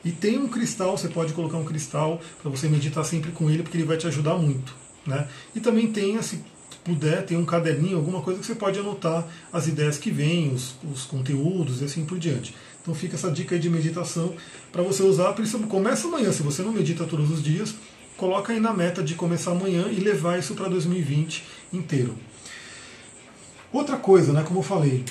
E 0.05 0.13
tem 0.13 0.39
um 0.39 0.47
cristal, 0.47 0.97
você 0.97 1.09
pode 1.09 1.33
colocar 1.33 1.57
um 1.57 1.65
cristal 1.65 2.21
para 2.41 2.51
você 2.51 2.69
meditar 2.69 3.05
sempre 3.05 3.33
com 3.33 3.51
ele, 3.51 3.65
porque 3.65 3.77
ele 3.77 3.85
vai 3.85 3.97
te 3.97 4.07
ajudar 4.07 4.37
muito. 4.37 4.75
Né? 5.05 5.27
E 5.57 5.59
também 5.59 5.91
tenha, 5.91 6.23
se 6.23 6.41
puder, 6.85 7.25
tem 7.25 7.37
um 7.37 7.45
caderninho, 7.45 7.97
alguma 7.97 8.21
coisa 8.23 8.41
que 8.41 8.47
você 8.47 8.55
pode 8.55 8.79
anotar 8.79 9.27
as 9.53 9.67
ideias 9.69 9.99
que 9.99 10.11
vêm, 10.11 10.53
os, 10.53 10.75
os 10.93 11.05
conteúdos 11.05 11.81
e 11.81 11.85
assim 11.85 12.05
por 12.05 12.19
diante. 12.19 12.55
Então 12.81 12.95
fica 12.95 13.15
essa 13.15 13.31
dica 13.31 13.55
aí 13.55 13.61
de 13.61 13.71
meditação 13.71 14.35
para 14.73 14.83
você 14.83 15.03
usar. 15.03 15.35
Começa 15.69 16.09
amanhã, 16.09 16.33
se 16.33 16.43
você 16.43 16.63
não 16.63 16.73
medita 16.73 17.05
todos 17.05 17.31
os 17.31 17.43
dias, 17.43 17.75
coloca 18.17 18.53
aí 18.53 18.59
na 18.59 18.73
meta 18.73 19.03
de 19.03 19.15
começar 19.15 19.53
amanhã 19.53 19.87
e 19.89 20.01
levar 20.01 20.39
isso 20.39 20.55
para 20.55 20.69
2020 20.69 21.45
inteiro. 21.73 22.17
Outra 23.73 23.97
coisa, 23.97 24.33
né, 24.33 24.43
como 24.43 24.59
eu 24.59 24.65
falei, 24.65 25.05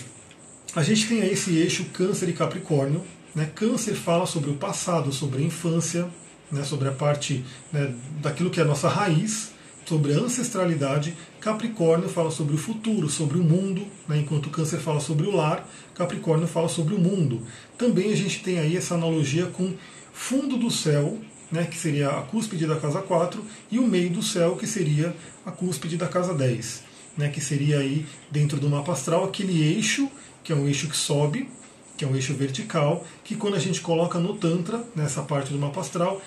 a 0.76 0.84
gente 0.84 1.08
tem 1.08 1.22
aí 1.22 1.32
esse 1.32 1.58
eixo 1.58 1.86
Câncer 1.94 2.30
e 2.30 2.34
Capricórnio. 2.34 3.02
Né? 3.34 3.50
Câncer 3.56 3.96
fala 3.96 4.26
sobre 4.26 4.50
o 4.50 4.56
passado, 4.56 5.12
sobre 5.12 5.42
a 5.42 5.46
infância, 5.46 6.08
né, 6.52 6.64
sobre 6.64 6.88
a 6.90 6.92
parte 6.92 7.44
né, 7.72 7.94
daquilo 8.22 8.50
que 8.50 8.60
é 8.60 8.64
a 8.64 8.66
nossa 8.66 8.88
raiz, 8.88 9.52
sobre 9.86 10.14
a 10.14 10.18
ancestralidade. 10.18 11.18
Capricórnio 11.42 12.08
fala 12.08 12.30
sobre 12.30 12.54
o 12.54 12.58
futuro, 12.58 13.10
sobre 13.10 13.40
o 13.40 13.44
mundo, 13.44 13.88
né, 14.08 14.20
enquanto 14.20 14.52
Câncer 14.52 14.80
fala 14.80 15.00
sobre 15.00 15.26
o 15.26 15.36
lar, 15.36 15.68
Capricórnio 15.96 16.48
fala 16.48 16.70
sobre 16.70 16.94
o 16.94 17.00
mundo. 17.00 17.42
Também 17.80 18.14
a 18.14 18.16
gente 18.16 18.44
tem 18.44 18.60
aí 18.60 18.78
essa 18.78 18.94
analogia 18.94 19.48
com 19.48 19.74
fundo 20.14 20.56
do 20.56 20.70
céu, 20.70 21.18
né, 21.52 21.66
que 21.66 21.76
seria 21.76 22.10
a 22.10 22.22
cúspide 22.22 22.68
da 22.68 22.76
casa 22.76 23.02
4, 23.02 23.44
e 23.72 23.80
o 23.80 23.88
meio 23.88 24.12
do 24.12 24.22
céu, 24.22 24.56
que 24.56 24.68
seria 24.68 25.16
a 25.44 25.50
cúspide 25.50 25.98
da 25.98 26.08
casa 26.08 26.32
10, 26.32 26.84
né, 27.18 27.28
que 27.28 27.42
seria 27.42 27.80
aí 27.80 28.06
dentro 28.30 28.60
do 28.60 28.70
mapa 28.70 28.92
astral 28.92 29.24
aquele 29.24 29.64
eixo, 29.64 30.12
que 30.44 30.54
é 30.54 30.56
um 30.56 30.68
eixo 30.68 30.88
que 30.88 30.96
sobe, 30.96 31.50
que 31.98 32.06
é 32.06 32.08
um 32.08 32.16
eixo 32.16 32.36
vertical, 32.36 33.04
que 33.24 33.36
quando 33.36 33.56
a 33.56 33.60
gente 33.60 33.82
coloca 33.82 34.20
no 34.20 34.36
Tantra, 34.36 34.84
nessa 34.96 35.24
parte 35.24 35.52
do 35.52 35.58
mapa 35.58 35.82
astral, 35.82 36.22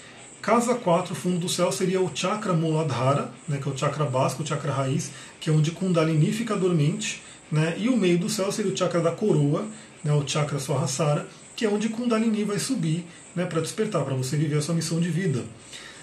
casa 0.45 0.75
4, 0.75 1.15
fundo 1.15 1.39
do 1.39 1.49
céu, 1.49 1.73
seria 1.73 2.03
o 2.03 2.11
chakra 2.15 2.53
Muladhara, 2.53 3.31
né, 3.49 3.59
que 3.61 3.67
é 3.67 3.73
o 3.73 3.77
chakra 3.77 4.05
básico, 4.05 4.43
o 4.43 4.47
chakra 4.47 4.71
raiz, 4.71 5.11
que 5.41 5.49
é 5.49 5.53
onde 5.53 5.71
Kundalini 5.71 6.31
fica 6.33 6.55
dormente, 6.55 7.23
né, 7.51 7.75
e 7.79 7.89
o 7.89 7.97
meio 7.97 8.19
do 8.19 8.29
céu 8.29 8.53
seria 8.53 8.71
o 8.71 8.77
chakra 8.77 9.01
da 9.01 9.11
coroa, 9.11 9.65
né, 10.05 10.13
o 10.13 10.23
chakra 10.29 10.59
Swahasara, 10.59 11.27
que 11.57 11.65
é 11.65 11.69
onde 11.69 11.89
Kundalini 11.89 12.45
vai 12.45 12.59
subir 12.59 13.07
né, 13.35 13.47
para 13.47 13.63
despertar, 13.63 14.05
para 14.05 14.15
você 14.15 14.37
viver 14.37 14.59
a 14.59 14.61
sua 14.61 14.75
missão 14.75 15.01
de 15.01 15.09
vida. 15.09 15.43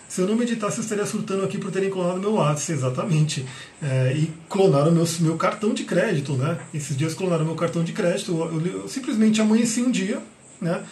Se 0.10 0.22
eu 0.22 0.28
não 0.28 0.36
meditasse, 0.36 0.80
eu 0.80 0.84
estaria 0.84 1.06
surtando 1.06 1.44
aqui 1.44 1.60
por 1.60 1.70
terem 1.70 1.92
clonado 1.92 2.20
meu 2.20 2.34
WhatsApp, 2.34 2.74
exatamente. 2.74 3.46
É, 3.82 4.14
e 4.14 4.34
clonaram 4.50 4.92
meu, 4.92 5.06
meu 5.20 5.38
cartão 5.38 5.74
de 5.74 5.86
crédito, 5.86 6.34
né? 6.34 6.60
Esses 6.74 6.98
dias 6.98 7.14
clonaram 7.14 7.46
meu 7.46 7.56
cartão 7.56 7.82
de 7.82 7.94
crédito. 7.94 8.32
Eu, 8.32 8.60
eu, 8.60 8.82
eu 8.82 8.88
simplesmente 8.90 9.40
amanheci 9.40 9.82
um 9.82 9.90
dia, 9.90 10.22
né? 10.60 10.84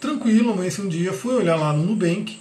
Tranquilo, 0.00 0.52
amanheci 0.52 0.80
um 0.80 0.88
dia, 0.88 1.12
fui 1.12 1.34
olhar 1.34 1.56
lá 1.56 1.72
no 1.72 1.82
Nubank 1.82 2.38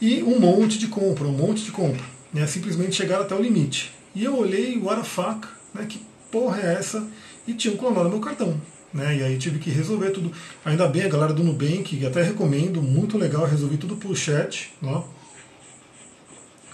e 0.00 0.22
um 0.22 0.38
monte 0.38 0.78
de 0.78 0.86
compra, 0.86 1.26
um 1.26 1.32
monte 1.32 1.64
de 1.64 1.70
compra. 1.70 2.02
Né? 2.32 2.46
Simplesmente 2.46 2.96
chegaram 2.96 3.22
até 3.22 3.34
o 3.34 3.42
limite. 3.42 3.92
E 4.14 4.24
eu 4.24 4.36
olhei, 4.36 4.80
the 4.80 5.04
fuck, 5.04 5.46
né? 5.74 5.86
Que 5.88 6.00
porra 6.30 6.60
é 6.60 6.74
essa? 6.74 7.06
E 7.46 7.54
tinham 7.54 7.76
clonado 7.76 8.08
meu 8.08 8.20
cartão. 8.20 8.60
Né? 8.92 9.18
E 9.18 9.22
aí 9.22 9.38
tive 9.38 9.58
que 9.58 9.70
resolver 9.70 10.10
tudo. 10.10 10.32
Ainda 10.64 10.88
bem 10.88 11.02
a 11.02 11.08
galera 11.08 11.32
do 11.32 11.44
Nubank, 11.44 12.04
até 12.04 12.22
recomendo, 12.22 12.82
muito 12.82 13.16
legal, 13.16 13.46
resolvi 13.46 13.76
tudo 13.76 13.96
por 13.96 14.16
chat. 14.16 14.72
Ó. 14.82 15.04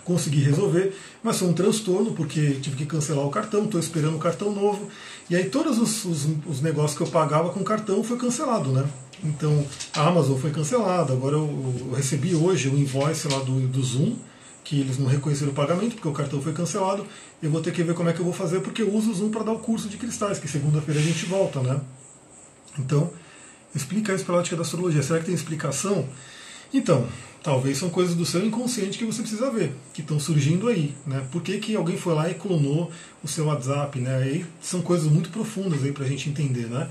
Consegui 0.05 0.41
resolver, 0.41 0.97
mas 1.21 1.39
foi 1.39 1.49
um 1.49 1.53
transtorno 1.53 2.13
porque 2.13 2.59
tive 2.63 2.77
que 2.77 2.87
cancelar 2.87 3.27
o 3.27 3.31
cartão, 3.31 3.65
estou 3.65 3.81
esperando 3.81 4.15
o 4.15 4.21
cartão 4.21 4.53
novo. 4.53 4.89
E 5.29 5.35
aí 5.35 5.51
todos 5.51 5.79
os, 5.79 6.05
os, 6.05 6.29
os, 6.47 6.61
negócios 6.63 6.97
que 6.97 7.03
eu 7.03 7.09
pagava 7.09 7.51
com 7.51 7.65
cartão 7.65 8.05
foi 8.05 8.17
cancelado, 8.17 8.71
né? 8.71 8.89
Então 9.25 9.67
a 9.95 10.07
Amazon 10.07 10.39
foi 10.39 10.51
cancelada, 10.51 11.13
agora 11.13 11.37
eu, 11.37 11.75
eu 11.81 11.95
recebi 11.95 12.35
hoje 12.35 12.69
o 12.69 12.79
invoice 12.79 13.27
lá 13.29 13.39
do, 13.41 13.67
do 13.67 13.83
Zoom, 13.83 14.17
que 14.63 14.81
eles 14.81 14.99
não 14.99 15.07
reconheceram 15.07 15.53
o 15.53 15.55
pagamento 15.55 15.95
porque 15.95 16.09
o 16.09 16.13
cartão 16.13 16.43
foi 16.43 16.53
cancelado. 16.53 17.07
Eu 17.43 17.51
vou 17.51 17.61
ter 17.61 17.73
que 17.73 17.83
ver 17.83 17.95
como 17.95 18.09
é 18.09 18.13
que 18.13 18.21
eu 18.21 18.25
vou 18.25 18.35
fazer 18.35 18.61
porque 18.61 18.83
eu 18.83 18.93
uso 18.93 19.11
o 19.11 19.15
Zoom 19.15 19.31
para 19.31 19.45
dar 19.45 19.53
o 19.53 19.59
curso 19.59 19.89
de 19.89 19.97
cristais, 19.97 20.39
que 20.39 20.49
segunda-feira 20.49 21.01
a 21.01 21.03
gente 21.03 21.25
volta, 21.27 21.61
né? 21.61 21.81
Então, 22.79 23.11
explica 23.75 24.13
isso 24.13 24.25
pela 24.25 24.39
ótica 24.39 24.57
da 24.57 24.63
astrologia. 24.63 25.03
Será 25.03 25.21
que 25.21 25.27
tem 25.27 25.35
explicação? 25.35 26.09
Então, 26.75 27.07
talvez 27.43 27.79
são 27.79 27.89
coisas 27.89 28.15
do 28.15 28.27
seu 28.27 28.45
inconsciente 28.45 28.99
que 28.99 29.05
você 29.05 29.23
precisa 29.23 29.51
ver, 29.51 29.73
que 29.95 30.01
estão 30.01 30.19
surgindo 30.19 30.69
aí. 30.69 30.95
Né? 31.07 31.25
Por 31.31 31.43
que, 31.43 31.59
que 31.59 31.77
alguém 31.77 31.97
foi 31.97 32.15
lá 32.15 32.29
e 32.29 32.35
clonou 32.35 32.91
o 33.23 33.29
seu 33.29 33.47
WhatsApp? 33.47 33.99
Né? 34.01 34.17
Aí 34.17 34.47
são 34.61 34.83
coisas 34.83 35.11
muito 35.11 35.31
profundas 35.31 35.85
aí 35.85 35.93
para 35.93 36.05
a 36.05 36.09
gente 36.09 36.29
entender. 36.29 36.67
Né? 36.67 36.91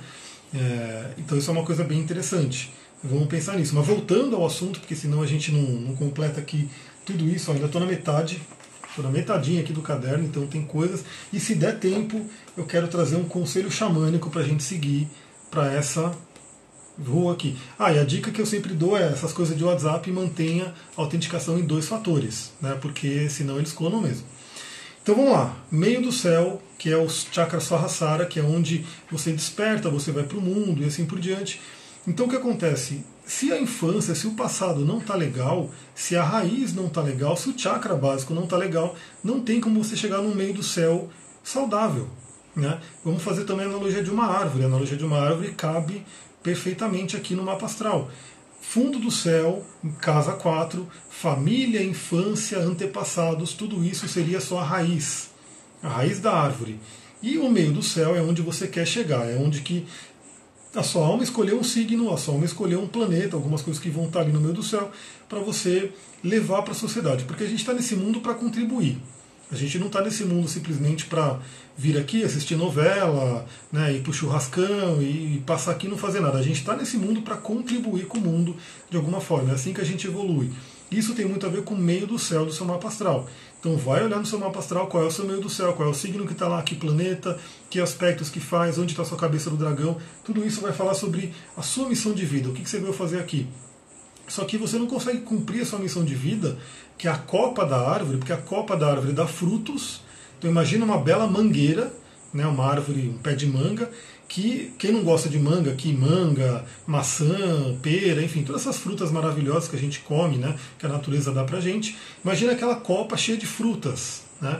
É, 0.53 1.11
então 1.17 1.37
isso 1.37 1.49
é 1.49 1.53
uma 1.53 1.63
coisa 1.63 1.83
bem 1.83 1.99
interessante. 1.99 2.71
Vamos 3.03 3.27
pensar 3.27 3.57
nisso. 3.57 3.75
Mas 3.75 3.85
voltando 3.85 4.35
ao 4.35 4.45
assunto, 4.45 4.79
porque 4.79 4.95
senão 4.95 5.21
a 5.21 5.27
gente 5.27 5.51
não, 5.51 5.61
não 5.61 5.95
completa 5.95 6.39
aqui 6.39 6.69
tudo 7.05 7.27
isso, 7.29 7.51
ainda 7.51 7.67
estou 7.67 7.79
na 7.79 7.87
metade, 7.87 8.41
estou 8.87 9.03
na 9.03 9.11
metadinha 9.11 9.61
aqui 9.61 9.71
do 9.71 9.81
caderno, 9.81 10.25
então 10.25 10.47
tem 10.47 10.65
coisas. 10.65 11.03
E 11.31 11.39
se 11.39 11.53
der 11.55 11.79
tempo, 11.79 12.25
eu 12.57 12.65
quero 12.65 12.87
trazer 12.87 13.15
um 13.15 13.25
conselho 13.25 13.69
xamânico 13.69 14.29
para 14.29 14.41
a 14.41 14.45
gente 14.45 14.63
seguir 14.63 15.07
para 15.51 15.71
essa 15.71 16.11
rua 17.05 17.33
aqui. 17.33 17.57
Ah, 17.77 17.91
e 17.91 17.99
a 17.99 18.03
dica 18.03 18.31
que 18.31 18.41
eu 18.41 18.45
sempre 18.45 18.73
dou 18.73 18.97
é 18.97 19.03
essas 19.03 19.33
coisas 19.33 19.55
de 19.57 19.63
WhatsApp 19.63 20.09
mantenha 20.11 20.73
a 20.97 21.01
autenticação 21.01 21.59
em 21.59 21.63
dois 21.63 21.87
fatores, 21.87 22.51
né? 22.61 22.77
Porque 22.81 23.29
senão 23.29 23.57
eles 23.57 23.73
clonam 23.73 24.01
mesmo. 24.01 24.25
Então 25.05 25.13
vamos 25.13 25.33
lá, 25.33 25.55
meio 25.69 26.01
do 26.01 26.11
céu, 26.11 26.59
que 26.79 26.91
é 26.91 26.97
o 26.97 27.07
chakra 27.07 27.59
Sahasrara, 27.59 28.25
que 28.25 28.39
é 28.39 28.43
onde 28.43 28.83
você 29.07 29.31
desperta, 29.31 29.87
você 29.87 30.11
vai 30.11 30.23
para 30.23 30.39
o 30.39 30.41
mundo 30.41 30.81
e 30.81 30.85
assim 30.87 31.05
por 31.05 31.19
diante. 31.19 31.61
Então 32.07 32.25
o 32.25 32.29
que 32.29 32.35
acontece? 32.35 33.05
Se 33.23 33.53
a 33.53 33.61
infância, 33.61 34.15
se 34.15 34.25
o 34.25 34.31
passado 34.31 34.83
não 34.83 34.97
está 34.97 35.13
legal, 35.13 35.69
se 35.93 36.15
a 36.15 36.23
raiz 36.23 36.73
não 36.73 36.87
está 36.87 37.03
legal, 37.03 37.37
se 37.37 37.47
o 37.51 37.53
chakra 37.55 37.93
básico 37.93 38.33
não 38.33 38.45
está 38.45 38.57
legal, 38.57 38.95
não 39.23 39.41
tem 39.41 39.61
como 39.61 39.83
você 39.83 39.95
chegar 39.95 40.23
no 40.23 40.33
meio 40.33 40.55
do 40.55 40.63
céu 40.63 41.07
saudável. 41.43 42.09
Né? 42.55 42.81
Vamos 43.03 43.21
fazer 43.21 43.43
também 43.43 43.67
a 43.67 43.69
analogia 43.69 44.01
de 44.01 44.09
uma 44.09 44.25
árvore. 44.25 44.63
A 44.63 44.67
analogia 44.67 44.97
de 44.97 45.05
uma 45.05 45.19
árvore 45.19 45.51
cabe 45.51 46.03
perfeitamente 46.41 47.15
aqui 47.15 47.35
no 47.35 47.43
mapa 47.43 47.67
astral. 47.67 48.09
Fundo 48.67 48.99
do 48.99 49.09
céu, 49.09 49.63
casa 50.01 50.33
4, 50.33 50.85
família, 51.09 51.81
infância, 51.81 52.59
antepassados, 52.59 53.53
tudo 53.53 53.81
isso 53.85 54.05
seria 54.05 54.41
só 54.41 54.59
a 54.59 54.63
raiz, 54.63 55.29
a 55.81 55.87
raiz 55.87 56.19
da 56.19 56.33
árvore. 56.33 56.77
E 57.21 57.37
o 57.37 57.49
meio 57.49 57.71
do 57.71 57.81
céu 57.81 58.15
é 58.15 58.21
onde 58.21 58.41
você 58.41 58.67
quer 58.67 58.85
chegar, 58.85 59.29
é 59.29 59.37
onde 59.37 59.61
que 59.61 59.85
a 60.75 60.83
sua 60.83 61.05
alma 61.05 61.23
escolheu 61.23 61.57
um 61.57 61.63
signo, 61.63 62.13
a 62.13 62.17
sua 62.17 62.33
alma 62.33 62.45
escolheu 62.45 62.81
um 62.81 62.87
planeta, 62.87 63.37
algumas 63.37 63.61
coisas 63.61 63.81
que 63.81 63.89
vão 63.89 64.07
estar 64.07 64.21
ali 64.21 64.33
no 64.33 64.41
meio 64.41 64.53
do 64.53 64.63
céu, 64.63 64.91
para 65.29 65.39
você 65.39 65.93
levar 66.21 66.61
para 66.63 66.73
a 66.73 66.75
sociedade. 66.75 67.23
Porque 67.23 67.45
a 67.45 67.47
gente 67.47 67.59
está 67.59 67.73
nesse 67.73 67.95
mundo 67.95 68.19
para 68.19 68.33
contribuir. 68.33 68.97
A 69.51 69.55
gente 69.55 69.77
não 69.77 69.87
está 69.87 70.01
nesse 70.01 70.23
mundo 70.23 70.47
simplesmente 70.47 71.05
para 71.05 71.39
vir 71.77 71.97
aqui, 71.97 72.23
assistir 72.23 72.55
novela, 72.55 73.45
né, 73.71 73.93
ir 73.93 74.01
para 74.01 74.09
o 74.09 74.13
churrascão 74.13 75.01
e, 75.01 75.43
passar 75.45 75.71
aqui 75.71 75.85
e 75.85 75.89
não 75.89 75.97
fazer 75.97 76.19
nada. 76.19 76.37
A 76.37 76.41
gente 76.41 76.59
está 76.59 76.75
nesse 76.75 76.97
mundo 76.97 77.21
para 77.21 77.37
contribuir 77.37 78.07
com 78.07 78.17
o 78.17 78.21
mundo 78.21 78.55
de 78.89 78.97
alguma 78.97 79.21
forma. 79.21 79.51
É 79.51 79.53
assim 79.53 79.73
que 79.73 79.81
a 79.81 79.85
gente 79.85 80.07
evolui. 80.07 80.51
Isso 80.89 81.13
tem 81.13 81.25
muito 81.25 81.45
a 81.45 81.49
ver 81.49 81.63
com 81.63 81.73
o 81.73 81.77
meio 81.77 82.07
do 82.07 82.17
céu 82.17 82.45
do 82.45 82.53
seu 82.53 82.65
mapa 82.65 82.87
astral. 82.87 83.27
Então 83.59 83.75
vai 83.77 84.03
olhar 84.03 84.19
no 84.19 84.25
seu 84.25 84.39
mapa 84.39 84.59
astral 84.59 84.87
qual 84.87 85.03
é 85.03 85.07
o 85.07 85.11
seu 85.11 85.25
meio 85.25 85.41
do 85.41 85.49
céu, 85.49 85.73
qual 85.73 85.89
é 85.89 85.91
o 85.91 85.95
signo 85.95 86.25
que 86.25 86.33
está 86.33 86.47
lá, 86.47 86.61
que 86.61 86.75
planeta, 86.75 87.37
que 87.69 87.79
aspectos 87.79 88.29
que 88.29 88.39
faz, 88.39 88.77
onde 88.77 88.93
está 88.93 89.03
a 89.03 89.05
sua 89.05 89.17
cabeça 89.17 89.49
do 89.49 89.57
dragão. 89.57 89.97
Tudo 90.23 90.45
isso 90.45 90.61
vai 90.61 90.71
falar 90.71 90.93
sobre 90.93 91.33
a 91.57 91.61
sua 91.61 91.89
missão 91.89 92.13
de 92.13 92.25
vida, 92.25 92.49
o 92.49 92.53
que, 92.53 92.63
que 92.63 92.69
você 92.69 92.79
veio 92.79 92.93
fazer 92.93 93.19
aqui. 93.19 93.47
Só 94.27 94.43
que 94.43 94.57
você 94.57 94.77
não 94.77 94.87
consegue 94.87 95.19
cumprir 95.19 95.61
a 95.61 95.65
sua 95.65 95.79
missão 95.79 96.03
de 96.03 96.15
vida, 96.15 96.57
que 96.97 97.07
é 97.07 97.11
a 97.11 97.17
copa 97.17 97.65
da 97.65 97.77
árvore, 97.77 98.17
porque 98.17 98.33
a 98.33 98.37
copa 98.37 98.75
da 98.75 98.89
árvore 98.89 99.13
dá 99.13 99.27
frutos. 99.27 100.01
Então 100.37 100.49
imagina 100.49 100.85
uma 100.85 100.97
bela 100.97 101.27
mangueira, 101.27 101.91
né, 102.33 102.45
uma 102.45 102.65
árvore, 102.65 103.09
um 103.09 103.17
pé 103.17 103.33
de 103.33 103.47
manga, 103.47 103.89
que 104.27 104.73
quem 104.77 104.91
não 104.91 105.03
gosta 105.03 105.29
de 105.29 105.39
manga, 105.39 105.73
que 105.73 105.93
manga, 105.93 106.65
maçã, 106.85 107.75
pera, 107.81 108.21
enfim, 108.21 108.43
todas 108.43 108.61
essas 108.61 108.77
frutas 108.77 109.11
maravilhosas 109.11 109.69
que 109.69 109.75
a 109.75 109.79
gente 109.79 109.99
come, 109.99 110.37
né, 110.37 110.55
que 110.77 110.85
a 110.85 110.89
natureza 110.89 111.31
dá 111.31 111.43
pra 111.43 111.59
gente, 111.59 111.97
imagina 112.23 112.53
aquela 112.53 112.75
copa 112.75 113.15
cheia 113.15 113.37
de 113.37 113.45
frutas. 113.45 114.23
Né? 114.41 114.59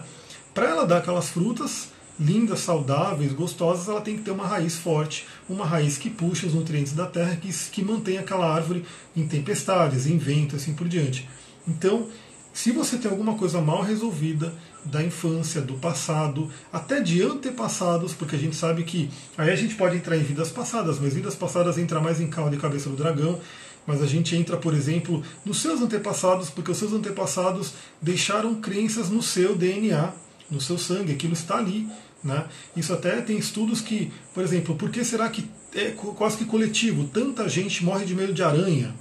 Para 0.54 0.70
ela 0.70 0.86
dar 0.86 0.98
aquelas 0.98 1.30
frutas, 1.30 1.90
lindas, 2.20 2.60
saudáveis, 2.60 3.34
gostosas, 3.34 3.90
ela 3.90 4.02
tem 4.02 4.16
que 4.16 4.24
ter 4.24 4.32
uma 4.32 4.48
raiz 4.48 4.78
forte, 4.78 5.28
uma 5.50 5.66
raiz 5.66 5.98
que 5.98 6.10
puxa 6.10 6.48
os 6.48 6.54
nutrientes 6.54 6.94
da 6.94 7.06
terra, 7.06 7.36
que, 7.36 7.52
que 7.72 7.84
mantém 7.84 8.18
aquela 8.18 8.54
árvore 8.54 8.86
em 9.16 9.28
tempestades, 9.28 10.08
em 10.08 10.18
vento, 10.18 10.56
assim 10.56 10.74
por 10.74 10.88
diante. 10.88 11.28
Então, 11.68 12.08
Se 12.56 12.72
você 12.72 12.98
tem 12.98 13.12
alguma 13.12 13.36
coisa 13.36 13.60
mal 13.60 13.82
resolvida 13.82 14.54
da 14.86 15.04
infância, 15.04 15.60
do 15.60 15.74
passado, 15.74 16.50
até 16.72 17.02
de 17.02 17.22
antepassados, 17.22 18.14
porque 18.14 18.38
a 18.38 18.40
gente 18.40 18.56
sabe 18.56 18.86
que 18.86 19.12
aí 19.38 19.50
a 19.50 19.56
gente 19.58 19.76
pode 19.76 19.98
entrar 19.98 20.16
em 20.16 20.24
vidas 20.24 20.52
passadas, 20.52 20.98
mas 20.98 21.14
vidas 21.14 21.36
passadas 21.36 21.78
entra 21.78 22.00
mais 22.00 22.22
em 22.22 22.28
cauda 22.28 22.56
e 22.56 22.60
cabeça 22.60 22.90
do 22.90 22.96
dragão, 22.96 23.42
mas 23.86 24.02
a 24.02 24.06
gente 24.06 24.38
entra, 24.38 24.56
por 24.56 24.74
exemplo, 24.74 25.22
nos 25.44 25.62
seus 25.62 25.82
antepassados, 25.82 26.50
porque 26.50 26.72
os 26.72 26.78
seus 26.78 26.94
antepassados 26.94 27.74
deixaram 28.02 28.56
crenças 28.56 29.10
no 29.10 29.22
seu 29.22 29.54
DNA, 29.54 30.14
no 30.50 30.62
seu 30.62 30.78
sangue, 30.78 31.12
aquilo 31.12 31.34
está 31.34 31.58
ali. 31.58 31.86
Né? 32.24 32.46
Isso 32.74 32.94
até 32.94 33.20
tem 33.20 33.38
estudos 33.38 33.82
que, 33.82 34.14
por 34.34 34.42
exemplo, 34.42 34.76
por 34.76 34.90
que 34.90 35.04
será 35.04 35.28
que 35.30 35.46
é 35.74 35.92
quase 35.92 36.38
que 36.38 36.46
coletivo, 36.46 37.04
tanta 37.04 37.50
gente 37.50 37.84
morre 37.84 38.06
de 38.06 38.16
medo 38.16 38.34
de 38.34 38.42
aranha? 38.42 38.96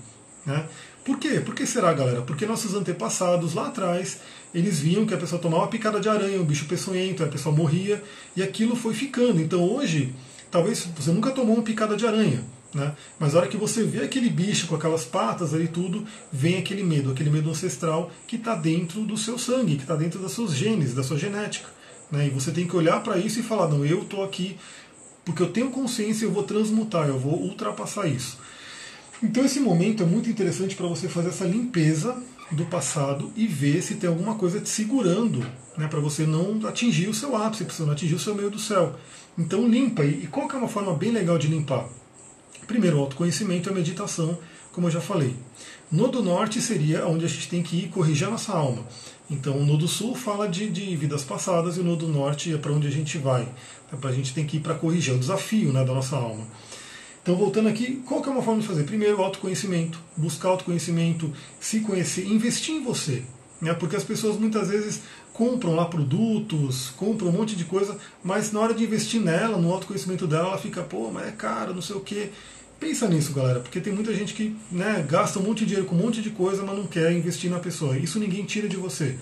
Né? 0.44 0.66
Por 1.04 1.18
quê? 1.18 1.40
Por 1.40 1.54
que 1.54 1.66
será, 1.66 1.92
galera? 1.92 2.22
Porque 2.22 2.46
nossos 2.46 2.74
antepassados 2.74 3.52
lá 3.52 3.66
atrás, 3.66 4.20
eles 4.54 4.80
viam 4.80 5.04
que 5.04 5.12
a 5.12 5.18
pessoa 5.18 5.40
tomava 5.40 5.64
uma 5.64 5.68
picada 5.68 6.00
de 6.00 6.08
aranha, 6.08 6.40
um 6.40 6.44
bicho 6.44 6.64
peçonhento, 6.64 7.22
a 7.22 7.26
pessoa 7.26 7.54
morria, 7.54 8.02
e 8.34 8.42
aquilo 8.42 8.74
foi 8.74 8.94
ficando. 8.94 9.40
Então 9.40 9.62
hoje, 9.62 10.14
talvez 10.50 10.88
você 10.96 11.10
nunca 11.10 11.30
tomou 11.30 11.56
uma 11.56 11.62
picada 11.62 11.94
de 11.94 12.06
aranha, 12.06 12.42
né? 12.72 12.94
Mas 13.18 13.34
a 13.34 13.38
hora 13.38 13.48
que 13.48 13.56
você 13.56 13.84
vê 13.84 14.02
aquele 14.02 14.30
bicho 14.30 14.66
com 14.66 14.76
aquelas 14.76 15.04
patas 15.04 15.52
ali 15.52 15.68
tudo, 15.68 16.06
vem 16.32 16.56
aquele 16.56 16.82
medo, 16.82 17.10
aquele 17.10 17.30
medo 17.30 17.50
ancestral 17.50 18.10
que 18.26 18.36
está 18.36 18.54
dentro 18.54 19.02
do 19.02 19.16
seu 19.18 19.38
sangue, 19.38 19.76
que 19.76 19.82
está 19.82 19.96
dentro 19.96 20.20
das 20.20 20.32
suas 20.32 20.54
genes, 20.54 20.94
da 20.94 21.02
sua 21.02 21.18
genética. 21.18 21.68
Né? 22.10 22.28
E 22.28 22.30
você 22.30 22.50
tem 22.50 22.66
que 22.66 22.76
olhar 22.76 23.02
para 23.02 23.18
isso 23.18 23.40
e 23.40 23.42
falar, 23.42 23.68
não, 23.68 23.84
eu 23.84 24.02
estou 24.02 24.24
aqui 24.24 24.56
porque 25.24 25.42
eu 25.42 25.48
tenho 25.48 25.70
consciência, 25.70 26.26
eu 26.26 26.30
vou 26.30 26.42
transmutar, 26.42 27.08
eu 27.08 27.18
vou 27.18 27.40
ultrapassar 27.40 28.06
isso. 28.06 28.38
Então 29.22 29.44
esse 29.44 29.60
momento 29.60 30.02
é 30.02 30.06
muito 30.06 30.28
interessante 30.28 30.74
para 30.74 30.86
você 30.86 31.08
fazer 31.08 31.28
essa 31.28 31.44
limpeza 31.44 32.16
do 32.50 32.66
passado 32.66 33.32
e 33.36 33.46
ver 33.46 33.82
se 33.82 33.94
tem 33.94 34.08
alguma 34.08 34.34
coisa 34.34 34.60
te 34.60 34.68
segurando, 34.68 35.40
né, 35.76 35.88
para 35.88 36.00
você 36.00 36.26
não 36.26 36.66
atingir 36.66 37.08
o 37.08 37.14
seu 37.14 37.36
ápice, 37.36 37.64
para 37.64 37.74
você 37.74 37.82
não 37.82 37.92
atingir 37.92 38.14
o 38.14 38.18
seu 38.18 38.34
meio 38.34 38.50
do 38.50 38.58
céu. 38.58 38.94
Então 39.36 39.66
limpa. 39.66 40.04
E 40.04 40.26
qual 40.26 40.48
que 40.48 40.54
é 40.54 40.58
uma 40.58 40.68
forma 40.68 40.94
bem 40.94 41.10
legal 41.10 41.38
de 41.38 41.48
limpar? 41.48 41.88
Primeiro, 42.66 42.98
o 42.98 43.00
autoconhecimento 43.00 43.68
e 43.68 43.70
a 43.70 43.74
meditação, 43.74 44.38
como 44.72 44.86
eu 44.86 44.90
já 44.90 45.00
falei. 45.00 45.36
No 45.90 46.08
do 46.08 46.22
norte 46.22 46.60
seria 46.60 47.06
onde 47.06 47.24
a 47.24 47.28
gente 47.28 47.48
tem 47.48 47.62
que 47.62 47.76
ir 47.76 47.88
corrigir 47.88 48.26
a 48.26 48.30
nossa 48.30 48.52
alma. 48.52 48.84
Então, 49.30 49.56
o 49.56 49.64
Nodo 49.64 49.86
Sul 49.86 50.14
fala 50.14 50.48
de, 50.48 50.68
de 50.68 50.96
vidas 50.96 51.22
passadas 51.24 51.76
e 51.76 51.80
o 51.80 51.84
Nodo 51.84 52.08
Norte 52.08 52.52
é 52.52 52.58
para 52.58 52.72
onde 52.72 52.86
a 52.86 52.90
gente 52.90 53.18
vai. 53.18 53.48
É 53.92 53.96
para 53.96 54.10
a 54.10 54.12
gente 54.12 54.34
tem 54.34 54.46
que 54.46 54.56
ir 54.58 54.60
para 54.60 54.74
corrigir, 54.74 55.14
o 55.14 55.18
desafio 55.18 55.72
né, 55.72 55.84
da 55.84 55.94
nossa 55.94 56.16
alma. 56.16 56.46
Então, 57.24 57.36
voltando 57.36 57.70
aqui, 57.70 58.02
qual 58.04 58.20
que 58.20 58.28
é 58.28 58.32
uma 58.32 58.42
forma 58.42 58.60
de 58.60 58.66
fazer? 58.66 58.84
Primeiro, 58.84 59.22
autoconhecimento, 59.22 59.98
buscar 60.14 60.50
autoconhecimento, 60.50 61.32
se 61.58 61.80
conhecer, 61.80 62.26
investir 62.26 62.74
em 62.74 62.84
você. 62.84 63.22
Né? 63.62 63.72
Porque 63.72 63.96
as 63.96 64.04
pessoas 64.04 64.36
muitas 64.36 64.68
vezes 64.68 65.00
compram 65.32 65.74
lá 65.74 65.86
produtos, 65.86 66.90
compram 66.90 67.28
um 67.28 67.32
monte 67.32 67.56
de 67.56 67.64
coisa, 67.64 67.96
mas 68.22 68.52
na 68.52 68.60
hora 68.60 68.74
de 68.74 68.84
investir 68.84 69.22
nela, 69.22 69.56
no 69.56 69.72
autoconhecimento 69.72 70.26
dela, 70.26 70.48
ela 70.48 70.58
fica, 70.58 70.82
pô, 70.82 71.10
mas 71.10 71.28
é 71.28 71.30
caro, 71.30 71.72
não 71.72 71.80
sei 71.80 71.96
o 71.96 72.00
quê. 72.00 72.28
Pensa 72.78 73.08
nisso, 73.08 73.32
galera, 73.32 73.60
porque 73.60 73.80
tem 73.80 73.94
muita 73.94 74.12
gente 74.12 74.34
que 74.34 74.54
né, 74.70 75.02
gasta 75.08 75.38
um 75.38 75.44
monte 75.44 75.60
de 75.60 75.66
dinheiro 75.66 75.86
com 75.86 75.94
um 75.94 76.00
monte 76.00 76.20
de 76.20 76.28
coisa, 76.28 76.62
mas 76.62 76.76
não 76.76 76.86
quer 76.86 77.10
investir 77.10 77.50
na 77.50 77.58
pessoa. 77.58 77.96
Isso 77.96 78.18
ninguém 78.18 78.44
tira 78.44 78.68
de 78.68 78.76
você. 78.76 79.16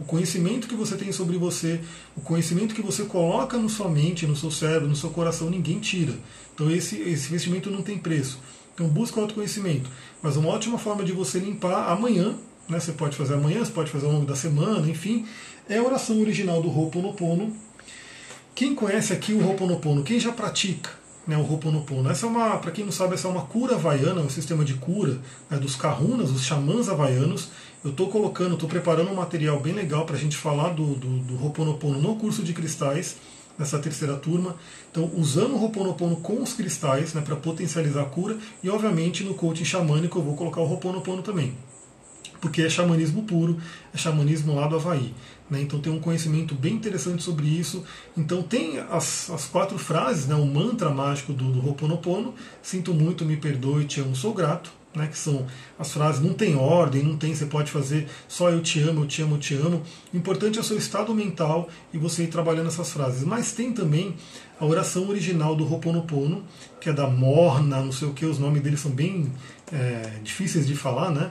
O 0.00 0.04
conhecimento 0.04 0.66
que 0.66 0.74
você 0.74 0.96
tem 0.96 1.12
sobre 1.12 1.36
você, 1.36 1.80
o 2.16 2.22
conhecimento 2.22 2.74
que 2.74 2.80
você 2.80 3.04
coloca 3.04 3.58
na 3.58 3.68
sua 3.68 3.90
mente, 3.90 4.26
no 4.26 4.34
seu 4.34 4.50
cérebro, 4.50 4.88
no 4.88 4.96
seu 4.96 5.10
coração, 5.10 5.50
ninguém 5.50 5.78
tira. 5.78 6.14
Então 6.54 6.70
esse, 6.70 6.96
esse 7.00 7.28
investimento 7.28 7.70
não 7.70 7.82
tem 7.82 7.98
preço. 7.98 8.38
Então 8.74 8.88
busca 8.88 9.18
o 9.18 9.22
autoconhecimento. 9.22 9.90
Mas 10.22 10.36
uma 10.36 10.48
ótima 10.48 10.78
forma 10.78 11.04
de 11.04 11.12
você 11.12 11.38
limpar 11.38 11.90
amanhã, 11.90 12.34
né, 12.68 12.80
você 12.80 12.92
pode 12.92 13.16
fazer 13.16 13.34
amanhã, 13.34 13.64
você 13.64 13.72
pode 13.72 13.90
fazer 13.90 14.06
ao 14.06 14.12
longo 14.12 14.26
da 14.26 14.36
semana, 14.36 14.88
enfim, 14.88 15.26
é 15.68 15.78
a 15.78 15.82
oração 15.82 16.20
original 16.20 16.62
do 16.62 16.68
Ho'oponopono. 16.68 17.54
Quem 18.54 18.74
conhece 18.74 19.12
aqui 19.12 19.32
o 19.32 19.46
Ho'oponopono, 19.46 20.02
quem 20.02 20.18
já 20.18 20.32
pratica, 20.32 20.90
né, 21.26 21.36
o 21.36 21.40
Ho'oponopono. 21.40 22.10
Essa 22.10 22.26
é 22.26 22.28
uma, 22.28 22.56
para 22.58 22.70
quem 22.70 22.84
não 22.84 22.92
sabe, 22.92 23.14
essa 23.14 23.28
é 23.28 23.30
uma 23.30 23.42
cura 23.42 23.74
havaiana, 23.74 24.20
um 24.20 24.30
sistema 24.30 24.64
de 24.64 24.74
cura 24.74 25.18
né, 25.50 25.58
dos 25.58 25.76
kahunas, 25.76 26.30
os 26.30 26.42
xamãs 26.42 26.88
havaianos. 26.88 27.50
Eu 27.84 27.90
estou 27.90 28.08
colocando, 28.08 28.54
estou 28.54 28.68
preparando 28.68 29.10
um 29.10 29.14
material 29.14 29.58
bem 29.58 29.72
legal 29.72 30.04
para 30.06 30.16
a 30.16 30.18
gente 30.18 30.36
falar 30.36 30.70
do, 30.70 30.94
do, 30.94 31.18
do 31.18 31.44
Ho'oponopono 31.44 32.00
no 32.00 32.16
curso 32.16 32.42
de 32.42 32.52
cristais, 32.52 33.16
nessa 33.58 33.78
terceira 33.78 34.16
turma. 34.16 34.56
Então, 34.90 35.10
usando 35.16 35.54
o 35.54 35.62
Ho'oponopono 35.62 36.16
com 36.16 36.42
os 36.42 36.52
cristais 36.52 37.14
né, 37.14 37.20
para 37.20 37.36
potencializar 37.36 38.02
a 38.02 38.06
cura, 38.06 38.36
e 38.62 38.68
obviamente 38.68 39.24
no 39.24 39.34
coaching 39.34 39.64
xamânico 39.64 40.18
eu 40.18 40.22
vou 40.22 40.36
colocar 40.36 40.60
o 40.60 40.68
Ho'oponopono 40.68 41.22
também 41.22 41.54
porque 42.42 42.60
é 42.60 42.68
xamanismo 42.68 43.22
puro, 43.22 43.56
é 43.94 43.96
xamanismo 43.96 44.52
lá 44.56 44.66
do 44.66 44.74
Havaí. 44.74 45.14
Né? 45.48 45.62
Então 45.62 45.80
tem 45.80 45.92
um 45.92 46.00
conhecimento 46.00 46.56
bem 46.56 46.74
interessante 46.74 47.22
sobre 47.22 47.46
isso. 47.46 47.84
Então 48.16 48.42
tem 48.42 48.80
as, 48.80 49.30
as 49.30 49.44
quatro 49.46 49.78
frases, 49.78 50.26
né? 50.26 50.34
o 50.34 50.44
mantra 50.44 50.90
mágico 50.90 51.32
do, 51.32 51.52
do 51.52 51.64
Ho'oponopono, 51.64 52.34
sinto 52.60 52.92
muito, 52.92 53.24
me 53.24 53.36
perdoe, 53.36 53.84
te 53.84 54.00
amo, 54.00 54.16
sou 54.16 54.34
grato. 54.34 54.72
Né, 54.94 55.06
que 55.06 55.16
são 55.16 55.46
as 55.78 55.90
frases, 55.90 56.20
não 56.20 56.34
tem 56.34 56.54
ordem, 56.54 57.02
não 57.02 57.16
tem, 57.16 57.34
você 57.34 57.46
pode 57.46 57.70
fazer 57.70 58.06
só 58.28 58.50
eu 58.50 58.60
te 58.60 58.78
amo, 58.80 59.04
eu 59.04 59.06
te 59.06 59.22
amo, 59.22 59.36
eu 59.36 59.38
te 59.38 59.54
amo. 59.54 59.82
O 60.12 60.16
importante 60.18 60.58
é 60.58 60.60
o 60.60 60.64
seu 60.64 60.76
estado 60.76 61.14
mental 61.14 61.70
e 61.94 61.96
você 61.96 62.24
ir 62.24 62.26
trabalhando 62.26 62.66
essas 62.66 62.92
frases. 62.92 63.24
Mas 63.24 63.52
tem 63.52 63.72
também 63.72 64.14
a 64.60 64.66
oração 64.66 65.08
original 65.08 65.56
do 65.56 65.64
Ho'oponopono, 65.64 66.44
que 66.78 66.90
é 66.90 66.92
da 66.92 67.06
Morna, 67.06 67.80
não 67.80 67.90
sei 67.90 68.06
o 68.06 68.12
que, 68.12 68.26
os 68.26 68.38
nomes 68.38 68.62
deles 68.62 68.80
são 68.80 68.90
bem 68.90 69.32
é, 69.72 70.18
difíceis 70.22 70.66
de 70.66 70.76
falar, 70.76 71.10
né? 71.10 71.30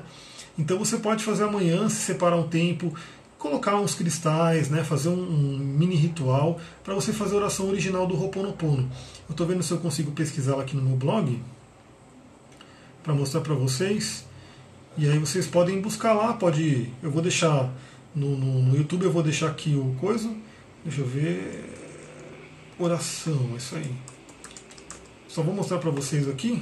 Então 0.58 0.80
você 0.80 0.98
pode 0.98 1.24
fazer 1.24 1.44
amanhã, 1.44 1.88
se 1.88 1.98
separar 1.98 2.38
um 2.38 2.48
tempo, 2.48 2.94
colocar 3.38 3.76
uns 3.80 3.96
cristais, 3.96 4.70
né, 4.70 4.84
fazer 4.84 5.10
um, 5.10 5.14
um 5.14 5.58
mini 5.58 5.96
ritual 5.96 6.60
para 6.84 6.94
você 6.94 7.12
fazer 7.12 7.34
a 7.34 7.38
oração 7.38 7.68
original 7.70 8.06
do 8.06 8.16
Ho'oponopono. 8.16 8.90
Eu 9.28 9.32
estou 9.32 9.48
vendo 9.48 9.64
se 9.64 9.72
eu 9.72 9.78
consigo 9.80 10.12
pesquisá-la 10.12 10.62
aqui 10.62 10.76
no 10.76 10.84
meu 10.84 10.96
blog 10.96 11.40
para 13.04 13.14
mostrar 13.14 13.42
para 13.42 13.54
vocês. 13.54 14.26
E 14.98 15.10
aí 15.10 15.18
vocês 15.18 15.48
podem 15.48 15.82
buscar 15.82 16.14
lá, 16.14 16.34
pode. 16.34 16.92
Eu 17.02 17.12
vou 17.12 17.22
deixar 17.22 17.72
no, 18.14 18.38
no, 18.38 18.62
no 18.62 18.78
YouTube, 18.78 19.04
eu 19.04 19.12
vou 19.12 19.24
deixar 19.24 19.48
aqui 19.48 19.76
o 19.76 19.96
coisa. 20.00 20.30
Deixa 20.84 21.02
eu 21.02 21.08
ver. 21.08 21.78
Oração, 22.78 23.52
é 23.54 23.58
isso 23.58 23.76
aí. 23.76 23.92
Só 25.28 25.42
vou 25.42 25.54
mostrar 25.54 25.78
para 25.78 25.92
vocês 25.92 26.28
aqui. 26.28 26.62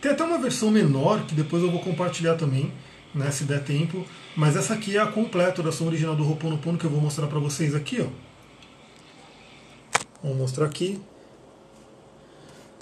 Tem 0.00 0.12
até 0.12 0.22
uma 0.22 0.38
versão 0.38 0.70
menor 0.70 1.24
que 1.26 1.34
depois 1.34 1.62
eu 1.62 1.70
vou 1.70 1.80
compartilhar 1.80 2.34
também, 2.34 2.72
né, 3.14 3.30
se 3.30 3.44
der 3.44 3.62
tempo. 3.64 4.04
Mas 4.36 4.56
essa 4.56 4.74
aqui 4.74 4.96
é 4.96 5.00
a 5.00 5.06
completa, 5.06 5.62
oração 5.62 5.86
original 5.86 6.14
do 6.14 6.28
Ho'oponopono 6.28 6.78
que 6.78 6.84
eu 6.84 6.90
vou 6.90 7.00
mostrar 7.00 7.26
para 7.26 7.38
vocês 7.38 7.74
aqui, 7.74 8.00
ó. 8.00 8.08
Vou 10.22 10.34
mostrar 10.34 10.66
aqui. 10.66 11.00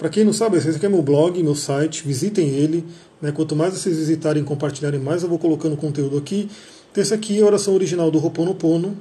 Para 0.01 0.09
quem 0.09 0.25
não 0.25 0.33
sabe, 0.33 0.57
esse 0.57 0.67
aqui 0.67 0.83
é 0.83 0.89
meu 0.89 1.03
blog, 1.03 1.43
meu 1.43 1.53
site, 1.53 2.03
visitem 2.03 2.49
ele. 2.49 2.83
Né? 3.21 3.31
Quanto 3.31 3.55
mais 3.55 3.75
vocês 3.75 3.97
visitarem 3.97 4.41
e 4.41 4.45
compartilharem, 4.45 4.99
mais 4.99 5.21
eu 5.21 5.29
vou 5.29 5.37
colocando 5.37 5.77
conteúdo 5.77 6.17
aqui. 6.17 6.49
Então, 6.91 7.03
esse 7.03 7.13
aqui 7.13 7.37
é 7.37 7.43
a 7.43 7.45
oração 7.45 7.75
original 7.75 8.09
do 8.09 8.17
Ho'oponopono. 8.17 8.97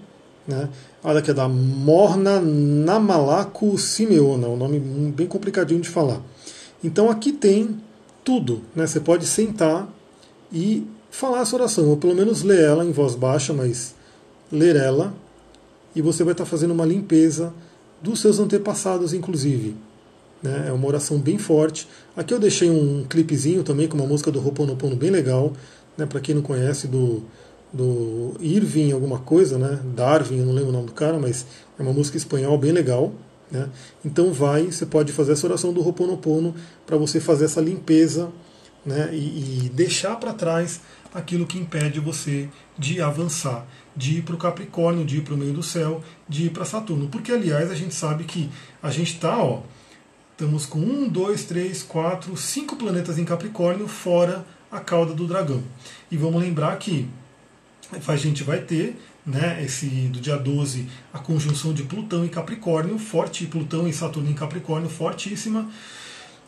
Né? 0.47 0.69
A 1.03 1.15
daqui 1.15 1.31
é 1.31 1.33
da 1.33 1.49
Morna 1.49 2.39
Namalaku 2.39 3.79
Simeona, 3.79 4.47
um 4.47 4.59
nome 4.59 4.79
bem 4.79 5.27
complicadinho 5.27 5.81
de 5.81 5.89
falar. 5.89 6.21
Então 6.85 7.09
aqui 7.09 7.33
tem 7.33 7.81
tudo. 8.23 8.61
Né? 8.77 8.87
Você 8.87 9.01
pode 9.01 9.27
sentar 9.27 9.89
e 10.53 10.87
falar 11.11 11.41
essa 11.41 11.57
oração, 11.57 11.89
ou 11.89 11.97
pelo 11.97 12.15
menos 12.15 12.43
ler 12.43 12.63
ela 12.63 12.85
em 12.85 12.93
voz 12.93 13.15
baixa, 13.15 13.55
mas 13.55 13.95
ler 14.53 14.77
ela, 14.77 15.15
e 15.97 16.03
você 16.03 16.23
vai 16.25 16.33
estar 16.33 16.45
fazendo 16.45 16.73
uma 16.73 16.85
limpeza 16.85 17.55
dos 18.03 18.21
seus 18.21 18.39
antepassados, 18.39 19.15
inclusive. 19.15 19.75
Né? 20.43 20.67
É 20.69 20.73
uma 20.73 20.87
oração 20.87 21.19
bem 21.19 21.39
forte. 21.39 21.89
Aqui 22.17 22.33
eu 22.33 22.39
deixei 22.39 22.71
um 22.71 23.05
clipezinho 23.09 23.63
também 23.63 23.89
com 23.89 23.97
uma 23.97 24.07
música 24.07 24.31
do 24.31 24.45
Ho'oponopono 24.45 24.97
bem 24.97 25.11
legal, 25.11 25.53
né? 25.97 26.07
para 26.07 26.21
quem 26.21 26.35
não 26.35 26.43
conhece, 26.43 26.87
do, 26.87 27.23
do 27.73 28.35
Irving 28.41 28.93
alguma 28.93 29.19
coisa, 29.19 29.59
né? 29.59 29.81
Darwin, 29.95 30.39
eu 30.39 30.47
não 30.47 30.53
lembro 30.53 30.71
o 30.71 30.73
nome 30.73 30.87
do 30.87 30.93
cara, 30.93 31.19
mas 31.19 31.47
é 31.79 31.83
uma 31.83 31.93
música 31.93 32.17
espanhol 32.17 32.57
bem 32.59 32.73
legal. 32.73 33.13
Né? 33.51 33.69
Então 34.05 34.33
vai, 34.33 34.67
você 34.67 34.87
pode 34.87 35.13
fazer 35.13 35.33
essa 35.33 35.47
oração 35.47 35.73
do 35.73 35.81
Ho'oponopono 35.81 36.55
para 36.87 36.97
você 36.97 37.19
fazer 37.21 37.47
essa 37.47 37.61
limpeza 37.61 38.31
né? 38.87 39.11
e, 39.13 39.67
e 39.67 39.69
deixar 39.71 40.17
para 40.17 40.33
trás 40.33 40.81
aquilo 41.13 41.47
que 41.47 41.59
impede 41.59 41.99
você 41.99 42.49
de 42.79 43.01
avançar, 43.01 43.67
de 43.97 44.19
ir 44.19 44.23
para 44.23 44.35
o 44.35 44.39
Capricórnio, 44.39 45.05
de 45.05 45.19
ir 45.19 45.23
para 45.23 45.35
o 45.35 45.37
meio 45.37 45.53
do 45.53 45.63
céu, 45.63 46.01
de 46.29 46.47
ir 46.47 46.51
para 46.51 46.65
Saturno. 46.65 47.09
Porque, 47.09 47.33
aliás, 47.33 47.71
a 47.71 47.75
gente 47.75 47.95
sabe 47.95 48.25
que 48.25 48.49
a 48.83 48.91
gente 48.91 49.15
está, 49.15 49.43
ó, 49.43 49.63
estamos 50.41 50.65
com 50.65 50.79
um, 50.79 51.07
dois, 51.07 51.45
três, 51.45 51.83
quatro, 51.83 52.35
cinco 52.35 52.75
planetas 52.75 53.19
em 53.19 53.27
Capricórnio, 53.27 53.87
fora 53.87 54.43
a 54.73 54.81
cauda 54.81 55.13
do 55.13 55.27
dragão. 55.27 55.63
E 56.11 56.17
vamos 56.17 56.41
lembrar 56.41 56.79
que 56.79 57.07
a 58.09 58.17
gente 58.17 58.43
vai 58.43 58.59
ter 58.59 58.97
né, 59.27 59.63
esse 59.63 59.87
do 59.87 60.19
dia 60.19 60.39
12, 60.39 60.87
a 61.13 61.19
conjunção 61.19 61.75
de 61.75 61.83
Plutão 61.83 62.25
e 62.25 62.31
Capricórnio, 62.31 62.99
forte, 62.99 63.45
Plutão 63.45 63.87
e 63.87 63.93
Saturno 63.93 64.31
em 64.31 64.35
Capricórnio, 64.35 64.89
fortíssima. 64.89 65.69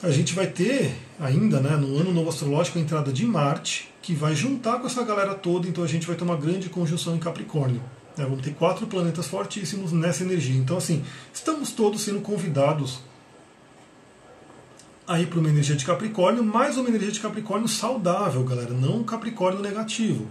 a 0.02 0.10
gente 0.10 0.32
vai 0.32 0.46
ter 0.46 0.94
ainda, 1.20 1.60
né, 1.60 1.76
no 1.76 1.94
ano 1.98 2.14
novo 2.14 2.30
astrológico, 2.30 2.78
a 2.78 2.80
entrada 2.80 3.12
de 3.12 3.26
Marte, 3.26 3.92
que 4.00 4.14
vai 4.14 4.34
juntar 4.34 4.78
com 4.78 4.86
essa 4.86 5.04
galera 5.04 5.34
toda, 5.34 5.68
então 5.68 5.84
a 5.84 5.88
gente 5.88 6.06
vai 6.06 6.16
ter 6.16 6.24
uma 6.24 6.36
grande 6.36 6.70
conjunção 6.70 7.14
em 7.14 7.18
Capricórnio. 7.18 7.82
Né, 8.16 8.24
vamos 8.24 8.40
ter 8.40 8.54
quatro 8.54 8.86
planetas 8.86 9.26
fortíssimos 9.26 9.92
nessa 9.92 10.22
energia. 10.22 10.56
Então, 10.56 10.78
assim, 10.78 11.04
estamos 11.30 11.72
todos 11.72 12.00
sendo 12.00 12.20
convidados 12.22 13.11
aí 15.06 15.26
para 15.26 15.38
uma 15.38 15.48
energia 15.48 15.76
de 15.76 15.84
Capricórnio, 15.84 16.44
mais 16.44 16.76
uma 16.76 16.88
energia 16.88 17.10
de 17.10 17.20
Capricórnio 17.20 17.68
saudável, 17.68 18.44
galera, 18.44 18.70
não 18.70 18.98
um 18.98 19.04
Capricórnio 19.04 19.60
negativo. 19.60 20.28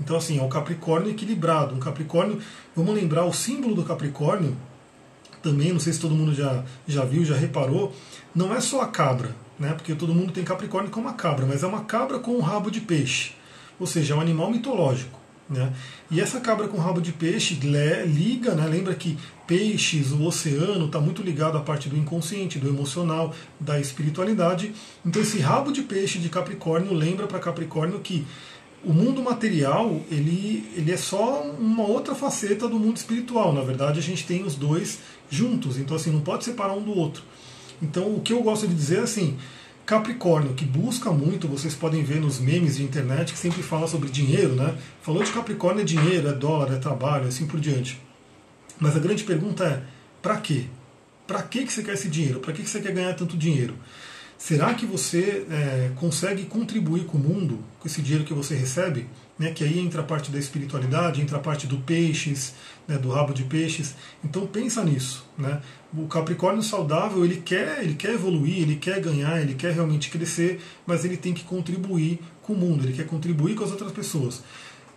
Então, 0.00 0.16
assim, 0.16 0.38
é 0.38 0.42
um 0.42 0.48
Capricórnio 0.48 1.10
equilibrado. 1.10 1.74
Um 1.74 1.78
Capricórnio, 1.78 2.38
vamos 2.74 2.94
lembrar, 2.94 3.24
o 3.24 3.32
símbolo 3.32 3.74
do 3.74 3.84
Capricórnio, 3.84 4.56
também, 5.42 5.72
não 5.72 5.80
sei 5.80 5.92
se 5.92 6.00
todo 6.00 6.14
mundo 6.14 6.34
já, 6.34 6.64
já 6.86 7.04
viu, 7.04 7.24
já 7.24 7.36
reparou, 7.36 7.92
não 8.34 8.54
é 8.54 8.60
só 8.60 8.80
a 8.80 8.86
cabra, 8.86 9.34
né? 9.58 9.72
Porque 9.72 9.94
todo 9.94 10.14
mundo 10.14 10.32
tem 10.32 10.44
Capricórnio 10.44 10.90
como 10.90 11.06
uma 11.06 11.14
cabra, 11.14 11.46
mas 11.46 11.62
é 11.62 11.66
uma 11.66 11.84
cabra 11.84 12.18
com 12.18 12.32
um 12.32 12.40
rabo 12.40 12.70
de 12.70 12.80
peixe. 12.80 13.32
Ou 13.78 13.86
seja, 13.86 14.14
é 14.14 14.16
um 14.16 14.20
animal 14.20 14.50
mitológico. 14.50 15.17
Né? 15.48 15.72
E 16.10 16.20
essa 16.20 16.40
cabra 16.40 16.68
com 16.68 16.76
rabo 16.76 17.00
de 17.00 17.12
peixe 17.12 17.54
liga, 17.54 18.54
né? 18.54 18.66
lembra 18.66 18.94
que 18.94 19.16
peixes, 19.46 20.12
o 20.12 20.22
oceano, 20.24 20.86
está 20.86 21.00
muito 21.00 21.22
ligado 21.22 21.56
à 21.56 21.60
parte 21.60 21.88
do 21.88 21.96
inconsciente, 21.96 22.58
do 22.58 22.68
emocional, 22.68 23.34
da 23.58 23.80
espiritualidade. 23.80 24.74
Então 25.04 25.22
esse 25.22 25.38
rabo 25.38 25.72
de 25.72 25.82
peixe 25.82 26.18
de 26.18 26.28
Capricórnio 26.28 26.92
lembra 26.92 27.26
para 27.26 27.38
Capricórnio 27.38 28.00
que 28.00 28.26
o 28.84 28.92
mundo 28.92 29.22
material 29.22 30.00
ele, 30.10 30.70
ele 30.76 30.92
é 30.92 30.96
só 30.96 31.42
uma 31.42 31.86
outra 31.86 32.14
faceta 32.14 32.68
do 32.68 32.78
mundo 32.78 32.96
espiritual. 32.96 33.52
Na 33.52 33.62
verdade, 33.62 33.98
a 33.98 34.02
gente 34.02 34.24
tem 34.26 34.44
os 34.44 34.54
dois 34.54 35.00
juntos. 35.30 35.78
Então, 35.78 35.96
assim, 35.96 36.10
não 36.10 36.20
pode 36.20 36.44
separar 36.44 36.74
um 36.74 36.82
do 36.82 36.96
outro. 36.96 37.22
Então, 37.82 38.14
o 38.14 38.20
que 38.20 38.32
eu 38.32 38.42
gosto 38.42 38.66
de 38.66 38.74
dizer 38.74 38.98
é 38.98 39.02
assim: 39.02 39.36
Capricórnio, 39.88 40.52
que 40.52 40.66
busca 40.66 41.10
muito, 41.10 41.48
vocês 41.48 41.74
podem 41.74 42.04
ver 42.04 42.20
nos 42.20 42.38
memes 42.38 42.76
de 42.76 42.82
internet 42.82 43.32
que 43.32 43.38
sempre 43.38 43.62
fala 43.62 43.88
sobre 43.88 44.10
dinheiro, 44.10 44.54
né? 44.54 44.76
Falou 45.00 45.22
de 45.22 45.32
Capricórnio 45.32 45.80
é 45.80 45.84
dinheiro, 45.84 46.28
é 46.28 46.32
dólar, 46.34 46.74
é 46.74 46.76
trabalho, 46.76 47.26
assim 47.26 47.46
por 47.46 47.58
diante. 47.58 47.98
Mas 48.78 48.94
a 48.94 48.98
grande 48.98 49.24
pergunta 49.24 49.64
é: 49.64 49.82
para 50.20 50.36
quê? 50.36 50.66
Para 51.26 51.42
que 51.42 51.66
você 51.66 51.82
quer 51.82 51.94
esse 51.94 52.10
dinheiro? 52.10 52.38
Para 52.38 52.52
que 52.52 52.68
você 52.68 52.82
quer 52.82 52.92
ganhar 52.92 53.14
tanto 53.14 53.34
dinheiro? 53.34 53.76
Será 54.38 54.72
que 54.72 54.86
você 54.86 55.44
é, 55.50 55.90
consegue 55.96 56.44
contribuir 56.44 57.06
com 57.06 57.18
o 57.18 57.20
mundo 57.20 57.58
com 57.80 57.88
esse 57.88 58.00
dinheiro 58.00 58.24
que 58.24 58.32
você 58.32 58.54
recebe? 58.54 59.06
Né, 59.36 59.52
que 59.52 59.62
aí 59.62 59.78
entra 59.78 60.00
a 60.00 60.04
parte 60.04 60.32
da 60.32 60.38
espiritualidade, 60.38 61.20
entra 61.20 61.36
a 61.36 61.40
parte 61.40 61.64
do 61.66 61.78
peixes, 61.78 62.54
né, 62.88 62.98
do 62.98 63.08
rabo 63.08 63.32
de 63.32 63.44
peixes. 63.44 63.94
Então 64.24 64.46
pensa 64.46 64.84
nisso. 64.84 65.24
Né? 65.36 65.60
O 65.96 66.06
Capricórnio 66.06 66.62
saudável 66.62 67.24
ele 67.24 67.36
quer, 67.44 67.82
ele 67.82 67.94
quer 67.94 68.14
evoluir, 68.14 68.62
ele 68.62 68.76
quer 68.76 69.00
ganhar, 69.00 69.40
ele 69.40 69.54
quer 69.54 69.72
realmente 69.72 70.10
crescer, 70.10 70.60
mas 70.84 71.04
ele 71.04 71.16
tem 71.16 71.32
que 71.32 71.44
contribuir 71.44 72.18
com 72.42 72.52
o 72.52 72.56
mundo, 72.56 72.84
ele 72.84 72.94
quer 72.94 73.06
contribuir 73.06 73.54
com 73.54 73.62
as 73.62 73.70
outras 73.70 73.92
pessoas. 73.92 74.42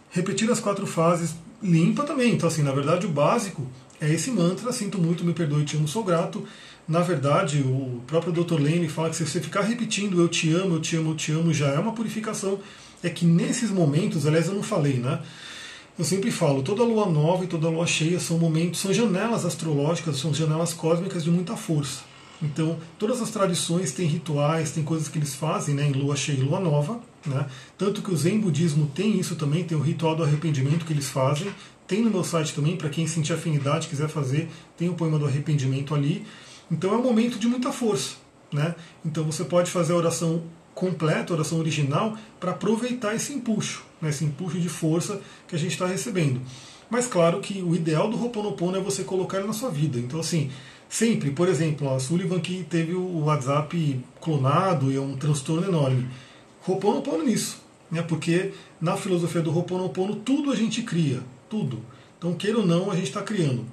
Repetir 0.09 0.49
as 0.49 0.59
quatro 0.59 0.87
fases 0.87 1.35
limpa 1.61 2.03
também. 2.03 2.33
Então 2.33 2.47
assim, 2.47 2.63
na 2.63 2.71
verdade 2.71 3.05
o 3.05 3.09
básico 3.09 3.67
é 3.99 4.11
esse 4.11 4.31
mantra, 4.31 4.71
sinto 4.71 4.97
muito, 4.97 5.23
me 5.23 5.33
perdoe, 5.33 5.65
te 5.65 5.77
amo, 5.77 5.87
sou 5.87 6.03
grato 6.03 6.47
na 6.91 6.99
verdade, 6.99 7.61
o 7.61 8.01
próprio 8.05 8.33
Dr. 8.33 8.59
Lane 8.59 8.89
fala 8.89 9.09
que 9.09 9.15
se 9.15 9.25
você 9.25 9.39
ficar 9.39 9.61
repetindo 9.61 10.19
eu 10.19 10.27
te 10.27 10.53
amo, 10.53 10.75
eu 10.75 10.81
te 10.81 10.97
amo, 10.97 11.11
eu 11.11 11.15
te 11.15 11.31
amo, 11.31 11.53
já 11.53 11.67
é 11.69 11.79
uma 11.79 11.93
purificação. 11.93 12.59
É 13.01 13.09
que 13.09 13.25
nesses 13.25 13.71
momentos, 13.71 14.27
aliás, 14.27 14.47
eu 14.47 14.53
não 14.53 14.61
falei, 14.61 14.95
né? 14.95 15.21
Eu 15.97 16.03
sempre 16.03 16.31
falo, 16.31 16.61
toda 16.61 16.83
lua 16.83 17.05
nova 17.05 17.45
e 17.45 17.47
toda 17.47 17.69
lua 17.69 17.87
cheia 17.87 18.19
são 18.19 18.37
momentos, 18.37 18.81
são 18.81 18.93
janelas 18.93 19.45
astrológicas, 19.45 20.17
são 20.17 20.33
janelas 20.33 20.73
cósmicas 20.73 21.23
de 21.23 21.31
muita 21.31 21.55
força. 21.55 22.01
Então, 22.41 22.77
todas 22.99 23.21
as 23.21 23.29
tradições 23.29 23.91
têm 23.93 24.07
rituais, 24.07 24.71
tem 24.71 24.83
coisas 24.83 25.07
que 25.07 25.17
eles 25.17 25.33
fazem 25.33 25.75
né, 25.75 25.87
em 25.87 25.93
lua 25.93 26.15
cheia 26.17 26.37
e 26.37 26.41
lua 26.41 26.59
nova. 26.59 26.99
Né? 27.25 27.45
Tanto 27.77 28.01
que 28.01 28.11
o 28.11 28.17
Zen 28.17 28.39
budismo 28.39 28.91
tem 28.93 29.17
isso 29.17 29.35
também, 29.35 29.63
tem 29.63 29.77
o 29.77 29.81
ritual 29.81 30.15
do 30.15 30.23
arrependimento 30.23 30.85
que 30.85 30.91
eles 30.91 31.09
fazem. 31.09 31.47
Tem 31.87 32.01
no 32.01 32.09
meu 32.09 32.23
site 32.23 32.53
também, 32.53 32.75
para 32.75 32.89
quem 32.89 33.07
sentir 33.07 33.33
afinidade, 33.33 33.87
quiser 33.87 34.09
fazer, 34.09 34.49
tem 34.77 34.89
o 34.89 34.93
poema 34.93 35.19
do 35.19 35.25
arrependimento 35.25 35.93
ali. 35.93 36.25
Então 36.71 36.93
é 36.93 36.97
um 36.97 37.03
momento 37.03 37.37
de 37.37 37.47
muita 37.47 37.71
força. 37.71 38.15
Né? 38.51 38.73
Então 39.05 39.23
você 39.25 39.43
pode 39.43 39.69
fazer 39.69 39.93
a 39.93 39.97
oração 39.97 40.43
completa, 40.73 41.33
a 41.33 41.35
oração 41.35 41.59
original, 41.59 42.17
para 42.39 42.51
aproveitar 42.51 43.13
esse 43.13 43.33
empuxo, 43.33 43.83
né? 44.01 44.09
esse 44.09 44.23
empuxo 44.23 44.59
de 44.59 44.69
força 44.69 45.21
que 45.47 45.55
a 45.55 45.59
gente 45.59 45.73
está 45.73 45.85
recebendo. 45.85 46.41
Mas 46.89 47.07
claro 47.07 47.39
que 47.39 47.61
o 47.61 47.75
ideal 47.75 48.09
do 48.09 48.21
Ho'oponopono 48.21 48.77
é 48.77 48.81
você 48.81 49.03
colocar 49.03 49.37
ele 49.37 49.47
na 49.47 49.53
sua 49.53 49.69
vida. 49.69 49.99
Então 49.99 50.19
assim, 50.19 50.49
sempre, 50.89 51.31
por 51.31 51.47
exemplo, 51.47 51.93
a 51.93 51.99
Sullivan 51.99 52.39
que 52.39 52.65
teve 52.69 52.93
o 52.93 53.25
WhatsApp 53.25 53.99
clonado 54.19 54.91
e 54.91 54.95
é 54.95 55.01
um 55.01 55.15
transtorno 55.15 55.67
enorme. 55.67 56.07
Ho'oponopono 56.67 57.23
nisso, 57.23 57.61
né? 57.89 58.01
porque 58.01 58.53
na 58.79 58.97
filosofia 58.97 59.41
do 59.41 59.55
Ho'oponopono 59.55 60.15
tudo 60.17 60.51
a 60.51 60.55
gente 60.55 60.81
cria, 60.83 61.21
tudo. 61.49 61.79
Então, 62.17 62.35
queira 62.35 62.59
ou 62.59 62.65
não, 62.65 62.91
a 62.91 62.95
gente 62.95 63.07
está 63.07 63.23
criando. 63.23 63.65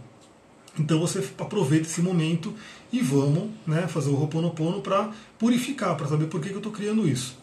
Então 0.78 1.01
você 1.01 1.22
aproveita 1.38 1.86
esse 1.86 2.01
momento 2.01 2.55
e 2.93 3.01
vamos 3.01 3.51
né, 3.66 3.86
fazer 3.86 4.11
o 4.11 4.14
Roponopono 4.14 4.80
para 4.80 5.11
purificar, 5.39 5.97
para 5.97 6.07
saber 6.07 6.26
por 6.26 6.41
que, 6.41 6.49
que 6.49 6.55
eu 6.55 6.59
estou 6.59 6.72
criando 6.72 7.07
isso. 7.09 7.36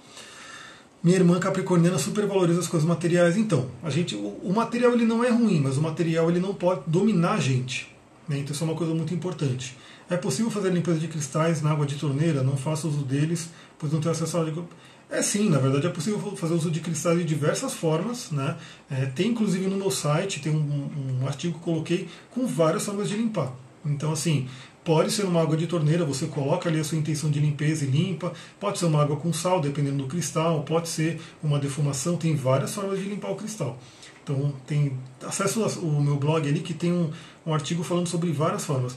Minha 1.04 1.18
irmã 1.18 1.40
capricorniana 1.40 2.00
supervaloriza 2.00 2.60
as 2.60 2.68
coisas 2.68 2.88
materiais. 2.88 3.38
Então, 3.38 3.68
a 3.84 3.92
gente, 3.92 4.16
o, 4.16 4.40
o, 4.44 4.52
material 4.52 4.94
ele 4.94 5.06
não 5.06 5.24
é 5.24 5.30
ruim, 5.30 5.62
mas 5.62 5.78
o 5.78 5.82
material 5.82 6.32
ele 6.32 6.40
não 6.40 6.54
pode 6.54 6.82
dominar 6.88 7.34
a 7.34 7.40
gente. 7.40 7.96
Né? 8.28 8.40
Então 8.40 8.54
isso 8.54 8.64
é 8.64 8.68
uma 8.68 8.76
coisa 8.76 8.92
muito 8.94 9.14
importante. 9.14 9.78
É 10.10 10.18
possível 10.18 10.50
fazer 10.50 10.72
limpeza 10.72 11.00
de 11.00 11.08
cristais 11.08 11.62
na 11.62 11.72
água 11.72 11.86
de 11.86 11.96
torneira? 11.96 12.42
Não 12.42 12.58
faça 12.58 12.88
uso 12.88 13.04
deles, 13.04 13.50
pois 13.78 13.94
não 13.94 14.00
tenho 14.00 14.14
acesso 14.14 14.36
à 14.38 14.42
água. 14.42 14.68
É 15.08 15.22
sim, 15.22 15.48
na 15.48 15.60
verdade 15.60 15.86
é 15.86 15.90
possível 15.92 16.20
fazer 16.36 16.56
uso 16.56 16.72
de 16.72 16.80
cristais 16.80 17.20
de 17.20 17.24
diversas 17.24 17.74
formas. 17.74 18.32
Né? 18.32 18.58
É, 18.90 19.06
tem 19.06 19.28
inclusive 19.28 19.68
no 19.68 19.78
meu 19.78 19.92
site, 19.92 20.42
tem 20.42 20.52
um, 20.52 21.22
um 21.22 21.28
artigo 21.28 21.60
que 21.60 21.64
coloquei 21.64 22.08
com 22.32 22.48
várias 22.48 22.84
formas 22.84 23.08
de 23.10 23.16
limpar. 23.16 23.54
Então, 23.86 24.12
assim, 24.12 24.48
Pode 24.86 25.12
ser 25.12 25.26
uma 25.26 25.42
água 25.42 25.58
de 25.58 25.66
torneira, 25.66 26.06
você 26.06 26.28
coloca 26.28 26.70
ali 26.70 26.80
a 26.80 26.84
sua 26.84 26.96
intenção 26.96 27.32
de 27.32 27.40
limpeza 27.40 27.84
e 27.84 27.88
limpa. 27.88 28.32
Pode 28.60 28.78
ser 28.78 28.86
uma 28.86 29.02
água 29.02 29.18
com 29.18 29.34
sal, 29.34 29.60
dependendo 29.60 30.04
do 30.04 30.08
cristal. 30.08 30.62
Pode 30.62 30.90
ser 30.90 31.20
uma 31.42 31.58
defumação. 31.58 32.16
Tem 32.16 32.36
várias 32.36 32.76
formas 32.76 33.00
de 33.00 33.06
limpar 33.06 33.32
o 33.32 33.36
cristal. 33.36 33.80
Então, 34.24 34.54
tem 34.68 34.94
acesso 35.26 35.64
ao 35.64 36.02
meu 36.02 36.18
blog 36.18 36.48
ali 36.48 36.60
que 36.60 36.74
tem 36.74 36.94
um, 36.94 37.10
um 37.48 37.52
artigo 37.52 37.84
falando 37.84 38.06
sobre 38.06 38.32
várias 38.32 38.64
formas. 38.64 38.96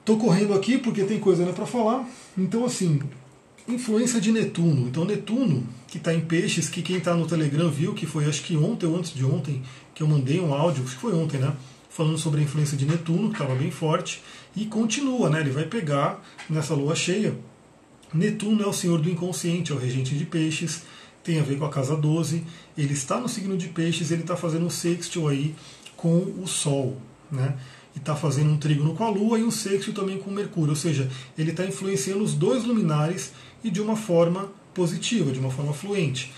Estou 0.00 0.16
correndo 0.16 0.54
aqui 0.54 0.78
porque 0.78 1.04
tem 1.04 1.20
coisa 1.20 1.42
ainda 1.42 1.54
para 1.54 1.66
falar. 1.66 2.08
Então, 2.36 2.64
assim, 2.64 2.98
influência 3.68 4.18
de 4.18 4.32
Netuno. 4.32 4.88
Então, 4.88 5.04
Netuno, 5.04 5.66
que 5.88 5.98
está 5.98 6.14
em 6.14 6.20
peixes, 6.20 6.70
que 6.70 6.80
quem 6.80 6.96
está 6.96 7.14
no 7.14 7.26
Telegram 7.26 7.70
viu, 7.70 7.92
que 7.92 8.06
foi 8.06 8.24
acho 8.24 8.42
que 8.42 8.56
ontem 8.56 8.86
ou 8.86 8.96
antes 8.96 9.12
de 9.12 9.26
ontem, 9.26 9.62
que 9.94 10.02
eu 10.02 10.06
mandei 10.06 10.40
um 10.40 10.54
áudio, 10.54 10.82
acho 10.84 10.94
que 10.94 11.00
foi 11.02 11.12
ontem, 11.12 11.38
né? 11.38 11.54
Falando 11.94 12.16
sobre 12.16 12.40
a 12.40 12.42
influência 12.42 12.76
de 12.76 12.86
Netuno, 12.86 13.28
que 13.28 13.34
estava 13.34 13.54
bem 13.54 13.70
forte. 13.70 14.22
E 14.56 14.64
continua, 14.64 15.28
né? 15.28 15.40
Ele 15.40 15.50
vai 15.50 15.66
pegar 15.66 16.22
nessa 16.48 16.74
lua 16.74 16.94
cheia. 16.94 17.36
Netuno 18.14 18.62
é 18.62 18.66
o 18.66 18.72
senhor 18.72 19.00
do 19.00 19.10
inconsciente, 19.10 19.72
é 19.72 19.74
o 19.74 19.78
regente 19.78 20.16
de 20.16 20.24
peixes, 20.24 20.84
tem 21.22 21.38
a 21.38 21.42
ver 21.42 21.58
com 21.58 21.66
a 21.66 21.70
casa 21.70 21.94
12. 21.94 22.44
Ele 22.76 22.94
está 22.94 23.20
no 23.20 23.28
signo 23.28 23.56
de 23.58 23.68
peixes, 23.68 24.10
ele 24.10 24.22
está 24.22 24.36
fazendo 24.36 24.64
um 24.64 24.70
sextil 24.70 25.28
aí 25.28 25.54
com 25.96 26.16
o 26.42 26.46
Sol, 26.46 26.96
né? 27.30 27.56
E 27.94 27.98
está 27.98 28.16
fazendo 28.16 28.50
um 28.50 28.56
trígono 28.56 28.94
com 28.94 29.04
a 29.04 29.10
Lua 29.10 29.38
e 29.38 29.44
um 29.44 29.50
sextil 29.50 29.92
também 29.92 30.18
com 30.18 30.30
Mercúrio. 30.30 30.70
Ou 30.70 30.76
seja, 30.76 31.10
ele 31.36 31.50
está 31.50 31.64
influenciando 31.64 32.24
os 32.24 32.34
dois 32.34 32.64
luminares 32.64 33.32
e 33.62 33.70
de 33.70 33.82
uma 33.82 33.96
forma 33.96 34.50
positiva, 34.72 35.30
de 35.30 35.38
uma 35.38 35.50
forma 35.50 35.74
fluente. 35.74 36.32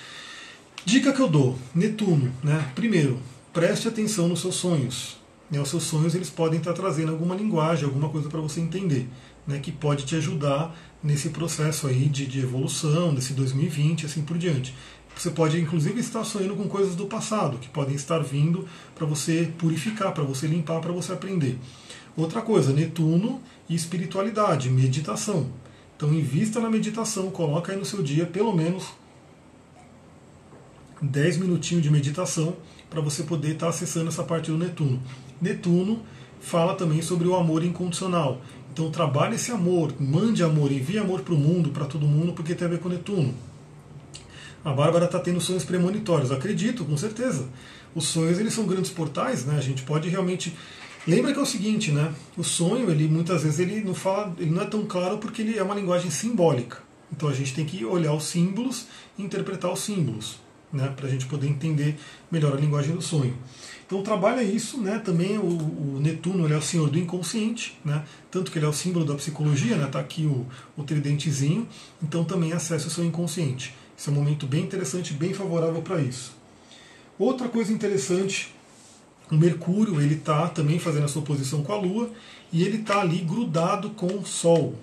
Dica 0.84 1.12
que 1.12 1.20
eu 1.20 1.28
dou: 1.28 1.56
Netuno, 1.74 2.32
né? 2.42 2.72
Primeiro, 2.74 3.20
preste 3.52 3.86
atenção 3.86 4.28
nos 4.28 4.40
seus 4.40 4.56
sonhos. 4.56 5.23
Né, 5.50 5.60
os 5.60 5.68
seus 5.68 5.82
sonhos 5.84 6.14
eles 6.14 6.30
podem 6.30 6.58
estar 6.58 6.72
trazendo 6.72 7.12
alguma 7.12 7.34
linguagem, 7.34 7.84
alguma 7.84 8.08
coisa 8.08 8.28
para 8.28 8.40
você 8.40 8.60
entender, 8.60 9.08
né, 9.46 9.58
que 9.58 9.70
pode 9.70 10.04
te 10.04 10.16
ajudar 10.16 10.74
nesse 11.02 11.28
processo 11.28 11.86
aí 11.86 12.08
de, 12.08 12.26
de 12.26 12.40
evolução, 12.40 13.14
desse 13.14 13.34
2020 13.34 14.06
assim 14.06 14.22
por 14.22 14.38
diante. 14.38 14.74
Você 15.16 15.30
pode 15.30 15.60
inclusive 15.60 16.00
estar 16.00 16.24
sonhando 16.24 16.56
com 16.56 16.68
coisas 16.68 16.96
do 16.96 17.06
passado, 17.06 17.58
que 17.58 17.68
podem 17.68 17.94
estar 17.94 18.18
vindo 18.18 18.66
para 18.94 19.06
você 19.06 19.52
purificar, 19.58 20.12
para 20.12 20.24
você 20.24 20.46
limpar, 20.46 20.80
para 20.80 20.92
você 20.92 21.12
aprender. 21.12 21.58
Outra 22.16 22.42
coisa, 22.42 22.72
Netuno 22.72 23.40
e 23.68 23.74
espiritualidade, 23.74 24.70
meditação. 24.70 25.50
Então 25.96 26.12
invista 26.12 26.60
na 26.60 26.68
meditação, 26.68 27.30
coloca 27.30 27.72
aí 27.72 27.78
no 27.78 27.84
seu 27.84 28.02
dia 28.02 28.26
pelo 28.26 28.52
menos 28.52 28.86
10 31.00 31.38
minutinhos 31.38 31.82
de 31.82 31.90
meditação 31.90 32.56
para 32.90 33.00
você 33.00 33.22
poder 33.22 33.52
estar 33.52 33.68
acessando 33.68 34.08
essa 34.08 34.22
parte 34.22 34.50
do 34.50 34.58
Netuno. 34.58 35.00
Netuno 35.44 36.00
fala 36.40 36.74
também 36.74 37.02
sobre 37.02 37.28
o 37.28 37.36
amor 37.36 37.62
incondicional. 37.62 38.40
Então 38.72 38.90
trabalhe 38.90 39.36
esse 39.36 39.52
amor, 39.52 39.94
mande 40.00 40.42
amor, 40.42 40.72
envie 40.72 40.98
amor 40.98 41.20
para 41.20 41.34
o 41.34 41.38
mundo, 41.38 41.70
para 41.70 41.84
todo 41.84 42.06
mundo, 42.06 42.32
porque 42.32 42.54
tem 42.54 42.66
a 42.66 42.70
ver 42.70 42.80
com 42.80 42.88
Netuno. 42.88 43.34
A 44.64 44.72
Bárbara 44.72 45.04
está 45.04 45.18
tendo 45.18 45.40
sonhos 45.40 45.64
premonitórios. 45.64 46.32
Acredito, 46.32 46.84
com 46.84 46.96
certeza. 46.96 47.46
Os 47.94 48.06
sonhos 48.06 48.38
eles 48.40 48.54
são 48.54 48.66
grandes 48.66 48.90
portais, 48.90 49.44
né? 49.44 49.56
A 49.58 49.60
gente 49.60 49.82
pode 49.82 50.08
realmente 50.08 50.56
Lembra 51.06 51.34
que 51.34 51.38
é 51.38 51.42
o 51.42 51.46
seguinte, 51.46 51.92
né? 51.92 52.14
O 52.34 52.42
sonho, 52.42 52.90
ele 52.90 53.06
muitas 53.06 53.42
vezes 53.42 53.58
ele 53.58 53.82
não 53.82 53.94
fala, 53.94 54.34
ele 54.38 54.50
não 54.50 54.62
é 54.62 54.64
tão 54.64 54.86
claro 54.86 55.18
porque 55.18 55.42
ele 55.42 55.58
é 55.58 55.62
uma 55.62 55.74
linguagem 55.74 56.10
simbólica. 56.10 56.78
Então 57.12 57.28
a 57.28 57.34
gente 57.34 57.54
tem 57.54 57.66
que 57.66 57.84
olhar 57.84 58.14
os 58.14 58.24
símbolos 58.24 58.86
e 59.18 59.22
interpretar 59.22 59.70
os 59.70 59.80
símbolos, 59.80 60.40
né? 60.74 60.92
Para 60.94 61.06
a 61.06 61.10
gente 61.10 61.26
poder 61.26 61.46
entender 61.46 61.96
melhor 62.30 62.52
a 62.52 62.60
linguagem 62.60 62.94
do 62.94 63.00
sonho. 63.00 63.34
Então 63.86 64.02
trabalha 64.02 64.42
isso, 64.42 64.80
né? 64.80 64.98
Também 64.98 65.38
o, 65.38 65.42
o 65.42 66.00
Netuno 66.00 66.52
é 66.52 66.56
o 66.56 66.62
senhor 66.62 66.90
do 66.90 66.98
inconsciente, 66.98 67.78
né? 67.84 68.04
Tanto 68.30 68.50
que 68.50 68.58
ele 68.58 68.66
é 68.66 68.68
o 68.68 68.72
símbolo 68.72 69.04
da 69.04 69.14
psicologia, 69.14 69.76
né? 69.76 69.86
Tá 69.86 70.00
aqui 70.00 70.26
o, 70.26 70.46
o 70.76 70.82
tridentezinho. 70.82 71.66
Então 72.02 72.24
também 72.24 72.52
acessa 72.52 72.88
o 72.88 72.90
seu 72.90 73.04
inconsciente. 73.04 73.74
Esse 73.96 74.08
é 74.08 74.12
um 74.12 74.16
momento 74.16 74.46
bem 74.46 74.64
interessante, 74.64 75.14
bem 75.14 75.32
favorável 75.32 75.80
para 75.80 76.00
isso. 76.00 76.36
Outra 77.18 77.48
coisa 77.48 77.72
interessante 77.72 78.52
o 79.30 79.36
Mercúrio 79.36 80.00
ele 80.00 80.14
está 80.14 80.48
também 80.48 80.78
fazendo 80.78 81.04
a 81.04 81.08
sua 81.08 81.22
oposição 81.22 81.62
com 81.62 81.72
a 81.72 81.76
Lua 81.76 82.10
e 82.52 82.62
ele 82.62 82.78
está 82.78 83.00
ali 83.00 83.18
grudado 83.18 83.90
com 83.90 84.06
o 84.06 84.26
Sol. 84.26 84.74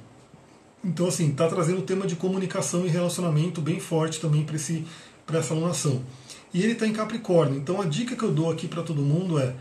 Então 0.83 1.07
assim 1.07 1.29
está 1.29 1.47
trazendo 1.47 1.79
o 1.79 1.83
tema 1.83 2.07
de 2.07 2.15
comunicação 2.15 2.85
e 2.85 2.89
relacionamento 2.89 3.61
bem 3.61 3.79
forte 3.79 4.19
também 4.19 4.43
para 4.43 4.55
essa 5.31 5.53
alunação. 5.53 6.01
E 6.53 6.61
ele 6.61 6.73
está 6.73 6.85
em 6.85 6.93
Capricórnio. 6.93 7.57
Então 7.57 7.81
a 7.81 7.85
dica 7.85 8.15
que 8.15 8.23
eu 8.23 8.31
dou 8.31 8.51
aqui 8.51 8.67
para 8.67 8.83
todo 8.83 9.01
mundo 9.01 9.39
é 9.39 9.55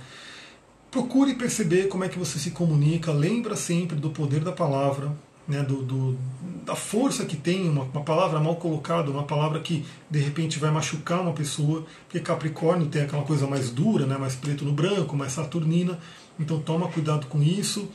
procure 0.91 1.35
perceber 1.35 1.89
como 1.89 2.05
é 2.05 2.09
que 2.09 2.19
você 2.19 2.39
se 2.39 2.51
comunica. 2.51 3.13
Lembra 3.13 3.55
sempre 3.55 3.97
do 3.97 4.11
poder 4.11 4.41
da 4.41 4.53
palavra 4.53 5.13
né, 5.51 5.65
do, 5.65 5.83
do, 5.83 6.19
da 6.65 6.77
força 6.77 7.25
que 7.25 7.37
tem 7.37 7.69
uma, 7.69 7.83
uma, 7.83 8.03
palavra 8.05 8.39
mal 8.39 8.55
colocada, 8.55 9.11
uma 9.11 9.25
palavra 9.25 9.59
que 9.59 9.85
de 10.09 10.21
repente 10.21 10.61
vai 10.61 10.71
machucar 10.71 11.21
uma 11.21 11.33
pessoa, 11.33 11.85
porque 12.05 12.21
Capricórnio 12.21 12.87
tem 12.87 13.03
aquela 13.03 13.25
coisa 13.25 13.49
mais 13.49 13.69
dura, 13.69 14.07
né, 14.07 14.17
mais 14.17 14.37
preto 14.37 14.65
no 14.65 14.73
branco, 14.73 15.17
mais 15.17 15.33
saturnina, 15.33 15.99
então 16.39 16.61
toma 16.61 16.87
cuidado 16.87 17.27
com 17.27 17.43
isso. 17.43 17.89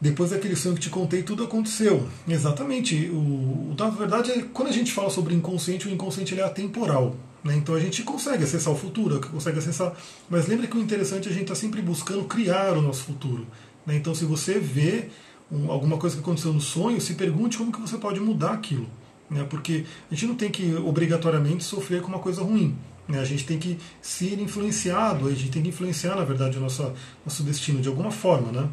Depois 0.00 0.30
daquele 0.30 0.56
sonho 0.56 0.74
que 0.74 0.80
te 0.80 0.90
contei, 0.90 1.22
tudo 1.22 1.44
aconteceu. 1.44 2.08
Exatamente. 2.26 3.10
O, 3.12 3.74
na 3.78 3.90
verdade, 3.90 4.30
é, 4.30 4.42
quando 4.52 4.68
a 4.68 4.72
gente 4.72 4.92
fala 4.92 5.10
sobre 5.10 5.34
inconsciente, 5.34 5.86
o 5.86 5.90
inconsciente 5.90 6.32
ele 6.32 6.40
é 6.40 6.44
atemporal. 6.44 7.14
Né? 7.44 7.56
Então 7.56 7.74
a 7.74 7.80
gente 7.80 8.02
consegue 8.02 8.44
acessar 8.44 8.72
o 8.72 8.76
futuro, 8.76 9.20
consegue 9.20 9.58
acessar. 9.58 9.92
Mas 10.28 10.46
lembra 10.46 10.66
que 10.66 10.76
o 10.76 10.80
interessante 10.80 11.28
é 11.28 11.30
a 11.30 11.34
gente 11.34 11.42
estar 11.42 11.54
tá 11.54 11.60
sempre 11.60 11.82
buscando 11.82 12.24
criar 12.24 12.78
o 12.78 12.82
nosso 12.82 13.04
futuro. 13.04 13.46
Né? 13.84 13.96
Então, 13.96 14.14
se 14.14 14.24
você 14.24 14.58
vê 14.58 15.08
um, 15.52 15.70
alguma 15.70 15.98
coisa 15.98 16.16
que 16.16 16.22
aconteceu 16.22 16.52
no 16.52 16.60
sonho, 16.60 17.00
se 17.00 17.14
pergunte 17.14 17.58
como 17.58 17.70
que 17.70 17.80
você 17.80 17.98
pode 17.98 18.20
mudar 18.20 18.52
aquilo. 18.52 18.88
Né? 19.28 19.44
Porque 19.48 19.84
a 20.10 20.14
gente 20.14 20.26
não 20.26 20.34
tem 20.34 20.50
que 20.50 20.74
obrigatoriamente 20.76 21.62
sofrer 21.62 22.00
com 22.00 22.08
uma 22.08 22.18
coisa 22.18 22.42
ruim. 22.42 22.74
Né? 23.06 23.18
A 23.18 23.24
gente 23.24 23.44
tem 23.44 23.58
que 23.58 23.78
ser 24.00 24.40
influenciado, 24.40 25.26
a 25.28 25.30
gente 25.30 25.50
tem 25.50 25.62
que 25.62 25.68
influenciar, 25.68 26.16
na 26.16 26.24
verdade, 26.24 26.56
o 26.56 26.60
nosso, 26.60 26.92
nosso 27.24 27.42
destino 27.42 27.80
de 27.80 27.88
alguma 27.88 28.10
forma. 28.10 28.50
Né? 28.50 28.68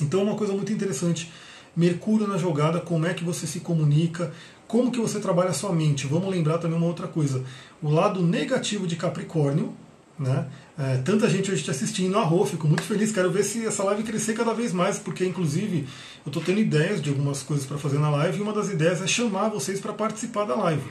Então 0.00 0.20
é 0.20 0.22
uma 0.22 0.36
coisa 0.36 0.52
muito 0.52 0.72
interessante. 0.72 1.30
Mercúrio 1.76 2.26
na 2.26 2.36
jogada, 2.36 2.80
como 2.80 3.06
é 3.06 3.14
que 3.14 3.24
você 3.24 3.46
se 3.46 3.60
comunica, 3.60 4.32
como 4.66 4.90
que 4.90 5.00
você 5.00 5.20
trabalha 5.20 5.50
a 5.50 5.54
sua 5.54 5.72
mente. 5.72 6.06
Vamos 6.06 6.30
lembrar 6.30 6.58
também 6.58 6.76
uma 6.76 6.86
outra 6.86 7.08
coisa. 7.08 7.42
O 7.82 7.90
lado 7.90 8.22
negativo 8.22 8.86
de 8.86 8.96
Capricórnio, 8.96 9.74
né? 10.18 10.46
É, 10.78 10.96
tanta 10.98 11.28
gente 11.28 11.50
hoje 11.50 11.62
te 11.62 11.70
assistindo, 11.70 12.16
arro, 12.16 12.46
fico 12.46 12.66
muito 12.66 12.82
feliz, 12.82 13.12
quero 13.12 13.30
ver 13.30 13.42
se 13.42 13.66
essa 13.66 13.82
live 13.84 14.02
crescer 14.02 14.34
cada 14.34 14.54
vez 14.54 14.72
mais, 14.72 14.98
porque 14.98 15.24
inclusive 15.24 15.86
eu 16.24 16.30
estou 16.30 16.42
tendo 16.42 16.60
ideias 16.60 17.02
de 17.02 17.10
algumas 17.10 17.42
coisas 17.42 17.66
para 17.66 17.76
fazer 17.76 17.98
na 17.98 18.08
live 18.08 18.38
e 18.38 18.42
uma 18.42 18.52
das 18.52 18.70
ideias 18.70 19.02
é 19.02 19.06
chamar 19.06 19.50
vocês 19.50 19.80
para 19.80 19.92
participar 19.92 20.44
da 20.44 20.54
live. 20.54 20.84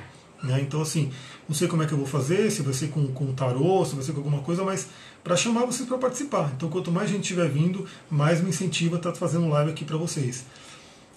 Né? 0.43 0.59
Então, 0.61 0.81
assim, 0.81 1.11
não 1.47 1.55
sei 1.55 1.67
como 1.67 1.83
é 1.83 1.85
que 1.85 1.93
eu 1.93 1.97
vou 1.97 2.07
fazer, 2.07 2.51
se 2.51 2.61
vai 2.61 2.73
ser 2.73 2.89
com, 2.89 3.07
com 3.07 3.33
tarô, 3.33 3.85
se 3.85 3.95
vai 3.95 4.03
ser 4.03 4.11
com 4.11 4.19
alguma 4.19 4.41
coisa, 4.41 4.63
mas 4.63 4.87
para 5.23 5.35
chamar 5.35 5.65
vocês 5.65 5.87
para 5.87 5.97
participar. 5.97 6.51
Então, 6.55 6.69
quanto 6.69 6.91
mais 6.91 7.09
gente 7.09 7.21
estiver 7.21 7.49
vindo, 7.49 7.85
mais 8.09 8.41
me 8.41 8.49
incentiva 8.49 8.95
a 8.95 8.97
estar 8.97 9.11
tá 9.11 9.17
fazendo 9.17 9.49
live 9.49 9.71
aqui 9.71 9.85
para 9.85 9.97
vocês. 9.97 10.45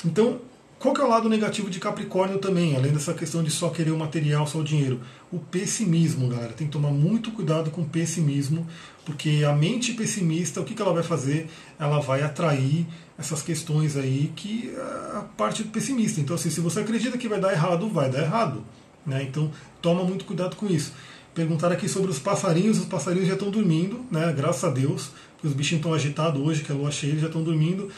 Então, 0.05 0.41
qual 0.79 0.93
que 0.93 1.01
é 1.01 1.05
o 1.05 1.09
lado 1.09 1.31
negativo 1.31 1.71
de 1.71 1.81
Capricórnio 1.81 2.39
também, 2.39 2.77
além 2.77 2.93
dessa 2.93 3.15
questão 3.15 3.43
de 3.43 3.51
só 3.51 3.71
querer 3.71 3.91
o 3.91 3.97
material, 3.97 4.47
só 4.47 4.59
o 4.59 4.65
dinheiro? 4.65 5.01
O 5.33 5.39
pessimismo, 5.39 6.29
galera. 6.29 6.53
Tem 6.53 6.67
que 6.67 6.73
tomar 6.75 6.91
muito 6.91 7.31
cuidado 7.31 7.71
com 7.71 7.81
o 7.81 7.87
pessimismo, 7.87 8.67
porque 9.07 9.45
a 9.49 9.55
mente 9.55 9.95
pessimista, 9.95 10.61
o 10.61 10.65
que, 10.65 10.75
que 10.75 10.83
ela 10.83 10.93
vai 10.93 11.03
fazer? 11.03 11.49
Ela 11.79 12.01
vai 12.01 12.23
atrair 12.23 12.87
essas 13.17 13.41
questões 13.41 13.97
aí 13.97 14.31
que 14.37 14.75
é 14.77 15.17
a 15.17 15.25
parte 15.37 15.65
pessimista. 15.65 16.21
Então, 16.21 16.37
assim, 16.37 16.51
se 16.51 16.61
você 16.61 16.81
acredita 16.81 17.17
que 17.17 17.29
vai 17.29 17.41
dar 17.41 17.53
errado, 17.53 17.89
vai 17.89 18.11
dar 18.11 18.21
errado. 18.21 18.63
Né? 19.07 19.23
Então, 19.23 19.51
toma 19.81 20.05
muito 20.05 20.27
cuidado 20.27 20.55
com 20.55 20.67
isso. 20.67 20.93
Perguntaram 21.35 21.75
aqui 21.75 21.89
sobre 21.89 22.11
os 22.11 22.19
passarinhos, 22.19 22.79
os 22.79 22.85
passarinhos 22.85 23.27
já 23.27 23.35
estão 23.35 23.51
dormindo, 23.51 24.01
né? 24.11 24.33
graças 24.37 24.63
a 24.63 24.71
Deus, 24.71 25.11
porque 25.33 25.49
os 25.49 25.53
bichinhos 25.53 25.81
estão 25.81 25.93
agitados 25.93 26.41
hoje, 26.41 26.63
que 26.63 26.71
a 26.71 26.75
lua 26.75 26.93
cheia, 26.93 27.11
eles 27.11 27.23
já 27.23 27.27
estão 27.27 27.43
dormindo. 27.43 27.91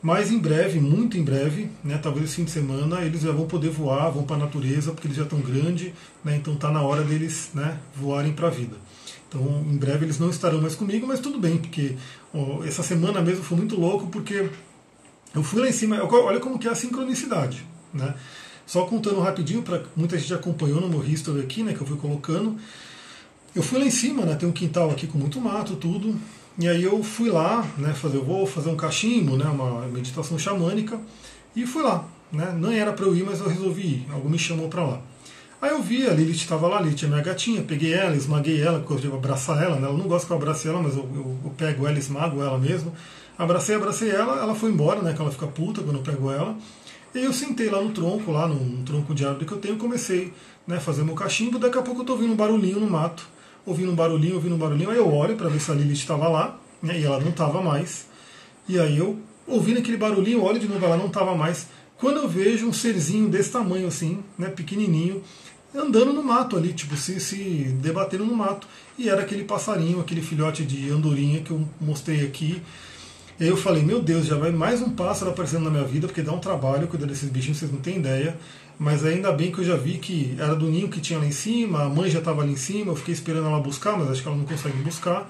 Mas 0.00 0.30
em 0.30 0.38
breve, 0.38 0.78
muito 0.78 1.16
em 1.16 1.24
breve, 1.24 1.70
né, 1.82 1.96
talvez 1.96 2.26
esse 2.26 2.36
fim 2.36 2.44
de 2.44 2.50
semana, 2.50 3.00
eles 3.00 3.22
já 3.22 3.32
vão 3.32 3.46
poder 3.46 3.70
voar, 3.70 4.10
vão 4.10 4.22
para 4.22 4.36
a 4.36 4.38
natureza, 4.40 4.92
porque 4.92 5.06
eles 5.06 5.16
já 5.16 5.22
estão 5.22 5.40
grandes, 5.40 5.92
né, 6.22 6.36
então 6.36 6.52
está 6.52 6.70
na 6.70 6.82
hora 6.82 7.02
deles 7.02 7.50
né, 7.54 7.78
voarem 7.96 8.30
para 8.30 8.48
a 8.48 8.50
vida. 8.50 8.76
Então, 9.26 9.64
em 9.66 9.78
breve 9.78 10.04
eles 10.04 10.18
não 10.18 10.28
estarão 10.28 10.60
mais 10.60 10.74
comigo, 10.74 11.06
mas 11.06 11.20
tudo 11.20 11.38
bem, 11.38 11.56
porque 11.56 11.96
ó, 12.34 12.62
essa 12.64 12.82
semana 12.82 13.22
mesmo 13.22 13.42
foi 13.42 13.56
muito 13.56 13.80
louco, 13.80 14.08
porque 14.08 14.50
eu 15.34 15.42
fui 15.42 15.62
lá 15.62 15.68
em 15.68 15.72
cima, 15.72 16.04
olha 16.04 16.38
como 16.38 16.58
que 16.58 16.68
é 16.68 16.70
a 16.70 16.74
sincronicidade. 16.74 17.64
Né? 17.92 18.14
Só 18.66 18.84
contando 18.84 19.20
rapidinho, 19.20 19.62
para 19.62 19.82
muita 19.94 20.18
gente 20.18 20.32
acompanhou 20.32 20.80
no 20.80 20.88
meu 20.88 21.04
history 21.04 21.40
aqui, 21.40 21.62
né, 21.62 21.72
que 21.74 21.80
eu 21.80 21.86
fui 21.86 21.96
colocando. 21.96 22.56
Eu 23.54 23.62
fui 23.62 23.78
lá 23.78 23.84
em 23.84 23.90
cima, 23.90 24.24
né, 24.24 24.34
tem 24.34 24.48
um 24.48 24.52
quintal 24.52 24.90
aqui 24.90 25.06
com 25.06 25.18
muito 25.18 25.40
mato, 25.40 25.76
tudo. 25.76 26.18
E 26.58 26.68
aí 26.68 26.82
eu 26.82 27.02
fui 27.02 27.30
lá, 27.30 27.66
né, 27.76 27.92
fazer, 27.94 28.16
eu 28.16 28.24
vou 28.24 28.46
fazer 28.46 28.70
um 28.70 28.76
cachimbo, 28.76 29.36
né, 29.36 29.44
uma 29.44 29.86
meditação 29.88 30.38
xamânica, 30.38 30.98
e 31.54 31.66
fui 31.66 31.82
lá. 31.82 32.04
Né, 32.32 32.56
não 32.58 32.72
era 32.72 32.92
para 32.92 33.06
eu 33.06 33.14
ir, 33.14 33.24
mas 33.24 33.40
eu 33.40 33.48
resolvi 33.48 33.82
ir. 33.82 34.06
Algo 34.10 34.28
me 34.28 34.38
chamou 34.38 34.68
para 34.68 34.84
lá. 34.84 35.00
Aí 35.60 35.70
eu 35.70 35.82
vi, 35.82 36.06
a 36.06 36.12
Lilith 36.12 36.36
estava 36.36 36.66
lá, 36.68 36.78
a 36.78 36.80
Lilith 36.80 37.04
é 37.04 37.08
minha 37.08 37.22
gatinha, 37.22 37.62
peguei 37.62 37.94
ela, 37.94 38.14
esmaguei 38.16 38.60
ela, 38.60 38.80
porque 38.80 38.94
eu 38.94 38.98
devo 38.98 39.16
abraçar 39.16 39.62
ela, 39.62 39.76
né, 39.76 39.86
ela 39.86 39.96
não 39.96 40.08
gosta 40.08 40.26
que 40.26 40.32
eu 40.32 40.36
abrace 40.36 40.68
ela, 40.68 40.82
mas 40.82 40.96
eu, 40.96 41.08
eu, 41.14 41.38
eu 41.44 41.50
pego 41.56 41.86
ela, 41.86 41.98
esmago 41.98 42.42
ela 42.42 42.58
mesmo. 42.58 42.92
Abracei, 43.38 43.74
abracei 43.74 44.10
ela, 44.10 44.40
ela 44.40 44.54
foi 44.54 44.70
embora, 44.70 45.00
né, 45.02 45.12
que 45.12 45.20
ela 45.20 45.30
fica 45.30 45.46
puta 45.46 45.82
quando 45.82 45.96
eu 45.96 46.02
pego 46.02 46.30
ela. 46.30 46.56
E 47.14 47.18
eu 47.24 47.32
sentei 47.32 47.70
lá 47.70 47.80
no 47.80 47.92
tronco, 47.92 48.32
lá 48.32 48.48
no, 48.48 48.56
no 48.56 48.84
tronco 48.84 49.14
de 49.14 49.24
árvore 49.24 49.46
que 49.46 49.52
eu 49.52 49.58
tenho, 49.58 49.76
comecei 49.76 50.32
né, 50.66 50.76
a 50.76 50.80
fazer 50.80 51.04
meu 51.04 51.14
cachimbo, 51.14 51.58
daqui 51.58 51.78
a 51.78 51.82
pouco 51.82 52.00
eu 52.00 52.04
tô 52.04 52.12
ouvindo 52.12 52.32
um 52.32 52.36
barulhinho 52.36 52.80
no 52.80 52.90
mato 52.90 53.34
ouvindo 53.66 53.90
um 53.92 53.94
barulhinho, 53.94 54.34
ouvindo 54.34 54.54
um 54.54 54.58
barulhinho, 54.58 54.90
aí 54.90 54.98
eu 54.98 55.12
olho 55.12 55.36
para 55.36 55.48
ver 55.48 55.60
se 55.60 55.70
a 55.70 55.74
Lilith 55.74 55.94
estava 55.94 56.28
lá, 56.28 56.58
né, 56.82 56.98
e 56.98 57.04
ela 57.04 57.18
não 57.18 57.30
estava 57.30 57.62
mais. 57.62 58.06
E 58.68 58.78
aí 58.78 58.98
eu, 58.98 59.18
ouvindo 59.46 59.78
aquele 59.78 59.96
barulhinho, 59.96 60.42
olho 60.42 60.58
de 60.58 60.68
novo, 60.68 60.84
ela 60.84 60.96
não 60.96 61.06
estava 61.06 61.34
mais. 61.34 61.68
Quando 61.98 62.18
eu 62.18 62.28
vejo 62.28 62.66
um 62.66 62.72
serzinho 62.72 63.28
desse 63.28 63.50
tamanho 63.50 63.86
assim, 63.86 64.22
né, 64.38 64.48
pequenininho, 64.48 65.22
andando 65.74 66.12
no 66.12 66.22
mato 66.22 66.56
ali, 66.56 66.72
tipo, 66.72 66.96
se, 66.96 67.18
se 67.20 67.36
debatendo 67.80 68.24
no 68.24 68.34
mato. 68.34 68.66
E 68.98 69.08
era 69.08 69.22
aquele 69.22 69.44
passarinho, 69.44 70.00
aquele 70.00 70.22
filhote 70.22 70.64
de 70.64 70.90
andorinha 70.90 71.40
que 71.40 71.50
eu 71.50 71.66
mostrei 71.80 72.24
aqui. 72.24 72.62
E 73.38 73.42
aí 73.42 73.50
eu 73.50 73.56
falei, 73.56 73.82
meu 73.82 74.00
Deus, 74.00 74.26
já 74.26 74.36
vai 74.36 74.52
mais 74.52 74.80
um 74.80 74.90
pássaro 74.90 75.32
aparecendo 75.32 75.64
na 75.64 75.70
minha 75.70 75.82
vida, 75.82 76.06
porque 76.06 76.22
dá 76.22 76.32
um 76.32 76.38
trabalho 76.38 76.86
cuidar 76.86 77.06
desses 77.06 77.28
bichinhos, 77.28 77.58
vocês 77.58 77.72
não 77.72 77.80
têm 77.80 77.96
ideia. 77.96 78.36
Mas 78.78 79.04
ainda 79.04 79.32
bem 79.32 79.50
que 79.50 79.58
eu 79.58 79.64
já 79.64 79.76
vi 79.76 79.98
que 79.98 80.36
era 80.38 80.54
do 80.54 80.66
ninho 80.66 80.88
que 80.88 81.00
tinha 81.00 81.18
lá 81.18 81.26
em 81.26 81.32
cima, 81.32 81.82
a 81.82 81.88
mãe 81.88 82.08
já 82.08 82.20
estava 82.20 82.42
ali 82.42 82.52
em 82.52 82.56
cima, 82.56 82.92
eu 82.92 82.96
fiquei 82.96 83.12
esperando 83.12 83.48
ela 83.48 83.60
buscar, 83.60 83.98
mas 83.98 84.08
acho 84.08 84.22
que 84.22 84.28
ela 84.28 84.36
não 84.36 84.44
consegue 84.44 84.76
buscar. 84.78 85.28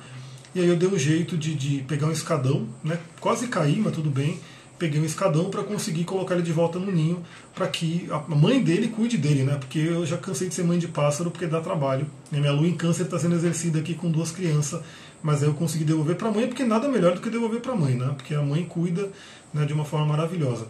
E 0.55 0.61
aí 0.61 0.68
eu 0.68 0.76
dei 0.76 0.88
um 0.88 0.98
jeito 0.98 1.36
de, 1.36 1.55
de 1.55 1.82
pegar 1.84 2.07
um 2.07 2.12
escadão, 2.12 2.66
né? 2.82 2.98
quase 3.20 3.48
caí, 3.48 3.76
mas 3.78 3.94
tudo 3.94 4.11
bem. 4.11 4.38
Peguei 4.78 5.00
um 5.00 5.05
escadão 5.05 5.50
para 5.50 5.62
conseguir 5.62 6.05
colocar 6.05 6.34
ele 6.34 6.42
de 6.42 6.52
volta 6.52 6.78
no 6.78 6.92
ninho, 6.92 7.22
para 7.55 7.66
que 7.68 8.07
a 8.11 8.34
mãe 8.34 8.62
dele 8.62 8.88
cuide 8.88 9.16
dele, 9.16 9.44
né? 9.44 9.57
Porque 9.57 9.78
eu 9.78 10.05
já 10.05 10.16
cansei 10.16 10.48
de 10.48 10.55
ser 10.55 10.64
mãe 10.64 10.78
de 10.78 10.88
pássaro, 10.88 11.30
porque 11.30 11.46
dá 11.46 11.61
trabalho. 11.61 12.07
Minha 12.30 12.52
lua 12.52 12.66
em 12.66 12.74
câncer 12.74 13.05
está 13.05 13.18
sendo 13.18 13.36
exercida 13.36 13.78
aqui 13.78 13.94
com 13.94 14.11
duas 14.11 14.32
crianças, 14.32 14.80
mas 15.25 15.43
aí 15.43 15.49
eu 15.49 15.55
consegui 15.55 15.85
devolver 15.85 16.16
para 16.16 16.29
a 16.29 16.31
mãe, 16.31 16.47
porque 16.47 16.62
nada 16.62 16.87
melhor 16.87 17.14
do 17.14 17.20
que 17.22 17.31
devolver 17.31 17.62
para 17.62 17.72
a 17.72 17.75
mãe, 17.75 17.95
né? 17.95 18.12
Porque 18.14 18.35
a 18.35 18.43
mãe 18.43 18.62
cuida 18.62 19.09
né, 19.55 19.64
de 19.64 19.72
uma 19.72 19.87
forma 19.87 20.05
maravilhosa. 20.05 20.66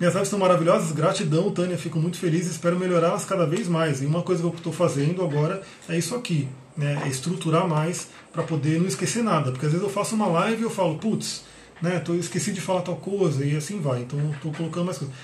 Minhas 0.00 0.14
lives 0.14 0.30
são 0.30 0.38
maravilhosas, 0.38 0.90
gratidão, 0.92 1.50
Tânia, 1.50 1.76
fico 1.76 1.98
muito 1.98 2.16
feliz, 2.16 2.46
espero 2.46 2.78
melhorá-las 2.78 3.26
cada 3.26 3.44
vez 3.44 3.68
mais. 3.68 4.00
E 4.00 4.06
uma 4.06 4.22
coisa 4.22 4.40
que 4.40 4.48
eu 4.48 4.54
estou 4.54 4.72
fazendo 4.72 5.22
agora 5.22 5.60
é 5.86 5.98
isso 5.98 6.14
aqui, 6.14 6.48
né? 6.74 7.02
É 7.04 7.08
estruturar 7.08 7.68
mais 7.68 8.08
para 8.32 8.42
poder 8.42 8.80
não 8.80 8.86
esquecer 8.86 9.22
nada. 9.22 9.52
Porque 9.52 9.66
às 9.66 9.72
vezes 9.72 9.86
eu 9.86 9.92
faço 9.92 10.14
uma 10.14 10.28
live 10.28 10.62
e 10.62 10.64
eu 10.64 10.70
falo, 10.70 10.96
putz, 10.96 11.44
né, 11.82 11.98
tô, 11.98 12.14
esqueci 12.14 12.52
de 12.52 12.60
falar 12.62 12.80
tal 12.80 12.96
coisa, 12.96 13.44
e 13.44 13.54
assim 13.54 13.82
vai. 13.82 14.00
Então 14.00 14.18
estou 14.30 14.50
colocando 14.50 14.86
mais 14.86 14.96
coisas. 14.96 15.14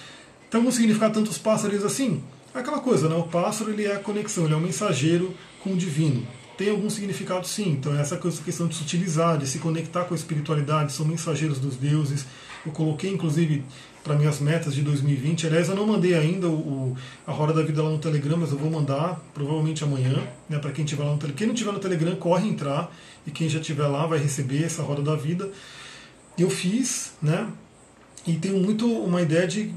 Então, 0.47 0.61
como 0.61 0.71
significar 0.71 1.11
tantos 1.11 1.39
pássaros 1.39 1.83
assim? 1.83 2.23
É 2.55 2.59
aquela 2.59 2.81
coisa, 2.81 3.09
né? 3.09 3.17
O 3.17 3.23
pássaro 3.23 3.71
ele 3.71 3.87
é 3.87 3.95
a 3.95 3.99
conexão, 3.99 4.45
ele 4.45 4.53
é 4.53 4.57
o 4.59 4.61
mensageiro 4.61 5.35
com 5.65 5.73
o 5.73 5.77
divino. 5.77 6.27
Tem 6.57 6.71
algum 6.71 6.89
significado 6.89 7.47
sim. 7.47 7.71
Então, 7.71 7.99
essa 7.99 8.17
questão 8.17 8.67
de 8.67 8.75
se 8.75 8.83
utilizar, 8.83 9.37
de 9.37 9.47
se 9.47 9.59
conectar 9.59 10.05
com 10.05 10.15
a 10.15 10.17
espiritualidade, 10.17 10.93
são 10.93 11.05
mensageiros 11.05 11.59
dos 11.59 11.77
deuses. 11.77 12.25
Eu 12.65 12.73
coloquei, 12.73 13.13
inclusive, 13.13 13.63
para 14.03 14.15
minhas 14.15 14.41
metas 14.41 14.75
de 14.75 14.83
2020. 14.83 15.47
Aliás, 15.47 15.69
eu 15.69 15.75
não 15.75 15.87
mandei 15.87 16.15
ainda 16.15 16.49
o, 16.49 16.97
a 17.27 17.33
Roda 17.33 17.53
da 17.53 17.63
Vida 17.63 17.83
lá 17.83 17.91
no 17.91 17.99
Telegram, 17.99 18.37
mas 18.39 18.53
eu 18.53 18.59
vou 18.59 18.71
mandar 18.71 19.21
provavelmente 19.35 19.85
amanhã, 19.85 20.27
né, 20.49 20.59
para 20.59 20.71
quem 20.73 20.85
tiver 20.85 21.05
lá 21.05 21.13
no 21.13 21.19
Telegram. 21.19 21.37
Quem 21.37 21.47
não 21.49 21.55
tiver 21.55 21.73
no 21.73 21.81
Telegram, 21.81 22.17
corre 22.17 22.49
entrar. 22.49 22.91
e 23.27 23.31
quem 23.31 23.49
já 23.49 23.59
estiver 23.61 23.87
lá 23.87 24.07
vai 24.07 24.19
receber 24.19 24.65
essa 24.65 24.83
roda 24.83 25.03
da 25.03 25.17
vida. 25.17 25.51
Eu 26.39 26.49
fiz, 26.49 27.13
né? 27.21 27.49
E 28.27 28.35
tenho 28.35 28.59
muito 28.59 28.87
uma 28.87 29.23
ideia 29.23 29.47
de 29.47 29.75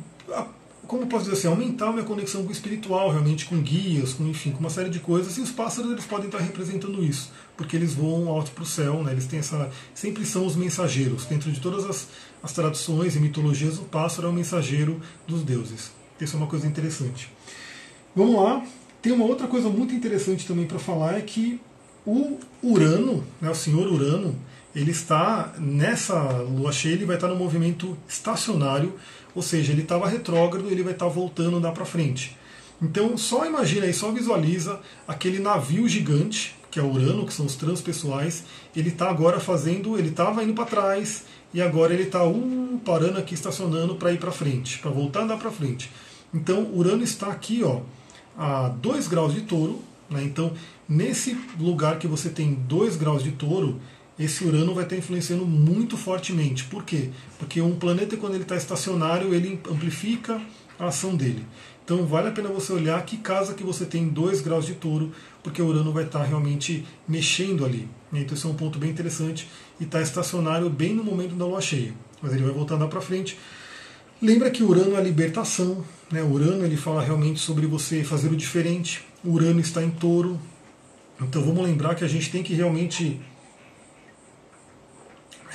como 0.89 1.05
posso 1.05 1.25
dizer 1.25 1.37
assim, 1.37 1.47
aumentar 1.47 1.89
a 1.89 1.91
minha 1.91 2.03
conexão 2.03 2.41
com 2.41 2.49
o 2.49 2.51
espiritual, 2.51 3.11
realmente 3.11 3.45
com 3.45 3.61
guias, 3.61 4.11
com 4.13 4.25
enfim, 4.27 4.49
com 4.49 4.59
uma 4.59 4.71
série 4.71 4.89
de 4.89 4.99
coisas. 4.99 5.37
E 5.37 5.41
os 5.41 5.51
pássaros 5.51 5.91
eles 5.91 6.03
podem 6.03 6.25
estar 6.25 6.39
representando 6.39 7.03
isso, 7.03 7.31
porque 7.55 7.75
eles 7.75 7.93
voam 7.93 8.27
alto 8.27 8.49
para 8.49 8.63
o 8.63 8.65
céu, 8.65 9.03
né? 9.03 9.11
Eles 9.11 9.27
têm 9.27 9.37
essa, 9.37 9.69
sempre 9.93 10.25
são 10.25 10.47
os 10.47 10.55
mensageiros. 10.55 11.25
Dentro 11.25 11.51
de 11.51 11.59
todas 11.59 11.85
as, 11.85 12.07
as 12.41 12.53
tradições 12.53 13.15
e 13.15 13.19
mitologias, 13.19 13.77
o 13.77 13.83
pássaro 13.83 14.29
é 14.29 14.31
o 14.31 14.33
mensageiro 14.33 14.99
dos 15.27 15.43
deuses. 15.43 15.91
Isso 16.19 16.35
é 16.35 16.39
uma 16.39 16.47
coisa 16.47 16.65
interessante. 16.65 17.31
Vamos 18.15 18.41
lá. 18.41 18.65
Tem 18.99 19.11
uma 19.11 19.25
outra 19.25 19.45
coisa 19.45 19.69
muito 19.69 19.93
interessante 19.93 20.47
também 20.47 20.65
para 20.65 20.79
falar 20.79 21.19
é 21.19 21.21
que 21.21 21.61
o 22.03 22.39
Urano, 22.63 23.23
né, 23.39 23.51
o 23.51 23.55
senhor 23.55 23.85
Urano, 23.85 24.35
ele 24.75 24.89
está 24.89 25.53
nessa 25.59 26.19
lua 26.41 26.71
cheia, 26.71 26.93
ele 26.93 27.05
vai 27.05 27.15
estar 27.15 27.27
no 27.27 27.35
movimento 27.35 27.95
estacionário 28.07 28.93
ou 29.39 29.43
seja, 29.43 29.71
ele 29.71 29.83
estava 29.83 30.05
retrógrado, 30.05 30.69
ele 30.69 30.83
vai 30.83 30.91
estar 30.91 31.05
tá 31.05 31.11
voltando 31.11 31.55
a 31.55 31.59
andar 31.59 31.71
para 31.71 31.85
frente. 31.85 32.37
Então, 32.81 33.17
só 33.17 33.45
imagina 33.45 33.85
aí, 33.85 33.93
só 33.93 34.11
visualiza 34.11 34.81
aquele 35.07 35.39
navio 35.39 35.87
gigante, 35.87 36.57
que 36.69 36.77
é 36.77 36.83
Urano, 36.83 37.25
que 37.25 37.33
são 37.33 37.45
os 37.45 37.55
transpessoais, 37.55 38.43
ele 38.75 38.89
está 38.89 39.09
agora 39.09 39.39
fazendo, 39.39 39.97
ele 39.97 40.09
estava 40.09 40.43
indo 40.43 40.53
para 40.53 40.65
trás 40.65 41.23
e 41.53 41.61
agora 41.61 41.93
ele 41.93 42.03
está 42.03 42.25
uh, 42.25 42.81
parando 42.83 43.17
aqui, 43.17 43.33
estacionando 43.33 43.95
para 43.95 44.11
ir 44.11 44.19
para 44.19 44.29
frente, 44.29 44.77
para 44.79 44.91
voltar 44.91 45.21
a 45.21 45.23
andar 45.23 45.37
para 45.37 45.51
frente. 45.51 45.89
Então, 46.33 46.69
Urano 46.73 47.01
está 47.01 47.27
aqui, 47.27 47.63
ó, 47.63 47.79
a 48.37 48.67
2 48.67 49.07
graus 49.07 49.33
de 49.33 49.41
touro, 49.41 49.79
né? 50.09 50.21
então 50.21 50.51
nesse 50.87 51.37
lugar 51.57 51.97
que 51.97 52.07
você 52.07 52.29
tem 52.29 52.55
2 52.55 52.97
graus 52.97 53.23
de 53.23 53.31
touro, 53.31 53.79
esse 54.19 54.43
Urano 54.43 54.75
vai 54.75 54.83
estar 54.83 54.97
influenciando 54.97 55.45
muito 55.45 55.95
fortemente. 55.95 56.65
Por 56.65 56.83
quê? 56.83 57.09
Porque 57.37 57.61
um 57.61 57.75
planeta, 57.75 58.17
quando 58.17 58.33
ele 58.33 58.43
está 58.43 58.57
estacionário, 58.57 59.33
ele 59.33 59.59
amplifica 59.71 60.41
a 60.77 60.87
ação 60.87 61.15
dele. 61.15 61.45
Então 61.85 62.05
vale 62.05 62.27
a 62.27 62.31
pena 62.31 62.49
você 62.49 62.71
olhar 62.71 63.03
que 63.05 63.17
casa 63.17 63.53
que 63.53 63.63
você 63.63 63.85
tem 63.85 64.09
2 64.09 64.41
graus 64.41 64.65
de 64.65 64.75
touro, 64.75 65.11
porque 65.41 65.61
o 65.61 65.65
Urano 65.65 65.91
vai 65.91 66.03
estar 66.03 66.23
realmente 66.23 66.85
mexendo 67.07 67.65
ali. 67.65 67.87
Então 68.13 68.35
esse 68.35 68.45
é 68.45 68.49
um 68.49 68.53
ponto 68.53 68.77
bem 68.77 68.91
interessante 68.91 69.47
e 69.79 69.85
está 69.85 70.01
estacionário 70.01 70.69
bem 70.69 70.93
no 70.93 71.03
momento 71.03 71.33
da 71.35 71.45
lua 71.45 71.61
cheia. 71.61 71.93
Mas 72.21 72.33
ele 72.33 72.43
vai 72.43 72.53
voltar 72.53 72.75
lá 72.75 72.87
para 72.87 73.01
frente. 73.01 73.39
Lembra 74.21 74.51
que 74.51 74.61
Urano 74.61 74.95
é 74.95 74.97
a 74.97 75.01
libertação. 75.01 75.83
Né? 76.11 76.21
Urano 76.21 76.65
ele 76.65 76.75
fala 76.75 77.01
realmente 77.01 77.39
sobre 77.39 77.65
você 77.65 78.03
fazer 78.03 78.27
o 78.27 78.35
diferente. 78.35 79.01
Urano 79.23 79.61
está 79.61 79.81
em 79.81 79.89
touro. 79.89 80.39
Então 81.21 81.41
vamos 81.41 81.63
lembrar 81.63 81.95
que 81.95 82.03
a 82.03 82.07
gente 82.07 82.29
tem 82.29 82.43
que 82.43 82.53
realmente 82.53 83.19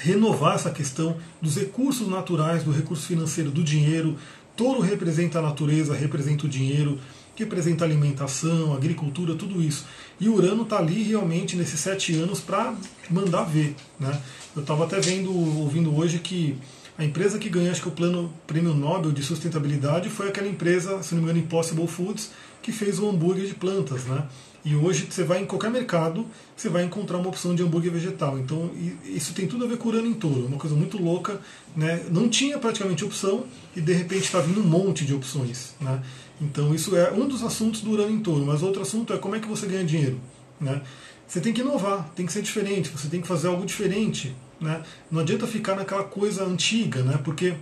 renovar 0.04 0.54
essa 0.54 0.70
questão 0.70 1.16
dos 1.40 1.56
recursos 1.56 2.06
naturais, 2.06 2.62
do 2.62 2.70
recurso 2.70 3.06
financeiro, 3.06 3.50
do 3.50 3.64
dinheiro. 3.64 4.18
Touro 4.54 4.80
representa 4.80 5.38
a 5.38 5.42
natureza, 5.42 5.94
representa 5.94 6.44
o 6.44 6.48
dinheiro, 6.48 6.98
representa 7.34 7.84
a 7.84 7.88
alimentação, 7.88 8.74
agricultura, 8.74 9.34
tudo 9.34 9.62
isso. 9.62 9.86
E 10.20 10.28
Urano 10.28 10.64
está 10.64 10.78
ali 10.78 11.02
realmente 11.02 11.56
nesses 11.56 11.80
sete 11.80 12.14
anos 12.14 12.38
para 12.38 12.74
mandar 13.10 13.44
ver. 13.44 13.74
Né? 13.98 14.20
Eu 14.54 14.60
estava 14.60 14.84
até 14.84 15.00
vendo, 15.00 15.32
ouvindo 15.32 15.96
hoje 15.96 16.18
que 16.18 16.56
a 16.98 17.04
empresa 17.04 17.38
que 17.38 17.48
ganhou 17.48 17.72
acho 17.72 17.80
que 17.80 17.88
o 17.88 17.92
plano 17.92 18.30
prêmio 18.46 18.74
Nobel 18.74 19.10
de 19.10 19.22
sustentabilidade 19.22 20.10
foi 20.10 20.28
aquela 20.28 20.46
empresa, 20.46 21.02
se 21.02 21.14
não 21.14 21.22
me 21.22 21.30
engano, 21.30 21.44
Impossible 21.44 21.86
Foods, 21.88 22.30
que 22.62 22.70
fez 22.70 22.98
o 22.98 23.08
hambúrguer 23.08 23.46
de 23.46 23.54
plantas. 23.54 24.04
Né? 24.04 24.22
E 24.64 24.74
hoje 24.74 25.06
você 25.10 25.22
vai 25.22 25.42
em 25.42 25.44
qualquer 25.44 25.70
mercado, 25.70 26.26
você 26.56 26.70
vai 26.70 26.84
encontrar 26.84 27.18
uma 27.18 27.28
opção 27.28 27.54
de 27.54 27.62
hambúrguer 27.62 27.92
vegetal. 27.92 28.38
Então 28.38 28.70
isso 29.04 29.34
tem 29.34 29.46
tudo 29.46 29.66
a 29.66 29.68
ver 29.68 29.76
com 29.76 29.90
urano 29.90 30.06
em 30.06 30.14
touro, 30.14 30.46
uma 30.46 30.56
coisa 30.56 30.74
muito 30.74 30.96
louca. 30.96 31.38
Né? 31.76 32.02
Não 32.10 32.30
tinha 32.30 32.58
praticamente 32.58 33.04
opção 33.04 33.44
e 33.76 33.80
de 33.80 33.92
repente 33.92 34.22
está 34.22 34.40
vindo 34.40 34.60
um 34.60 34.66
monte 34.66 35.04
de 35.04 35.12
opções. 35.12 35.74
Né? 35.78 36.02
Então 36.40 36.74
isso 36.74 36.96
é 36.96 37.12
um 37.12 37.28
dos 37.28 37.42
assuntos 37.42 37.82
do 37.82 37.90
urano 37.90 38.10
em 38.10 38.20
touro. 38.20 38.46
Mas 38.46 38.62
outro 38.62 38.80
assunto 38.80 39.12
é 39.12 39.18
como 39.18 39.36
é 39.36 39.40
que 39.40 39.46
você 39.46 39.66
ganha 39.66 39.84
dinheiro. 39.84 40.18
Né? 40.58 40.80
Você 41.26 41.40
tem 41.40 41.52
que 41.52 41.60
inovar, 41.60 42.10
tem 42.16 42.24
que 42.24 42.32
ser 42.32 42.40
diferente, 42.40 42.88
você 42.88 43.08
tem 43.08 43.20
que 43.20 43.28
fazer 43.28 43.48
algo 43.48 43.66
diferente. 43.66 44.34
Né? 44.58 44.82
Não 45.10 45.20
adianta 45.20 45.46
ficar 45.46 45.74
naquela 45.76 46.04
coisa 46.04 46.42
antiga, 46.42 47.02
né? 47.02 47.20
porque 47.22 47.54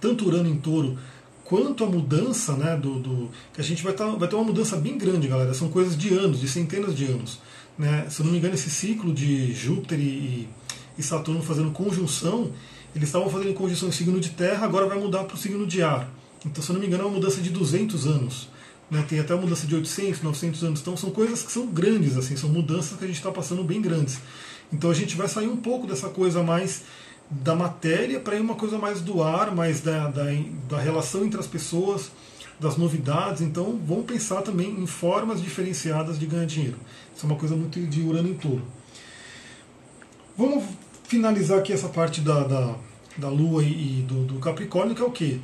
tanto 0.00 0.26
urano 0.26 0.48
em 0.48 0.56
touro 0.56 0.96
quanto 1.52 1.84
a 1.84 1.86
mudança 1.86 2.54
né, 2.54 2.74
do, 2.78 2.98
do 2.98 3.30
que 3.52 3.60
a 3.60 3.64
gente 3.64 3.82
vai, 3.82 3.92
tá, 3.92 4.06
vai 4.06 4.26
ter 4.26 4.34
uma 4.36 4.44
mudança 4.44 4.74
bem 4.74 4.96
grande, 4.96 5.28
galera. 5.28 5.52
São 5.52 5.68
coisas 5.68 5.94
de 5.94 6.08
anos, 6.14 6.40
de 6.40 6.48
centenas 6.48 6.96
de 6.96 7.04
anos. 7.04 7.40
Né? 7.76 8.06
Se 8.08 8.20
eu 8.20 8.24
não 8.24 8.32
me 8.32 8.38
engano, 8.38 8.54
esse 8.54 8.70
ciclo 8.70 9.12
de 9.12 9.52
Júpiter 9.52 10.00
e, 10.00 10.48
e 10.96 11.02
Saturno 11.02 11.42
fazendo 11.42 11.70
conjunção, 11.70 12.50
eles 12.96 13.10
estavam 13.10 13.28
fazendo 13.28 13.52
conjunção 13.52 13.90
em 13.90 13.92
signo 13.92 14.18
de 14.18 14.30
terra, 14.30 14.64
agora 14.64 14.86
vai 14.86 14.98
mudar 14.98 15.24
para 15.24 15.34
o 15.34 15.38
signo 15.38 15.66
de 15.66 15.82
ar. 15.82 16.08
Então, 16.46 16.62
se 16.62 16.70
eu 16.70 16.72
não 16.72 16.80
me 16.80 16.86
engano, 16.86 17.02
é 17.02 17.06
uma 17.06 17.16
mudança 17.16 17.38
de 17.42 17.50
200 17.50 18.06
anos. 18.06 18.48
Né? 18.90 19.04
Tem 19.06 19.20
até 19.20 19.34
uma 19.34 19.42
mudança 19.42 19.66
de 19.66 19.74
800, 19.74 20.22
900 20.22 20.64
anos. 20.64 20.80
Então, 20.80 20.96
são 20.96 21.10
coisas 21.10 21.42
que 21.42 21.52
são 21.52 21.66
grandes, 21.66 22.16
assim, 22.16 22.34
são 22.34 22.48
mudanças 22.48 22.96
que 22.96 23.04
a 23.04 23.06
gente 23.06 23.18
está 23.18 23.30
passando 23.30 23.62
bem 23.62 23.82
grandes. 23.82 24.20
Então, 24.72 24.90
a 24.90 24.94
gente 24.94 25.14
vai 25.18 25.28
sair 25.28 25.48
um 25.48 25.58
pouco 25.58 25.86
dessa 25.86 26.08
coisa 26.08 26.42
mais 26.42 26.80
da 27.40 27.54
matéria 27.54 28.20
para 28.20 28.36
ir 28.36 28.40
uma 28.40 28.54
coisa 28.54 28.78
mais 28.78 29.00
do 29.00 29.22
ar, 29.22 29.54
mais 29.54 29.80
da, 29.80 30.08
da, 30.08 30.24
da 30.68 30.78
relação 30.78 31.24
entre 31.24 31.40
as 31.40 31.46
pessoas, 31.46 32.10
das 32.60 32.76
novidades. 32.76 33.40
Então, 33.40 33.80
vamos 33.86 34.04
pensar 34.04 34.42
também 34.42 34.70
em 34.70 34.86
formas 34.86 35.40
diferenciadas 35.40 36.18
de 36.18 36.26
ganhar 36.26 36.44
dinheiro. 36.44 36.76
Isso 37.16 37.24
é 37.24 37.28
uma 37.28 37.38
coisa 37.38 37.56
muito 37.56 37.80
de 37.80 38.02
Urano 38.02 38.28
em 38.28 38.34
touro. 38.34 38.62
Vamos 40.36 40.64
finalizar 41.04 41.58
aqui 41.58 41.72
essa 41.72 41.88
parte 41.88 42.20
da, 42.20 42.44
da, 42.44 42.74
da 43.16 43.28
Lua 43.28 43.62
e, 43.64 44.04
do, 44.06 44.24
do, 44.24 44.38
Capricórnio, 44.38 44.94
que 44.94 45.02
é 45.02 45.04
o 45.04 45.10
quê? 45.10 45.38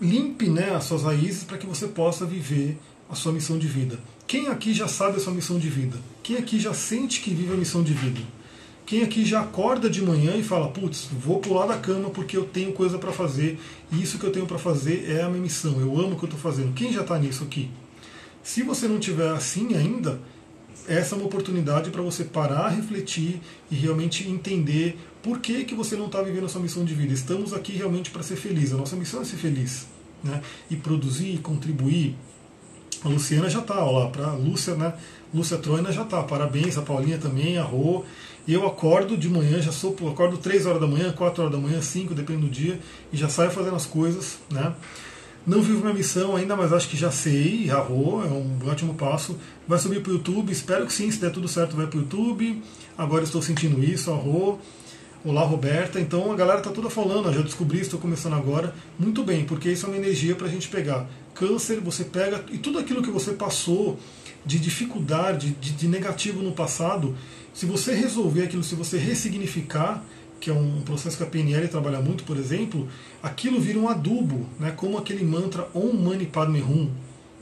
Limpe 0.00 0.48
né, 0.48 0.74
as 0.74 0.84
suas 0.84 1.02
raízes 1.02 1.44
para 1.44 1.58
que 1.58 1.66
você 1.66 1.88
possa 1.88 2.24
viver 2.24 2.78
a 3.10 3.14
sua 3.14 3.32
missão 3.32 3.58
de 3.58 3.66
vida. 3.66 3.98
Quem 4.26 4.48
aqui 4.48 4.72
já 4.72 4.88
sabe 4.88 5.16
a 5.16 5.20
sua 5.20 5.32
missão 5.32 5.58
de 5.58 5.68
vida? 5.68 5.96
Quem 6.22 6.36
aqui 6.36 6.58
já 6.58 6.72
sente 6.72 7.20
que 7.20 7.32
vive 7.34 7.52
a 7.52 7.56
missão 7.56 7.82
de 7.82 7.92
vida? 7.92 8.20
Quem 8.86 9.02
aqui 9.02 9.24
já 9.24 9.40
acorda 9.40 9.88
de 9.88 10.02
manhã 10.02 10.36
e 10.36 10.42
fala, 10.42 10.68
putz, 10.68 11.08
vou 11.10 11.40
pular 11.40 11.66
da 11.66 11.78
cama 11.78 12.10
porque 12.10 12.36
eu 12.36 12.44
tenho 12.44 12.72
coisa 12.72 12.98
para 12.98 13.12
fazer 13.12 13.58
e 13.90 14.02
isso 14.02 14.18
que 14.18 14.24
eu 14.24 14.30
tenho 14.30 14.46
para 14.46 14.58
fazer 14.58 15.10
é 15.10 15.22
a 15.22 15.28
minha 15.28 15.40
missão, 15.40 15.80
eu 15.80 15.98
amo 15.98 16.12
o 16.12 16.16
que 16.16 16.24
eu 16.24 16.28
estou 16.28 16.38
fazendo. 16.38 16.74
Quem 16.74 16.92
já 16.92 17.00
está 17.00 17.18
nisso 17.18 17.44
aqui? 17.44 17.70
Se 18.42 18.62
você 18.62 18.86
não 18.86 18.98
tiver 18.98 19.30
assim 19.30 19.74
ainda, 19.74 20.20
essa 20.86 21.14
é 21.14 21.18
uma 21.18 21.26
oportunidade 21.26 21.90
para 21.90 22.02
você 22.02 22.24
parar, 22.24 22.68
refletir 22.68 23.40
e 23.70 23.74
realmente 23.74 24.28
entender 24.28 24.98
por 25.22 25.38
que, 25.38 25.64
que 25.64 25.74
você 25.74 25.96
não 25.96 26.06
está 26.06 26.20
vivendo 26.20 26.44
a 26.44 26.48
sua 26.48 26.60
missão 26.60 26.84
de 26.84 26.94
vida. 26.94 27.14
Estamos 27.14 27.54
aqui 27.54 27.72
realmente 27.72 28.10
para 28.10 28.22
ser 28.22 28.36
feliz, 28.36 28.70
a 28.72 28.76
nossa 28.76 28.96
missão 28.96 29.22
é 29.22 29.24
ser 29.24 29.36
feliz. 29.36 29.86
Né? 30.22 30.42
E 30.70 30.76
produzir, 30.76 31.38
contribuir. 31.38 32.14
A 33.02 33.08
Luciana 33.08 33.48
já 33.48 33.60
está, 33.60 33.82
lá, 33.84 34.08
para 34.08 34.32
Lúcia, 34.32 34.74
né? 34.74 34.94
Lúcia 35.32 35.58
Troina 35.58 35.92
já 35.92 36.02
está. 36.02 36.22
Parabéns, 36.22 36.78
a 36.78 36.82
Paulinha 36.82 37.18
também, 37.18 37.58
a 37.58 37.62
Rô. 37.62 38.04
E 38.46 38.52
eu 38.52 38.66
acordo 38.66 39.16
de 39.16 39.28
manhã, 39.28 39.60
já 39.60 39.72
sou, 39.72 39.96
acordo 40.12 40.36
3 40.36 40.66
horas 40.66 40.80
da 40.80 40.86
manhã, 40.86 41.12
4 41.12 41.42
horas 41.42 41.54
da 41.54 41.60
manhã, 41.60 41.80
5, 41.80 42.14
depende 42.14 42.42
do 42.42 42.48
dia, 42.48 42.78
e 43.12 43.16
já 43.16 43.28
saio 43.28 43.50
fazendo 43.50 43.76
as 43.76 43.86
coisas, 43.86 44.38
né? 44.50 44.74
Não 45.46 45.60
vivo 45.60 45.80
minha 45.80 45.92
missão 45.92 46.36
ainda, 46.36 46.56
mas 46.56 46.72
acho 46.72 46.88
que 46.88 46.96
já 46.96 47.10
sei, 47.10 47.70
arro, 47.70 48.22
é 48.22 48.28
um 48.28 48.58
ótimo 48.70 48.94
passo. 48.94 49.38
Vai 49.68 49.78
subir 49.78 50.02
para 50.02 50.10
o 50.10 50.14
YouTube, 50.14 50.50
espero 50.50 50.86
que 50.86 50.92
sim, 50.92 51.10
se 51.10 51.20
der 51.20 51.30
tudo 51.30 51.46
certo 51.46 51.76
vai 51.76 51.86
para 51.86 51.98
o 51.98 52.00
YouTube. 52.00 52.62
Agora 52.96 53.24
estou 53.24 53.42
sentindo 53.42 53.84
isso, 53.84 54.10
arro. 54.10 54.58
Olá, 55.22 55.42
Roberta. 55.42 56.00
Então 56.00 56.32
a 56.32 56.34
galera 56.34 56.60
está 56.60 56.70
toda 56.70 56.88
falando, 56.88 57.30
já 57.30 57.42
descobri, 57.42 57.80
estou 57.80 58.00
começando 58.00 58.34
agora. 58.34 58.74
Muito 58.98 59.22
bem, 59.22 59.44
porque 59.44 59.70
isso 59.70 59.84
é 59.84 59.88
uma 59.90 59.98
energia 59.98 60.34
para 60.34 60.46
a 60.46 60.50
gente 60.50 60.68
pegar. 60.68 61.06
Câncer, 61.34 61.78
você 61.78 62.04
pega, 62.04 62.42
e 62.50 62.56
tudo 62.56 62.78
aquilo 62.78 63.02
que 63.02 63.10
você 63.10 63.32
passou 63.32 63.98
de 64.46 64.58
dificuldade, 64.58 65.56
de, 65.60 65.72
de 65.72 65.88
negativo 65.88 66.42
no 66.42 66.52
passado, 66.52 67.14
se 67.54 67.66
você 67.66 67.94
resolver 67.94 68.42
aquilo, 68.42 68.64
se 68.64 68.74
você 68.74 68.98
ressignificar, 68.98 70.04
que 70.40 70.50
é 70.50 70.52
um 70.52 70.82
processo 70.82 71.16
que 71.16 71.22
a 71.22 71.26
PNL 71.26 71.68
trabalha 71.68 72.00
muito, 72.00 72.24
por 72.24 72.36
exemplo, 72.36 72.88
aquilo 73.22 73.60
vira 73.60 73.78
um 73.78 73.88
adubo, 73.88 74.46
né, 74.58 74.72
como 74.72 74.98
aquele 74.98 75.24
mantra 75.24 75.68
Om 75.72 75.92
Mani 75.92 76.26
Padme 76.26 76.60
Hum. 76.60 76.90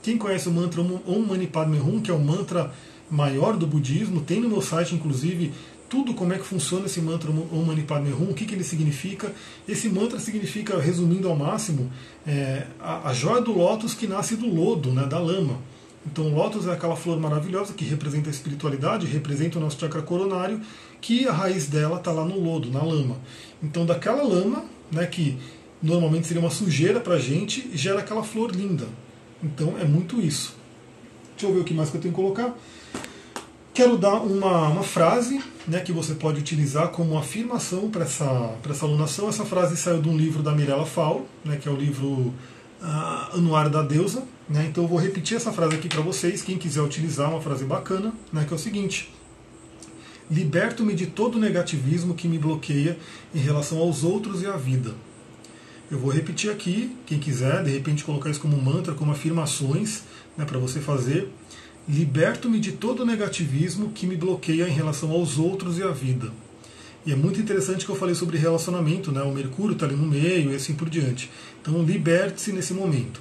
Quem 0.02 0.18
conhece 0.18 0.48
o 0.48 0.52
mantra 0.52 0.82
Om 0.82 1.26
Mani 1.26 1.46
Padme 1.46 1.80
Hum, 1.80 2.00
que 2.00 2.10
é 2.10 2.14
o 2.14 2.20
mantra 2.20 2.70
maior 3.10 3.56
do 3.56 3.66
budismo, 3.66 4.20
tem 4.20 4.40
no 4.40 4.48
meu 4.50 4.60
site, 4.60 4.94
inclusive, 4.94 5.52
tudo 5.88 6.14
como 6.14 6.32
é 6.32 6.38
que 6.38 6.44
funciona 6.44 6.86
esse 6.86 7.00
mantra 7.00 7.30
Om 7.30 7.64
Mani 7.66 7.82
Padme 7.82 8.12
Hum, 8.12 8.30
o 8.30 8.34
que, 8.34 8.44
que 8.44 8.54
ele 8.54 8.64
significa. 8.64 9.32
Esse 9.66 9.88
mantra 9.88 10.20
significa, 10.20 10.78
resumindo 10.78 11.26
ao 11.26 11.34
máximo, 11.34 11.90
é, 12.26 12.66
a, 12.78 13.08
a 13.08 13.14
joia 13.14 13.40
do 13.40 13.56
lótus 13.56 13.94
que 13.94 14.06
nasce 14.06 14.36
do 14.36 14.46
lodo, 14.46 14.92
né, 14.92 15.06
da 15.06 15.18
lama. 15.18 15.58
Então, 16.04 16.28
lótus 16.34 16.66
é 16.66 16.72
aquela 16.72 16.96
flor 16.96 17.18
maravilhosa 17.20 17.72
que 17.74 17.84
representa 17.84 18.28
a 18.28 18.32
espiritualidade, 18.32 19.06
representa 19.06 19.58
o 19.58 19.60
nosso 19.60 19.78
chakra 19.78 20.02
coronário, 20.02 20.60
que 21.00 21.26
a 21.28 21.32
raiz 21.32 21.68
dela 21.68 21.96
está 21.96 22.10
lá 22.10 22.24
no 22.24 22.38
lodo, 22.40 22.70
na 22.70 22.82
lama. 22.82 23.16
Então, 23.62 23.86
daquela 23.86 24.22
lama, 24.22 24.64
né, 24.90 25.06
que 25.06 25.38
normalmente 25.82 26.26
seria 26.26 26.40
uma 26.40 26.50
sujeira 26.50 27.00
para 27.00 27.14
a 27.14 27.18
gente, 27.18 27.70
gera 27.74 28.00
aquela 28.00 28.22
flor 28.22 28.50
linda. 28.54 28.86
Então, 29.42 29.76
é 29.78 29.84
muito 29.84 30.20
isso. 30.20 30.56
Deixa 31.36 31.46
eu 31.46 31.54
ver 31.54 31.60
o 31.60 31.64
que 31.64 31.74
mais 31.74 31.90
que 31.90 31.96
eu 31.96 32.00
tenho 32.00 32.14
que 32.14 32.20
colocar. 32.20 32.54
Quero 33.74 33.96
dar 33.96 34.16
uma, 34.16 34.68
uma 34.68 34.82
frase 34.82 35.42
né, 35.66 35.80
que 35.80 35.92
você 35.92 36.14
pode 36.14 36.38
utilizar 36.38 36.88
como 36.88 37.16
afirmação 37.16 37.88
para 37.90 38.02
essa, 38.02 38.54
essa 38.68 38.84
alunação. 38.84 39.28
Essa 39.28 39.44
frase 39.44 39.76
saiu 39.76 40.02
de 40.02 40.08
um 40.08 40.16
livro 40.16 40.42
da 40.42 40.52
Mirella 40.52 40.84
Fau, 40.84 41.26
né, 41.44 41.56
que 41.56 41.68
é 41.68 41.72
o 41.72 41.76
livro 41.76 42.34
uh, 42.82 43.36
Anuário 43.36 43.70
da 43.70 43.82
Deusa. 43.82 44.24
Né, 44.48 44.66
então 44.68 44.84
eu 44.84 44.88
vou 44.88 44.98
repetir 44.98 45.36
essa 45.36 45.52
frase 45.52 45.76
aqui 45.76 45.88
para 45.88 46.02
vocês, 46.02 46.42
quem 46.42 46.58
quiser 46.58 46.82
utilizar, 46.82 47.30
uma 47.30 47.40
frase 47.40 47.64
bacana, 47.64 48.12
né, 48.32 48.44
que 48.44 48.52
é 48.52 48.56
o 48.56 48.58
seguinte: 48.58 49.10
Liberto-me 50.30 50.94
de 50.94 51.06
todo 51.06 51.38
negativismo 51.38 52.14
que 52.14 52.28
me 52.28 52.38
bloqueia 52.38 52.98
em 53.34 53.38
relação 53.38 53.78
aos 53.78 54.02
outros 54.02 54.42
e 54.42 54.46
à 54.46 54.56
vida. 54.56 54.94
Eu 55.90 55.98
vou 55.98 56.10
repetir 56.10 56.50
aqui, 56.50 56.96
quem 57.04 57.18
quiser, 57.18 57.62
de 57.62 57.70
repente 57.70 58.02
colocar 58.02 58.30
isso 58.30 58.40
como 58.40 58.56
mantra, 58.60 58.94
como 58.94 59.12
afirmações 59.12 60.04
né, 60.36 60.44
para 60.44 60.58
você 60.58 60.80
fazer. 60.80 61.28
Liberto-me 61.86 62.58
de 62.58 62.72
todo 62.72 63.04
negativismo 63.04 63.90
que 63.90 64.06
me 64.06 64.16
bloqueia 64.16 64.68
em 64.68 64.72
relação 64.72 65.10
aos 65.10 65.38
outros 65.38 65.78
e 65.78 65.82
à 65.82 65.90
vida. 65.90 66.32
E 67.04 67.12
é 67.12 67.16
muito 67.16 67.40
interessante 67.40 67.84
que 67.84 67.90
eu 67.90 67.96
falei 67.96 68.14
sobre 68.14 68.38
relacionamento, 68.38 69.10
né? 69.10 69.22
O 69.22 69.32
Mercúrio 69.32 69.72
está 69.72 69.86
ali 69.86 69.96
no 69.96 70.06
meio 70.06 70.52
e 70.52 70.54
assim 70.54 70.74
por 70.74 70.88
diante. 70.88 71.30
Então 71.60 71.82
liberte-se 71.82 72.52
nesse 72.52 72.72
momento. 72.72 73.20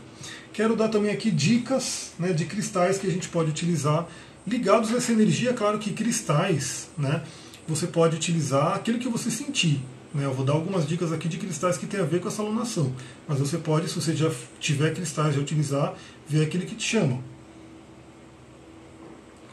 Quero 0.53 0.75
dar 0.75 0.89
também 0.89 1.11
aqui 1.11 1.31
dicas 1.31 2.11
né, 2.19 2.33
de 2.33 2.45
cristais 2.45 2.99
que 2.99 3.07
a 3.07 3.11
gente 3.11 3.29
pode 3.29 3.49
utilizar 3.49 4.07
ligados 4.45 4.93
a 4.93 4.97
essa 4.97 5.11
energia. 5.11 5.53
Claro 5.53 5.79
que 5.79 5.93
cristais, 5.93 6.89
né? 6.97 7.23
Você 7.67 7.87
pode 7.87 8.15
utilizar 8.15 8.75
aquilo 8.75 8.99
que 8.99 9.09
você 9.09 9.31
sentir. 9.31 9.81
Né? 10.13 10.25
Eu 10.25 10.33
vou 10.33 10.45
dar 10.45 10.53
algumas 10.53 10.87
dicas 10.87 11.11
aqui 11.11 11.27
de 11.27 11.37
cristais 11.37 11.77
que 11.77 11.85
tem 11.85 11.99
a 11.99 12.03
ver 12.03 12.19
com 12.19 12.27
essa 12.27 12.41
alunação. 12.41 12.93
Mas 13.27 13.39
você 13.39 13.57
pode, 13.57 13.87
se 13.87 13.95
você 13.95 14.15
já 14.15 14.29
tiver 14.59 14.93
cristais 14.93 15.35
já 15.35 15.41
utilizar, 15.41 15.95
ver 16.27 16.43
aquele 16.43 16.65
que 16.65 16.75
te 16.75 16.83
chama. 16.83 17.19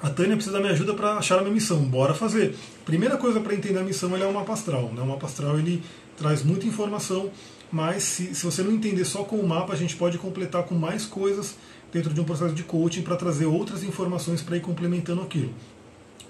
A 0.01 0.11
Tânia 0.11 0.37
precisa 0.37 0.57
da 0.57 0.61
minha 0.61 0.73
ajuda 0.73 0.95
para 0.95 1.15
achar 1.15 1.39
a 1.39 1.43
minha 1.43 1.53
missão. 1.53 1.79
Bora 1.83 2.15
fazer. 2.15 2.55
Primeira 2.85 3.17
coisa 3.17 3.41
para 3.41 3.55
entender 3.55 3.79
a 3.79 3.83
missão 3.83 4.17
é 4.17 4.25
o 4.25 4.33
mapa 4.33 4.53
astral. 4.53 4.93
Né? 4.95 5.03
O 5.03 5.07
mapa 5.07 5.27
astral 5.27 5.59
ele 5.59 5.83
traz 6.17 6.45
muita 6.45 6.67
informação, 6.67 7.31
mas 7.71 8.05
se, 8.05 8.35
se 8.35 8.45
você 8.45 8.63
não 8.63 8.73
entender 8.73 9.05
só 9.05 9.25
com 9.25 9.37
o 9.37 9.47
mapa, 9.47 9.73
a 9.73 9.77
gente 9.77 9.97
pode 9.97 10.17
completar 10.17 10.63
com 10.63 10.75
mais 10.75 11.05
coisas 11.05 11.57
dentro 11.93 12.15
de 12.15 12.21
um 12.21 12.25
processo 12.25 12.55
de 12.55 12.63
coaching 12.63 13.03
para 13.03 13.17
trazer 13.17 13.47
outras 13.47 13.83
informações 13.83 14.41
para 14.41 14.57
ir 14.57 14.61
complementando 14.61 15.23
aquilo. 15.23 15.53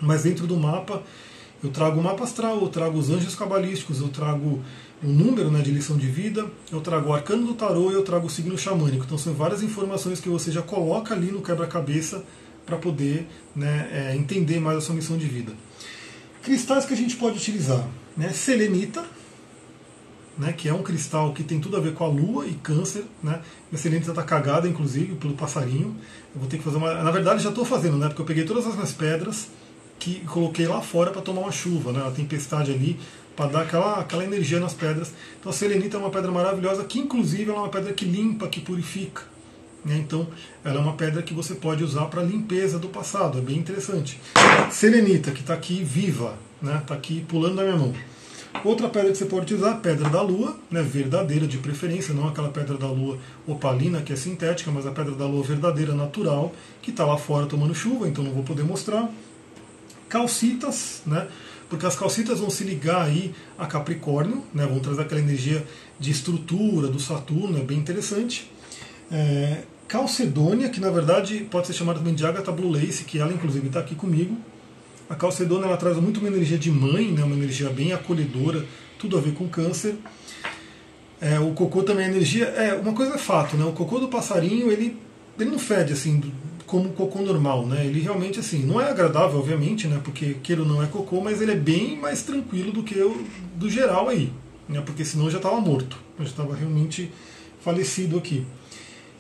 Mas 0.00 0.22
dentro 0.22 0.46
do 0.46 0.56
mapa, 0.56 1.02
eu 1.62 1.70
trago 1.70 2.00
o 2.00 2.02
mapa 2.02 2.24
astral, 2.24 2.60
eu 2.60 2.68
trago 2.68 2.96
os 2.98 3.10
anjos 3.10 3.34
cabalísticos, 3.34 4.00
eu 4.00 4.08
trago 4.08 4.62
o 5.02 5.06
número 5.06 5.50
né, 5.50 5.60
de 5.60 5.70
lição 5.70 5.96
de 5.96 6.06
vida, 6.06 6.46
eu 6.72 6.80
trago 6.80 7.10
o 7.10 7.12
arcano 7.12 7.46
do 7.46 7.54
tarô 7.54 7.90
e 7.90 7.94
eu 7.94 8.02
trago 8.02 8.28
o 8.28 8.30
signo 8.30 8.56
xamânico. 8.56 9.04
Então 9.04 9.18
são 9.18 9.34
várias 9.34 9.62
informações 9.62 10.20
que 10.20 10.28
você 10.28 10.50
já 10.50 10.62
coloca 10.62 11.14
ali 11.14 11.30
no 11.30 11.42
quebra-cabeça 11.42 12.24
para 12.68 12.76
poder 12.76 13.26
né, 13.56 13.88
é, 13.90 14.14
entender 14.14 14.60
mais 14.60 14.76
a 14.76 14.80
sua 14.82 14.94
missão 14.94 15.16
de 15.16 15.26
vida. 15.26 15.52
Cristais 16.42 16.84
que 16.84 16.92
a 16.92 16.96
gente 16.96 17.16
pode 17.16 17.38
utilizar, 17.38 17.82
né? 18.14 18.28
Selenita, 18.28 19.02
né, 20.36 20.52
que 20.52 20.68
é 20.68 20.74
um 20.74 20.82
cristal 20.82 21.32
que 21.32 21.42
tem 21.42 21.58
tudo 21.58 21.78
a 21.78 21.80
ver 21.80 21.94
com 21.94 22.04
a 22.04 22.08
lua 22.08 22.46
e 22.46 22.54
câncer. 22.54 23.04
Né? 23.22 23.40
Minha 23.72 23.82
selenita 23.82 24.10
está 24.10 24.22
cagada, 24.22 24.68
inclusive, 24.68 25.16
pelo 25.16 25.32
passarinho. 25.32 25.96
Eu 26.34 26.40
vou 26.40 26.48
ter 26.48 26.58
que 26.58 26.62
fazer 26.62 26.76
uma. 26.76 27.02
Na 27.02 27.10
verdade, 27.10 27.42
já 27.42 27.48
estou 27.48 27.64
fazendo, 27.64 27.96
né? 27.96 28.08
Porque 28.08 28.20
eu 28.20 28.26
peguei 28.26 28.44
todas 28.44 28.66
as 28.66 28.74
minhas 28.74 28.92
pedras 28.92 29.48
que 29.98 30.20
coloquei 30.26 30.68
lá 30.68 30.80
fora 30.80 31.10
para 31.10 31.22
tomar 31.22 31.40
uma 31.40 31.50
chuva, 31.52 31.90
né? 31.90 32.02
Uma 32.02 32.12
tempestade 32.12 32.70
ali, 32.70 33.00
para 33.34 33.46
dar 33.46 33.62
aquela, 33.62 34.00
aquela 34.00 34.22
energia 34.22 34.60
nas 34.60 34.74
pedras. 34.74 35.12
Então 35.40 35.50
a 35.50 35.54
selenita 35.54 35.96
é 35.96 36.00
uma 36.00 36.10
pedra 36.10 36.30
maravilhosa, 36.30 36.84
que 36.84 37.00
inclusive 37.00 37.50
é 37.50 37.54
uma 37.54 37.68
pedra 37.68 37.92
que 37.94 38.04
limpa, 38.04 38.46
que 38.46 38.60
purifica. 38.60 39.37
Né? 39.88 39.96
Então 39.96 40.26
ela 40.62 40.76
é 40.76 40.78
uma 40.78 40.92
pedra 40.92 41.22
que 41.22 41.32
você 41.32 41.54
pode 41.54 41.82
usar 41.82 42.04
para 42.06 42.22
limpeza 42.22 42.78
do 42.78 42.88
passado, 42.88 43.38
é 43.38 43.40
bem 43.40 43.56
interessante. 43.56 44.20
Selenita, 44.70 45.30
que 45.30 45.40
está 45.40 45.54
aqui 45.54 45.82
viva, 45.82 46.34
está 46.62 46.74
né? 46.74 46.82
Tá 46.86 46.94
aqui 46.94 47.24
pulando 47.26 47.54
na 47.54 47.62
minha 47.62 47.76
mão. 47.76 47.94
Outra 48.64 48.88
pedra 48.88 49.12
que 49.12 49.18
você 49.18 49.24
pode 49.24 49.42
utilizar, 49.42 49.80
pedra 49.80 50.08
da 50.08 50.20
lua, 50.20 50.58
né, 50.70 50.82
verdadeira 50.82 51.46
de 51.46 51.58
preferência, 51.58 52.12
não 52.12 52.28
aquela 52.28 52.48
pedra 52.48 52.76
da 52.76 52.88
lua 52.88 53.18
opalina 53.46 54.02
que 54.02 54.12
é 54.12 54.16
sintética, 54.16 54.70
mas 54.70 54.86
a 54.86 54.90
pedra 54.90 55.14
da 55.14 55.26
lua 55.26 55.44
verdadeira, 55.44 55.94
natural, 55.94 56.52
que 56.82 56.90
está 56.90 57.04
lá 57.04 57.16
fora 57.16 57.46
tomando 57.46 57.74
chuva, 57.74 58.08
então 58.08 58.24
não 58.24 58.32
vou 58.32 58.42
poder 58.42 58.64
mostrar. 58.64 59.08
Calcitas, 60.08 61.02
né, 61.06 61.28
porque 61.68 61.86
as 61.86 61.94
calcitas 61.94 62.40
vão 62.40 62.50
se 62.50 62.64
ligar 62.64 63.02
aí 63.02 63.34
a 63.58 63.66
Capricórnio, 63.66 64.42
né, 64.52 64.66
vão 64.66 64.80
trazer 64.80 65.02
aquela 65.02 65.20
energia 65.20 65.64
de 66.00 66.10
estrutura 66.10 66.88
do 66.88 66.98
Saturno, 66.98 67.58
é 67.58 67.62
bem 67.62 67.78
interessante. 67.78 68.50
É, 69.10 69.62
Calcedônia, 69.88 70.68
que 70.68 70.80
na 70.80 70.90
verdade 70.90 71.46
pode 71.50 71.66
ser 71.66 71.72
chamada 71.72 71.98
também 71.98 72.14
de 72.14 72.24
Agatha 72.24 72.52
Blue 72.52 72.70
Lace, 72.70 73.04
que 73.04 73.18
ela 73.18 73.32
inclusive 73.32 73.68
está 73.68 73.80
aqui 73.80 73.94
comigo. 73.94 74.36
A 75.08 75.14
calcedona 75.14 75.66
ela 75.66 75.78
traz 75.78 75.96
muito 75.96 76.20
uma 76.20 76.28
energia 76.28 76.58
de 76.58 76.70
mãe, 76.70 77.10
né, 77.10 77.24
uma 77.24 77.34
energia 77.34 77.70
bem 77.70 77.94
acolhedora, 77.94 78.66
tudo 78.98 79.16
a 79.16 79.20
ver 79.20 79.32
com 79.32 79.48
câncer. 79.48 79.96
É, 81.18 81.40
o 81.40 81.52
cocô 81.52 81.82
também 81.82 82.04
é 82.04 82.08
energia. 82.10 82.44
É, 82.44 82.74
uma 82.74 82.92
coisa 82.92 83.14
é 83.14 83.18
fato, 83.18 83.56
né? 83.56 83.64
O 83.64 83.72
cocô 83.72 83.98
do 83.98 84.08
passarinho, 84.08 84.70
ele, 84.70 84.96
ele 85.38 85.50
não 85.50 85.58
fede 85.58 85.94
assim 85.94 86.20
como 86.66 86.90
o 86.90 86.92
cocô 86.92 87.22
normal, 87.22 87.66
né? 87.66 87.86
Ele 87.86 88.00
realmente 88.00 88.38
assim, 88.38 88.64
não 88.64 88.78
é 88.78 88.90
agradável, 88.90 89.38
obviamente, 89.38 89.88
né? 89.88 90.00
Porque 90.04 90.34
queiro 90.42 90.66
não 90.66 90.82
é 90.82 90.86
cocô, 90.86 91.22
mas 91.22 91.40
ele 91.40 91.52
é 91.52 91.56
bem 91.56 91.96
mais 91.96 92.22
tranquilo 92.22 92.70
do 92.70 92.82
que 92.82 93.00
o 93.00 93.24
do 93.56 93.70
geral 93.70 94.08
aí, 94.08 94.30
né? 94.68 94.82
Porque 94.82 95.04
senão 95.04 95.30
já 95.30 95.38
estava 95.38 95.58
morto, 95.60 95.98
já 96.18 96.26
estava 96.26 96.54
realmente 96.54 97.10
falecido 97.60 98.18
aqui. 98.18 98.46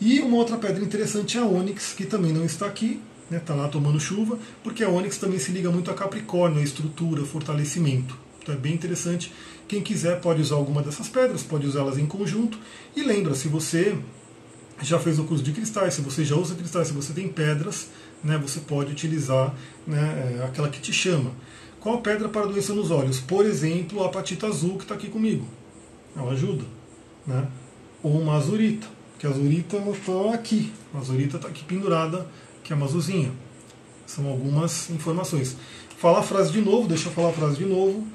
E 0.00 0.20
uma 0.20 0.36
outra 0.36 0.56
pedra 0.56 0.82
interessante 0.82 1.36
é 1.36 1.40
a 1.40 1.44
ônix, 1.44 1.92
que 1.92 2.06
também 2.06 2.32
não 2.32 2.44
está 2.44 2.66
aqui, 2.66 3.00
está 3.24 3.30
né, 3.30 3.40
tá 3.44 3.54
lá 3.54 3.68
tomando 3.68 4.00
chuva, 4.00 4.38
porque 4.62 4.82
a 4.82 4.88
Onyx 4.88 5.18
também 5.18 5.38
se 5.38 5.52
liga 5.52 5.70
muito 5.70 5.90
a 5.90 5.94
Capricórnio, 5.94 6.60
a 6.60 6.62
estrutura, 6.62 7.24
fortalecimento. 7.24 8.16
Então 8.40 8.54
é 8.54 8.58
bem 8.58 8.72
interessante. 8.72 9.32
Quem 9.66 9.82
quiser 9.82 10.20
pode 10.20 10.40
usar 10.40 10.56
alguma 10.56 10.82
dessas 10.82 11.08
pedras, 11.08 11.42
pode 11.42 11.66
usá-las 11.66 11.98
em 11.98 12.06
conjunto. 12.06 12.58
E 12.96 13.02
lembra, 13.02 13.34
se 13.34 13.48
você 13.48 13.98
já 14.80 14.98
fez 14.98 15.18
o 15.18 15.24
curso 15.24 15.44
de 15.44 15.52
cristais, 15.52 15.94
se 15.94 16.00
você 16.00 16.24
já 16.24 16.36
usa 16.36 16.54
cristais, 16.54 16.88
se 16.88 16.94
você 16.94 17.12
tem 17.12 17.28
pedras, 17.28 17.88
né, 18.24 18.38
você 18.38 18.60
pode 18.60 18.92
utilizar 18.92 19.54
né, 19.86 20.38
é, 20.40 20.44
aquela 20.44 20.70
que 20.70 20.80
te 20.80 20.92
chama. 20.92 21.32
Qual 21.80 22.00
pedra 22.00 22.28
para 22.28 22.46
doença 22.46 22.72
nos 22.72 22.90
olhos? 22.90 23.20
Por 23.20 23.44
exemplo, 23.44 24.02
a 24.02 24.06
apatita 24.06 24.46
azul 24.46 24.76
que 24.76 24.84
está 24.84 24.94
aqui 24.94 25.08
comigo. 25.08 25.46
Ela 26.16 26.32
ajuda. 26.32 26.64
Né? 27.26 27.46
Ou 28.02 28.18
uma 28.18 28.36
azurita, 28.36 28.86
que 29.18 29.26
a 29.26 29.30
azurita 29.30 29.76
está 29.76 30.34
aqui. 30.34 30.72
A 30.94 30.98
azurita 30.98 31.36
está 31.36 31.48
aqui 31.48 31.64
pendurada 31.64 32.26
que 32.68 32.72
é 32.72 32.76
uma 32.76 32.84
azulzinha. 32.84 33.32
São 34.06 34.28
algumas 34.28 34.90
informações. 34.90 35.56
Falar 35.96 36.20
a 36.20 36.22
frase 36.22 36.52
de 36.52 36.60
novo, 36.60 36.86
deixa 36.86 37.08
eu 37.08 37.12
falar 37.12 37.30
a 37.30 37.32
frase 37.32 37.56
de 37.56 37.64
novo. 37.64 38.06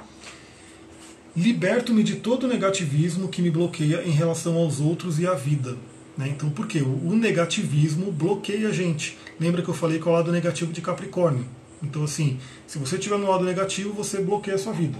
Liberto-me 1.35 2.03
de 2.03 2.17
todo 2.17 2.47
negativismo 2.47 3.27
que 3.27 3.41
me 3.41 3.49
bloqueia 3.49 4.03
em 4.05 4.11
relação 4.11 4.55
aos 4.55 4.79
outros 4.79 5.19
e 5.19 5.25
à 5.25 5.33
vida. 5.33 5.75
Né? 6.15 6.29
Então, 6.29 6.51
por 6.51 6.67
quê? 6.67 6.83
O 6.83 7.15
negativismo 7.15 8.11
bloqueia 8.11 8.69
a 8.69 8.71
gente. 8.71 9.17
Lembra 9.39 9.63
que 9.63 9.69
eu 9.69 9.73
falei 9.73 9.99
que 9.99 10.07
é 10.07 10.11
o 10.11 10.13
lado 10.13 10.31
negativo 10.31 10.71
de 10.71 10.81
Capricórnio. 10.81 11.45
Então, 11.81 12.03
assim, 12.03 12.39
se 12.67 12.77
você 12.77 12.95
estiver 12.95 13.17
no 13.17 13.29
lado 13.29 13.43
negativo, 13.43 13.91
você 13.91 14.21
bloqueia 14.21 14.55
a 14.55 14.59
sua 14.59 14.71
vida. 14.71 14.99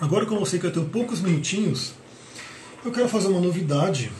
Agora, 0.00 0.24
como 0.24 0.40
eu 0.40 0.46
sei 0.46 0.60
que 0.60 0.66
eu 0.66 0.72
tenho 0.72 0.86
poucos 0.86 1.20
minutinhos, 1.20 1.94
eu 2.84 2.90
quero 2.90 3.08
fazer 3.08 3.28
uma 3.28 3.40
novidade 3.40 4.10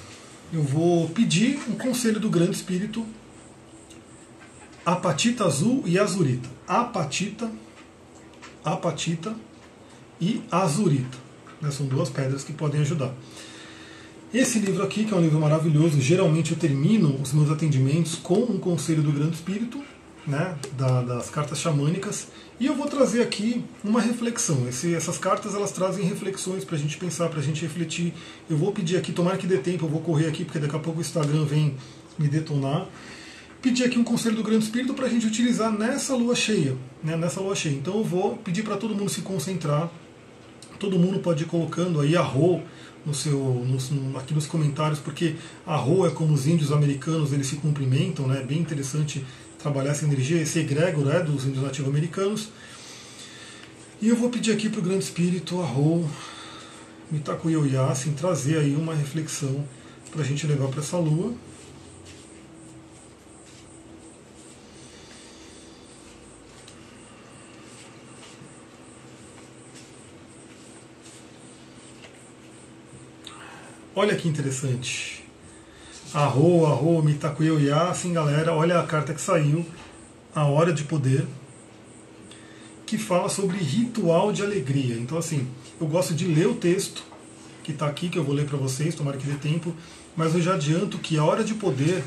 eu 0.53 0.63
vou 0.63 1.09
pedir 1.09 1.59
um 1.69 1.75
conselho 1.75 2.21
do 2.21 2.29
Grande 2.29 2.55
Espírito 2.55 3.07
apatita 4.85 5.45
azul 5.45 5.83
e 5.87 5.99
azurita. 5.99 6.49
Apatita, 6.67 7.51
apatita 8.65 9.35
e 10.21 10.43
azurita. 10.51 11.19
Né, 11.61 11.71
são 11.71 11.87
duas 11.87 12.11
pedras 12.11 12.45
que 12.45 12.53
podem 12.53 12.81
ajudar. 12.81 13.15
Esse 14.35 14.59
livro 14.59 14.83
aqui, 14.83 15.05
que 15.05 15.13
é 15.13 15.17
um 15.17 15.21
livro 15.21 15.39
maravilhoso, 15.39 16.01
geralmente 16.01 16.53
eu 16.53 16.59
termino 16.59 17.21
os 17.21 17.33
meus 17.33 17.51
atendimentos 17.51 18.15
com 18.17 18.41
um 18.41 18.59
conselho 18.59 19.03
do 19.03 19.13
Grande 19.13 19.37
Espírito, 19.37 19.83
né, 20.27 20.57
da, 20.77 21.03
das 21.03 21.31
cartas 21.31 21.59
xamânicas, 21.59 22.29
e 22.61 22.66
eu 22.66 22.75
vou 22.75 22.87
trazer 22.87 23.23
aqui 23.23 23.64
uma 23.83 24.01
reflexão. 24.01 24.68
Esse, 24.68 24.95
essas 24.95 25.18
cartas 25.18 25.55
elas 25.55 25.73
trazem 25.73 26.05
reflexões 26.05 26.64
para 26.64 26.77
a 26.77 26.79
gente 26.79 26.97
pensar, 26.97 27.29
para 27.29 27.41
a 27.41 27.43
gente 27.43 27.61
refletir. 27.62 28.14
Eu 28.49 28.57
vou 28.57 28.70
pedir 28.70 28.97
aqui, 28.97 29.12
tomara 29.12 29.37
que 29.37 29.47
dê 29.47 29.59
tempo, 29.59 29.85
eu 29.85 29.89
vou 29.89 30.01
correr 30.01 30.29
aqui, 30.29 30.45
porque 30.45 30.61
daqui 30.61 30.77
a 30.77 30.79
pouco 30.79 30.99
o 30.99 31.03
Instagram 31.03 31.45
vem 31.45 31.75
me 32.16 32.29
detonar. 32.29 32.87
Pedir 33.61 33.85
aqui 33.85 33.99
um 33.99 34.05
conselho 34.05 34.37
do 34.37 34.43
Grande 34.43 34.64
Espírito 34.64 34.95
para 34.95 35.07
a 35.07 35.09
gente 35.09 35.27
utilizar 35.27 35.73
nessa 35.73 36.14
lua 36.14 36.35
cheia. 36.35 36.77
Né, 37.03 37.16
nessa 37.16 37.41
lua 37.41 37.57
cheia. 37.57 37.75
Então 37.75 37.99
eu 37.99 38.05
vou 38.05 38.37
pedir 38.37 38.62
para 38.62 38.77
todo 38.77 38.95
mundo 38.95 39.09
se 39.09 39.23
concentrar. 39.23 39.91
Todo 40.79 40.99
mundo 40.99 41.20
pode 41.20 41.45
ir 41.45 41.47
colocando 41.47 42.01
aí 42.01 42.16
a 42.16 42.23
Rô 42.23 42.61
no 43.05 43.14
seu, 43.14 43.39
no, 43.39 44.18
aqui 44.18 44.35
nos 44.35 44.47
comentários, 44.47 45.01
porque 45.01 45.35
a 45.66 45.77
Rô 45.77 46.07
é 46.07 46.11
como 46.11 46.33
os 46.33 46.47
índios 46.47 46.70
americanos 46.70 47.33
eles 47.33 47.49
se 47.49 47.57
cumprimentam, 47.57 48.27
né? 48.27 48.41
É 48.41 48.45
bem 48.45 48.59
interessante 48.59 49.25
trabalhar 49.63 49.93
essa 49.93 50.05
energia, 50.05 50.41
esse 50.41 50.59
egrégor 50.59 51.05
né, 51.05 51.21
dos 51.21 51.45
índios 51.45 51.63
nativo-americanos. 51.63 52.49
E 54.01 54.09
eu 54.09 54.17
vou 54.17 54.29
pedir 54.29 54.53
aqui 54.53 54.69
para 54.69 54.81
o 54.81 54.83
grande 54.83 55.05
espírito 55.05 55.61
Arro, 55.63 56.11
Mitakuyo 57.11 57.65
Yasin, 57.65 57.91
assim, 57.91 58.13
trazer 58.13 58.59
aí 58.59 58.75
uma 58.75 58.95
reflexão 58.95 59.65
para 60.11 60.23
a 60.23 60.25
gente 60.25 60.47
levar 60.47 60.69
para 60.69 60.81
essa 60.81 60.99
lua. 60.99 61.33
Olha 73.95 74.17
que 74.17 74.27
interessante. 74.27 75.22
Arro, 76.15 76.67
arro, 76.67 77.03
mitakuyo 77.03 77.59
ya, 77.59 77.89
assim 77.89 78.13
galera, 78.13 78.53
olha 78.53 78.79
a 78.79 78.83
carta 78.83 79.15
que 79.15 79.21
saiu, 79.21 79.65
a 80.35 80.45
hora 80.45 80.71
de 80.71 80.85
poder, 80.85 81.27
que 82.85 82.99
fala 82.99 83.31
sobre 83.31 83.57
ritual 83.57 84.31
de 84.31 84.43
alegria. 84.43 84.97
Então 84.97 85.17
assim, 85.17 85.49
eu 85.81 85.87
gosto 85.87 86.13
de 86.13 86.27
ler 86.27 86.49
o 86.49 86.55
texto 86.55 87.03
que 87.65 87.73
está 87.73 87.87
aqui, 87.87 88.11
que 88.11 88.19
eu 88.19 88.25
vou 88.25 88.35
ler 88.35 88.45
para 88.45 88.59
vocês, 88.59 88.95
tomara 88.95 89.17
que 89.17 89.27
dê 89.27 89.37
tempo, 89.37 89.75
mas 90.15 90.35
eu 90.35 90.43
já 90.43 90.53
adianto 90.55 90.99
que 90.99 91.17
a 91.17 91.25
hora 91.25 91.43
de 91.43 91.55
poder 91.55 92.05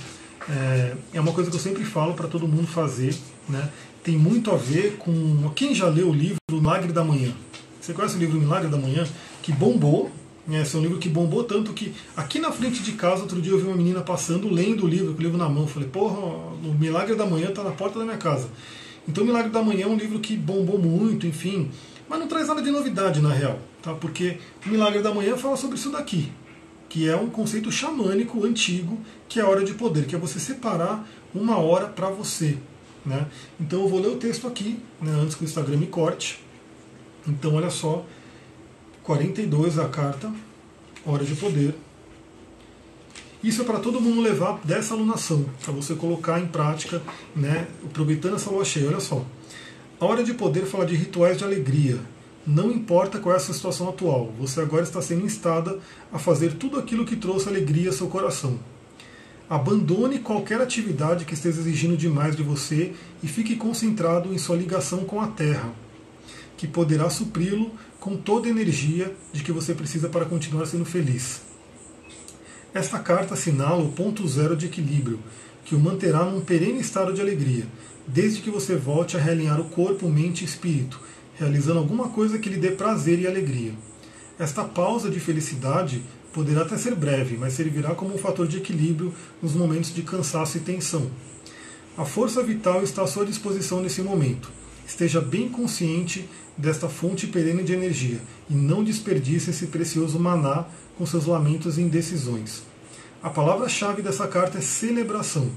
é, 0.48 0.96
é 1.14 1.20
uma 1.20 1.34
coisa 1.34 1.50
que 1.50 1.56
eu 1.56 1.62
sempre 1.62 1.84
falo 1.84 2.14
para 2.14 2.28
todo 2.28 2.48
mundo 2.48 2.68
fazer, 2.68 3.16
né? 3.50 3.70
Tem 4.04 4.16
muito 4.16 4.52
a 4.52 4.56
ver 4.56 4.98
com 4.98 5.50
quem 5.56 5.74
já 5.74 5.88
leu 5.88 6.10
o 6.10 6.14
livro 6.14 6.38
Milagre 6.52 6.94
da 6.94 7.04
Manhã. 7.04 7.34
Você 7.82 7.92
conhece 7.92 8.18
o 8.18 8.20
livro 8.20 8.40
Milagre 8.40 8.70
da 8.70 8.78
Manhã? 8.78 9.04
Que 9.42 9.52
bombou, 9.52 10.12
né? 10.48 10.62
Esse 10.62 10.76
é 10.76 10.80
um 10.80 10.82
livro 10.82 10.98
que 10.98 11.10
bombou 11.10 11.44
tanto 11.44 11.74
que 11.74 11.94
aqui 12.16 12.40
na 12.40 12.52
frente 12.52 12.84
de 12.84 12.94
casa, 12.94 13.24
outro 13.24 13.42
dia 13.42 13.52
eu 13.52 13.58
vi 13.58 13.66
uma 13.66 13.76
menina 13.76 14.02
passando, 14.02 14.50
lendo 14.50 14.86
o 14.86 14.88
livro, 14.88 15.14
com 15.14 15.20
o 15.20 15.22
livro 15.22 15.38
na 15.38 15.50
mão. 15.50 15.68
Falei, 15.68 15.90
porra, 15.90 16.20
o 16.20 16.76
Milagre 16.80 17.16
da 17.16 17.26
Manhã 17.26 17.50
está 17.50 17.64
na 17.64 17.72
porta 17.72 18.00
da 18.00 18.06
minha 18.06 18.18
casa. 18.18 18.50
Então, 19.08 19.24
o 19.24 19.28
Milagre 19.28 19.52
da 19.52 19.62
Manhã 19.62 19.86
é 19.86 19.88
um 19.88 19.96
livro 19.96 20.20
que 20.20 20.36
bombou 20.36 20.80
muito, 20.80 21.28
enfim, 21.28 21.70
mas 22.10 22.20
não 22.20 22.28
traz 22.28 22.48
nada 22.48 22.62
de 22.62 22.72
novidade 22.72 23.22
na 23.22 23.32
real, 23.32 23.60
tá? 23.82 23.94
Porque 23.94 24.38
o 24.66 24.70
Milagre 24.70 25.02
da 25.02 25.14
Manhã 25.14 25.38
fala 25.38 25.56
sobre 25.56 25.78
isso 25.78 25.92
daqui, 25.92 26.32
que 26.90 27.08
é 27.08 27.16
um 27.16 27.30
conceito 27.30 27.72
xamânico 27.72 28.44
antigo, 28.44 29.00
que 29.28 29.40
é 29.40 29.44
a 29.44 29.48
hora 29.48 29.64
de 29.64 29.74
poder, 29.74 30.06
que 30.06 30.16
é 30.16 30.18
você 30.18 30.40
separar 30.40 31.08
uma 31.34 31.58
hora 31.58 31.88
para 31.88 32.10
você. 32.10 32.58
Né? 33.06 33.28
Então 33.60 33.82
eu 33.82 33.88
vou 33.88 34.00
ler 34.00 34.08
o 34.08 34.16
texto 34.16 34.48
aqui, 34.48 34.80
né, 35.00 35.12
antes 35.12 35.36
que 35.36 35.44
o 35.44 35.46
Instagram 35.46 35.78
me 35.78 35.86
corte. 35.86 36.40
Então 37.28 37.54
olha 37.56 37.70
só, 37.70 38.04
42 39.06 39.78
a 39.78 39.88
carta, 39.88 40.34
hora 41.06 41.24
de 41.24 41.36
poder. 41.36 41.76
Isso 43.44 43.62
é 43.62 43.66
para 43.66 43.78
todo 43.78 44.02
mundo 44.02 44.20
levar 44.20 44.60
dessa 44.64 44.96
alunação, 44.96 45.46
para 45.64 45.72
você 45.72 45.94
colocar 45.94 46.40
em 46.40 46.48
prática, 46.48 47.00
né, 47.36 47.68
aproveitando 47.86 48.36
essa 48.36 48.50
lua 48.50 48.66
cheia. 48.66 48.88
Olha 48.88 49.00
só. 49.00 49.24
A 50.02 50.06
hora 50.06 50.24
de 50.24 50.34
poder 50.34 50.66
fala 50.66 50.88
de 50.88 50.96
rituais 50.96 51.38
de 51.38 51.44
alegria. 51.44 52.00
Não 52.48 52.72
importa 52.72 53.20
qual 53.20 53.34
é 53.34 53.38
a 53.38 53.40
sua 53.40 53.54
situação 53.54 53.90
atual, 53.90 54.34
você 54.40 54.60
agora 54.60 54.82
está 54.82 55.00
sendo 55.04 55.24
instada 55.24 55.80
a 56.12 56.18
fazer 56.18 56.54
tudo 56.54 56.80
aquilo 56.80 57.06
que 57.06 57.16
trouxe 57.16 57.48
alegria 57.48 57.90
ao 57.90 57.96
seu 57.96 58.08
coração. 58.08 58.60
Abandone 59.48 60.18
qualquer 60.18 60.60
atividade 60.60 61.26
que 61.26 61.36
esteja 61.36 61.60
exigindo 61.60 61.96
demais 61.96 62.36
de 62.36 62.42
você 62.42 62.94
e 63.22 63.28
fique 63.28 63.56
concentrado 63.56 64.34
em 64.34 64.40
sua 64.40 64.56
ligação 64.56 65.06
com 65.06 65.22
a 65.22 65.28
Terra, 65.28 65.72
que 66.58 66.68
poderá 66.68 67.08
supri-lo 67.10 67.72
com 68.06 68.16
toda 68.16 68.46
a 68.46 68.52
energia 68.52 69.16
de 69.34 69.42
que 69.42 69.52
você 69.52 69.74
precisa 69.74 70.08
para 70.08 70.26
continuar 70.26 70.68
sendo 70.68 70.86
feliz. 70.86 71.42
Esta 72.72 73.00
carta 73.00 73.34
assinala 73.34 73.82
o 73.82 73.94
ponto 73.94 74.28
zero 74.28 74.56
de 74.56 74.68
equilíbrio, 74.68 75.20
que 75.66 75.74
o 75.74 75.80
manterá 75.80 76.24
num 76.24 76.40
perene 76.40 76.80
estado 76.80 77.12
de 77.12 77.20
alegria, 77.20 77.66
desde 78.06 78.44
que 78.44 78.52
você 78.52 78.76
volte 78.76 79.18
a 79.18 79.20
realinhar 79.20 79.60
o 79.60 79.70
corpo, 79.70 80.08
mente 80.08 80.44
e 80.44 80.46
espírito, 80.46 81.00
realizando 81.34 81.80
alguma 81.80 82.10
coisa 82.10 82.38
que 82.38 82.48
lhe 82.48 82.60
dê 82.60 82.70
prazer 82.70 83.18
e 83.18 83.26
alegria. 83.26 83.74
Esta 84.38 84.64
pausa 84.64 85.10
de 85.10 85.20
felicidade 85.20 86.04
poderá 86.32 86.62
até 86.62 86.78
ser 86.78 86.94
breve, 86.94 87.38
mas 87.38 87.54
servirá 87.54 87.96
como 87.96 88.14
um 88.14 88.20
fator 88.20 88.48
de 88.48 88.58
equilíbrio 88.58 89.16
nos 89.42 89.54
momentos 89.54 89.92
de 89.92 90.04
cansaço 90.04 90.58
e 90.58 90.62
tensão. 90.62 91.10
A 91.98 92.06
força 92.06 92.44
vital 92.44 92.84
está 92.84 93.02
à 93.02 93.08
sua 93.08 93.26
disposição 93.26 93.82
nesse 93.82 94.04
momento. 94.04 94.54
Esteja 94.88 95.20
bem 95.20 95.50
consciente 95.50 96.30
desta 96.58 96.88
fonte 96.88 97.28
perene 97.28 97.64
de 97.64 97.74
energia 97.74 98.20
e 98.50 98.54
não 98.54 98.84
desperdice 98.84 99.50
esse 99.50 99.68
precioso 99.68 100.20
maná 100.20 100.66
com 100.98 101.06
seus 101.06 101.26
lamentos 101.26 101.78
e 101.78 101.82
indecisões. 101.82 102.64
A 103.22 103.30
palavra-chave 103.30 104.02
dessa 104.02 104.28
carta 104.28 104.60
é 104.60 104.62
celebração. 104.62 105.50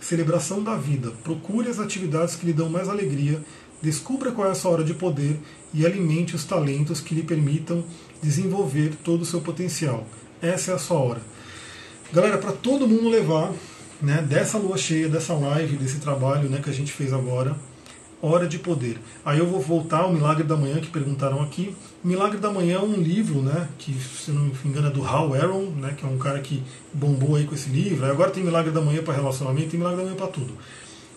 Celebração 0.00 0.62
da 0.62 0.76
vida. 0.76 1.12
Procure 1.22 1.68
as 1.68 1.78
atividades 1.78 2.34
que 2.34 2.46
lhe 2.46 2.52
dão 2.52 2.70
mais 2.70 2.88
alegria, 2.88 3.42
descubra 3.82 4.32
qual 4.32 4.48
é 4.48 4.50
a 4.50 4.54
sua 4.54 4.70
hora 4.70 4.84
de 4.84 4.94
poder 4.94 5.38
e 5.74 5.84
alimente 5.84 6.34
os 6.34 6.44
talentos 6.44 7.00
que 7.00 7.14
lhe 7.14 7.22
permitam 7.22 7.84
desenvolver 8.22 8.94
todo 9.04 9.22
o 9.22 9.26
seu 9.26 9.40
potencial. 9.40 10.06
Essa 10.40 10.72
é 10.72 10.74
a 10.74 10.78
sua 10.78 10.98
hora. 10.98 11.20
Galera, 12.12 12.38
para 12.38 12.52
todo 12.52 12.88
mundo 12.88 13.08
levar 13.08 13.52
né, 14.00 14.22
dessa 14.22 14.58
lua 14.58 14.78
cheia, 14.78 15.08
dessa 15.08 15.34
live, 15.34 15.76
desse 15.76 15.98
trabalho 15.98 16.48
né, 16.48 16.60
que 16.62 16.70
a 16.70 16.72
gente 16.72 16.92
fez 16.92 17.12
agora, 17.12 17.56
Hora 18.22 18.46
de 18.46 18.58
Poder. 18.58 18.98
Aí 19.24 19.38
eu 19.38 19.46
vou 19.46 19.60
voltar 19.60 20.00
ao 20.00 20.12
Milagre 20.12 20.44
da 20.44 20.56
Manhã, 20.56 20.78
que 20.78 20.88
perguntaram 20.88 21.40
aqui. 21.42 21.74
Milagre 22.04 22.38
da 22.38 22.50
Manhã 22.50 22.76
é 22.76 22.80
um 22.80 22.94
livro, 22.94 23.40
né, 23.40 23.68
que 23.78 23.94
se 23.94 24.30
não 24.30 24.42
me 24.42 24.54
engano 24.64 24.88
é 24.88 24.90
do 24.90 25.04
Hal 25.06 25.32
Aaron, 25.34 25.70
né, 25.76 25.94
que 25.96 26.04
é 26.04 26.08
um 26.08 26.18
cara 26.18 26.40
que 26.40 26.62
bombou 26.92 27.36
aí 27.36 27.44
com 27.44 27.54
esse 27.54 27.70
livro. 27.70 28.04
Aí 28.04 28.10
agora 28.10 28.30
tem 28.30 28.44
Milagre 28.44 28.70
da 28.70 28.80
Manhã 28.80 29.02
para 29.02 29.14
relacionamento, 29.14 29.70
tem 29.70 29.78
Milagre 29.78 29.98
da 29.98 30.04
Manhã 30.04 30.16
para 30.16 30.28
tudo. 30.28 30.52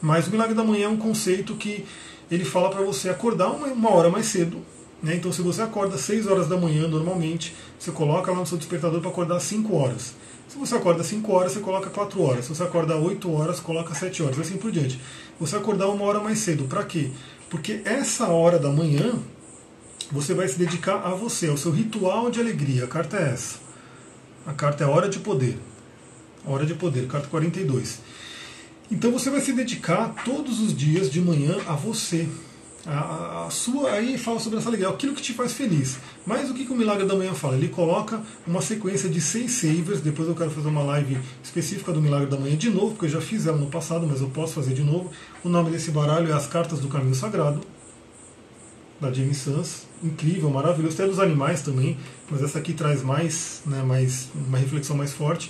Mas 0.01 0.28
o 0.28 0.32
Milagre 0.32 0.56
da 0.56 0.64
Manhã 0.64 0.86
é 0.86 0.89
um 0.89 0.97
conceito 0.97 1.56
que 1.56 1.86
ele 2.32 2.45
fala 2.45 2.70
para 2.70 2.82
você 2.82 3.10
acordar 3.10 3.51
uma, 3.51 3.68
uma 3.68 3.91
hora 3.91 4.10
mais 4.10 4.28
cedo. 4.28 4.58
Né? 5.01 5.16
Então, 5.16 5.34
se 5.34 5.41
você 5.41 5.62
acorda 5.62 5.95
às 5.95 6.01
6 6.01 6.28
horas 6.28 6.47
da 6.47 6.56
manhã 6.56 6.88
normalmente, 6.88 7.54
você 7.78 7.91
coloca 7.91 8.32
lá 8.32 8.39
no 8.39 8.45
seu 8.45 8.58
despertador 8.58 9.01
para 9.01 9.10
acordar 9.10 9.36
às 9.36 9.43
5 9.43 9.76
horas. 9.76 10.16
Se 10.47 10.58
você 10.58 10.76
acorda 10.76 11.01
às 11.01 11.08
5 11.08 11.32
horas, 11.34 11.51
você 11.51 11.60
coloca 11.60 11.89
4 11.89 12.22
horas. 12.22 12.45
Se 12.45 12.56
você 12.56 12.64
acorda 12.64 12.95
às 12.95 13.04
8 13.04 13.34
horas, 13.34 13.60
coloca 13.60 13.93
7 13.93 14.24
horas, 14.24 14.39
assim 14.39 14.56
por 14.56 14.72
diante. 14.72 14.99
Você 15.39 15.55
acordar 15.55 15.88
uma 15.89 16.05
hora 16.05 16.19
mais 16.19 16.39
cedo. 16.39 16.65
Para 16.65 16.84
quê? 16.84 17.11
Porque 17.49 17.81
essa 17.86 18.27
hora 18.27 18.57
da 18.57 18.69
manhã 18.69 19.13
você 20.11 20.34
vai 20.34 20.47
se 20.47 20.57
dedicar 20.57 20.97
a 21.05 21.09
você, 21.15 21.47
ao 21.47 21.57
seu 21.57 21.71
ritual 21.71 22.29
de 22.29 22.39
alegria. 22.39 22.84
A 22.84 22.88
carta 22.88 23.17
é 23.17 23.31
essa. 23.31 23.57
A 24.45 24.53
carta 24.53 24.84
é 24.84 24.88
Hora 24.88 25.09
de 25.09 25.19
Poder. 25.19 25.57
Hora 26.45 26.65
de 26.65 26.73
Poder, 26.75 27.07
carta 27.07 27.27
42. 27.27 27.99
Então 28.91 29.11
você 29.11 29.29
vai 29.29 29.41
se 29.41 29.53
dedicar 29.53 30.13
todos 30.23 30.59
os 30.59 30.75
dias 30.75 31.09
de 31.09 31.21
manhã 31.21 31.57
a 31.65 31.73
você, 31.73 32.27
a, 32.86 33.45
a, 33.45 33.49
sua 33.49 33.91
aí 33.91 34.17
fala 34.17 34.39
sobre 34.39 34.59
essa 34.59 34.67
alegria, 34.67 34.89
aquilo 34.89 35.13
que 35.13 35.21
te 35.21 35.34
faz 35.34 35.53
feliz. 35.53 35.99
Mas 36.25 36.49
o 36.49 36.53
que, 36.53 36.65
que 36.65 36.73
o 36.73 36.75
Milagre 36.75 37.05
da 37.05 37.15
Manhã 37.15 37.34
fala? 37.34 37.55
Ele 37.55 37.69
coloca 37.69 38.21
uma 38.45 38.61
sequência 38.61 39.09
de 39.09 39.21
seis 39.21 39.51
savers. 39.53 40.01
Depois 40.01 40.27
eu 40.27 40.36
quero 40.36 40.51
fazer 40.51 40.67
uma 40.67 40.84
live 40.84 41.17
específica 41.41 41.93
do 41.93 42.01
Milagre 42.01 42.27
da 42.27 42.38
Manhã 42.38 42.57
de 42.57 42.69
novo, 42.69 42.91
porque 42.91 43.05
eu 43.05 43.09
já 43.09 43.21
fiz 43.21 43.47
ela 43.47 43.57
no 43.57 43.67
passado, 43.67 44.05
mas 44.05 44.19
eu 44.19 44.29
posso 44.29 44.53
fazer 44.53 44.73
de 44.73 44.84
novo. 44.84 45.09
O 45.43 45.49
nome 45.49 45.71
desse 45.71 45.91
baralho 45.91 46.29
é 46.29 46.34
As 46.34 46.45
Cartas 46.45 46.79
do 46.79 46.89
Caminho 46.89 47.15
Sagrado, 47.15 47.61
da 48.99 49.11
James 49.11 49.38
Sans. 49.38 49.88
Incrível, 50.03 50.49
maravilhoso. 50.49 50.97
Tem 50.97 51.07
dos 51.07 51.19
animais 51.19 51.61
também, 51.61 51.97
mas 52.29 52.43
essa 52.43 52.59
aqui 52.59 52.73
traz 52.73 53.01
mais, 53.01 53.61
né, 53.65 53.81
mais 53.81 54.27
uma 54.36 54.57
reflexão 54.57 54.97
mais 54.97 55.13
forte. 55.13 55.49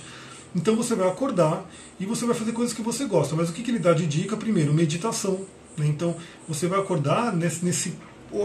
Então 0.54 0.76
você 0.76 0.94
vai 0.94 1.08
acordar 1.08 1.68
e 1.98 2.06
você 2.06 2.24
vai 2.24 2.34
fazer 2.36 2.52
coisas 2.52 2.72
que 2.72 2.80
você 2.80 3.06
gosta. 3.06 3.34
Mas 3.34 3.50
o 3.50 3.52
que, 3.52 3.60
que 3.60 3.72
ele 3.72 3.80
dá 3.80 3.92
de 3.92 4.06
dica? 4.06 4.36
Primeiro, 4.36 4.72
meditação? 4.72 5.44
Então 5.78 6.16
você 6.48 6.66
vai 6.66 6.78
acordar 6.78 7.34
nesse, 7.34 7.64
nesse, 7.64 7.94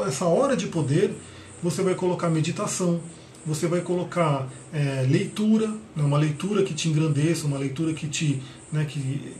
essa 0.07 0.25
hora 0.25 0.55
de 0.55 0.67
poder, 0.67 1.13
você 1.61 1.81
vai 1.81 1.95
colocar 1.95 2.29
meditação, 2.29 2.99
você 3.45 3.67
vai 3.67 3.81
colocar 3.81 4.47
é, 4.73 5.05
leitura, 5.09 5.67
né? 5.95 6.03
uma 6.03 6.17
leitura 6.17 6.63
que 6.63 6.73
te 6.73 6.89
engrandeça, 6.89 7.47
uma 7.47 7.57
leitura 7.57 7.93
que 7.93 8.07
te 8.07 8.41
né, 8.71 8.85
que 8.85 9.35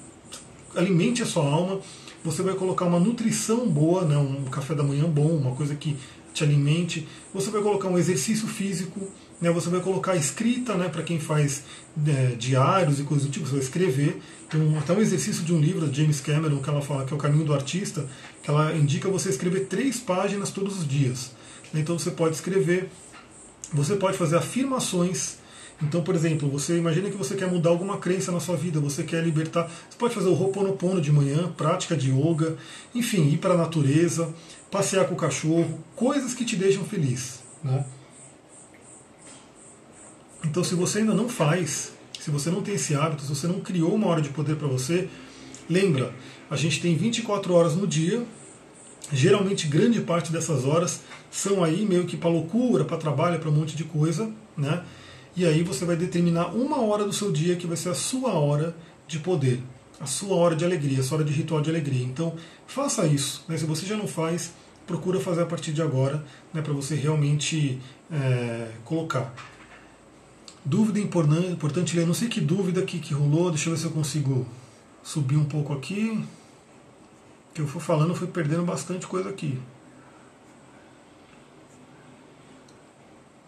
alimente 0.76 1.22
a 1.22 1.26
sua 1.26 1.46
alma. 1.46 1.80
Você 2.24 2.44
vai 2.44 2.54
colocar 2.54 2.86
uma 2.86 3.00
nutrição 3.00 3.68
boa, 3.70 4.04
né, 4.04 4.18
um 4.18 4.44
café 4.46 4.76
da 4.76 4.84
manhã 4.84 5.06
bom, 5.06 5.30
uma 5.38 5.56
coisa 5.56 5.74
que 5.74 5.96
te 6.34 6.44
alimente. 6.44 7.08
Você 7.34 7.50
vai 7.50 7.62
colocar 7.62 7.88
um 7.88 7.98
exercício 7.98 8.48
físico, 8.48 9.00
né, 9.42 9.50
você 9.52 9.70
vai 9.70 9.80
colocar 9.80 10.16
escrita 10.16 10.76
né, 10.76 10.90
para 10.90 11.04
quem 11.04 11.20
faz 11.20 11.64
é, 12.08 12.36
diários 12.38 13.00
e 13.00 13.04
coisas 13.04 13.28
do 13.28 13.32
tipo, 13.32 13.46
você 13.46 13.54
vai 13.54 13.64
escrever. 13.64 14.22
Tem 14.50 14.62
um, 14.62 14.78
até 14.78 14.94
um 14.94 15.00
exercício 15.00 15.44
de 15.44 15.54
um 15.54 15.60
livro 15.60 15.86
da 15.86 15.94
James 15.94 16.20
Cameron 16.20 16.60
que 16.60 16.70
ela 16.70 16.82
fala 16.82 17.06
que 17.06 17.14
é 17.14 17.16
o 17.16 17.20
caminho 17.20 17.46
do 17.46 17.54
artista, 17.54 18.06
que 18.44 18.50
ela 18.50 18.76
indica 18.76 19.10
você 19.10 19.30
escrever 19.30 19.68
três 19.68 20.00
páginas 20.00 20.50
todos 20.50 20.80
os 20.80 20.88
dias. 20.88 21.32
Então 21.74 21.98
você 21.98 22.12
pode 22.12 22.36
escrever, 22.36 22.90
você 23.74 23.96
pode 23.96 24.18
fazer 24.18 24.38
afirmações. 24.38 25.38
Então, 25.82 26.02
por 26.04 26.14
exemplo, 26.14 26.50
você 26.50 26.78
imagina 26.78 27.10
que 27.10 27.16
você 27.16 27.36
quer 27.36 27.50
mudar 27.50 27.70
alguma 27.70 27.98
crença 27.98 28.34
na 28.34 28.40
sua 28.42 28.58
vida, 28.58 28.82
você 28.82 29.04
quer 29.04 29.24
libertar. 29.24 29.72
Você 29.90 29.98
pode 29.98 30.14
fazer 30.14 30.28
o 30.28 30.34
Ho'oponopono 30.34 31.00
de 31.00 31.12
manhã, 31.12 31.54
prática 31.56 31.96
de 31.96 32.12
yoga, 32.12 32.58
enfim, 32.94 33.30
ir 33.30 33.38
para 33.38 33.54
a 33.54 33.58
natureza, 33.58 34.34
passear 34.72 35.08
com 35.08 35.14
o 35.14 35.18
cachorro, 35.18 35.80
coisas 35.96 36.34
que 36.34 36.46
te 36.46 36.56
deixam 36.56 36.84
feliz. 36.84 37.40
Né? 37.64 37.86
Então, 40.46 40.64
se 40.64 40.76
você 40.76 41.00
ainda 41.00 41.14
não 41.14 41.28
faz, 41.28 41.94
se 42.20 42.32
você 42.32 42.50
não 42.50 42.62
tem 42.62 42.76
esse 42.76 42.96
hábito, 42.96 43.24
se 43.24 43.30
você 43.30 43.48
não 43.48 43.60
criou 43.60 43.94
uma 43.94 44.08
hora 44.08 44.22
de 44.22 44.30
poder 44.30 44.56
para 44.56 44.68
você, 44.68 45.10
lembra, 45.70 46.14
a 46.50 46.56
gente 46.56 46.82
tem 46.82 46.96
24 46.96 47.54
horas 47.54 47.76
no 47.76 47.86
dia, 47.86 48.26
geralmente 49.12 49.68
grande 49.68 50.02
parte 50.02 50.32
dessas 50.32 50.66
horas 50.66 51.02
são 51.32 51.64
aí 51.64 51.86
meio 51.86 52.06
que 52.06 52.18
para 52.18 52.30
loucura, 52.30 52.86
para 52.86 52.98
trabalho, 52.98 53.40
para 53.40 53.50
um 53.50 53.54
monte 53.54 53.76
de 53.76 53.84
coisa, 53.84 54.32
né? 54.58 54.84
E 55.36 55.46
aí 55.46 55.64
você 55.64 55.86
vai 55.86 55.96
determinar 55.96 56.48
uma 56.48 56.82
hora 56.82 57.06
do 57.06 57.14
seu 57.14 57.32
dia 57.32 57.56
que 57.56 57.68
vai 57.68 57.78
ser 57.78 57.90
a 57.90 57.94
sua 57.94 58.34
hora 58.34 58.76
de 59.08 59.20
poder, 59.20 59.62
a 60.00 60.06
sua 60.06 60.36
hora 60.36 60.56
de 60.56 60.64
alegria, 60.64 61.00
a 61.00 61.04
sua 61.04 61.18
hora 61.18 61.26
de 61.26 61.34
ritual 61.34 61.62
de 61.62 61.70
alegria. 61.70 62.04
Então, 62.04 62.36
faça 62.66 63.06
isso. 63.06 63.44
Né? 63.48 63.58
Se 63.58 63.66
você 63.66 63.86
já 63.86 63.98
não 63.98 64.08
faz, 64.08 64.54
procura 64.88 65.20
fazer 65.20 65.44
a 65.44 65.46
partir 65.46 65.74
de 65.74 65.82
agora, 65.82 66.24
né, 66.54 66.62
para 66.62 66.74
você 66.74 66.96
realmente 66.96 67.80
é, 68.12 68.72
colocar. 68.86 69.34
Dúvida 70.66 71.00
importante 71.00 71.96
ler, 71.96 72.06
não 72.06 72.14
sei 72.14 72.28
que 72.28 72.42
dúvida 72.42 72.82
aqui 72.82 73.00
que 73.00 73.14
rolou, 73.14 73.50
deixa 73.50 73.70
eu 73.70 73.74
ver 73.74 73.80
se 73.80 73.86
eu 73.86 73.92
consigo 73.92 74.48
subir 75.04 75.38
um 75.38 75.46
pouco 75.46 75.74
aqui. 75.74 76.24
Que 77.54 77.62
eu 77.62 77.68
fui 77.68 77.82
falando, 77.82 78.16
fui 78.16 78.28
perdendo 78.28 78.64
bastante 78.64 79.08
coisa 79.08 79.30
aqui. 79.30 79.60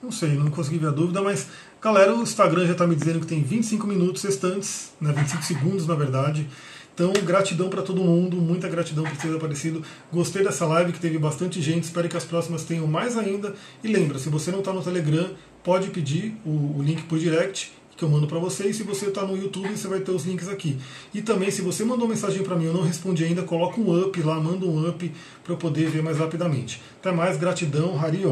Não 0.02 0.12
sei, 0.12 0.36
não 0.36 0.50
consegui 0.50 0.80
ver 0.80 0.88
a 0.88 0.92
dúvida, 0.92 1.22
mas 1.22 1.48
galera, 1.82 2.16
o 2.16 2.22
Instagram 2.22 2.68
já 2.68 2.74
está 2.74 2.86
me 2.86 2.96
dizendo 2.96 3.20
que 3.20 3.26
tem 3.26 3.42
25 3.42 3.88
minutos 3.88 4.22
restantes, 4.24 4.94
né, 5.02 5.12
25 5.12 5.44
segundos 5.44 5.88
na 5.88 5.96
verdade. 5.96 6.48
Então, 6.94 7.12
gratidão 7.26 7.70
para 7.70 7.82
todo 7.82 8.04
mundo, 8.04 8.38
muita 8.38 8.70
gratidão 8.70 9.04
por 9.04 9.18
ter 9.18 9.36
aparecido. 9.36 9.82
Gostei 10.12 10.44
dessa 10.44 10.66
live 10.68 10.92
que 10.92 11.00
teve 11.00 11.18
bastante 11.18 11.62
gente, 11.62 11.86
espero 11.86 12.08
que 12.08 12.18
as 12.18 12.26
próximas 12.26 12.64
tenham 12.64 12.86
mais 12.86 13.18
ainda. 13.18 13.56
E 13.84 13.88
lembra, 13.88 14.20
se 14.20 14.30
você 14.30 14.52
não 14.52 14.60
está 14.60 14.72
no 14.72 14.84
Telegram, 14.84 15.32
pode 15.64 15.90
pedir 15.90 16.36
o, 16.46 16.78
o 16.78 16.84
link 16.84 17.02
por 17.04 17.18
direct 17.18 17.72
que 18.02 18.06
eu 18.06 18.10
mando 18.10 18.26
para 18.26 18.40
você. 18.40 18.68
E 18.68 18.74
se 18.74 18.82
você 18.82 19.08
está 19.08 19.24
no 19.24 19.38
YouTube, 19.38 19.70
você 19.70 19.88
vai 19.88 20.00
ter 20.00 20.12
os 20.12 20.26
links 20.26 20.50
aqui. 20.50 20.78
E 21.14 21.22
também, 21.22 21.52
se 21.52 21.62
você 21.62 21.86
mandou 21.86 22.08
mensagem 22.08 22.44
para 22.44 22.56
mim, 22.56 22.66
eu 22.66 22.74
não 22.74 22.82
respondi 22.82 23.24
ainda, 23.24 23.44
coloca 23.44 23.80
um 23.80 24.02
up 24.02 24.22
lá, 24.24 24.40
manda 24.40 24.66
um 24.66 24.90
up 24.90 25.12
para 25.44 25.54
eu 25.54 25.58
poder 25.58 25.88
ver 25.90 26.02
mais 26.02 26.18
rapidamente. 26.18 26.82
Até 27.00 27.12
mais, 27.12 27.38
gratidão, 27.38 28.00
Harion. 28.00 28.30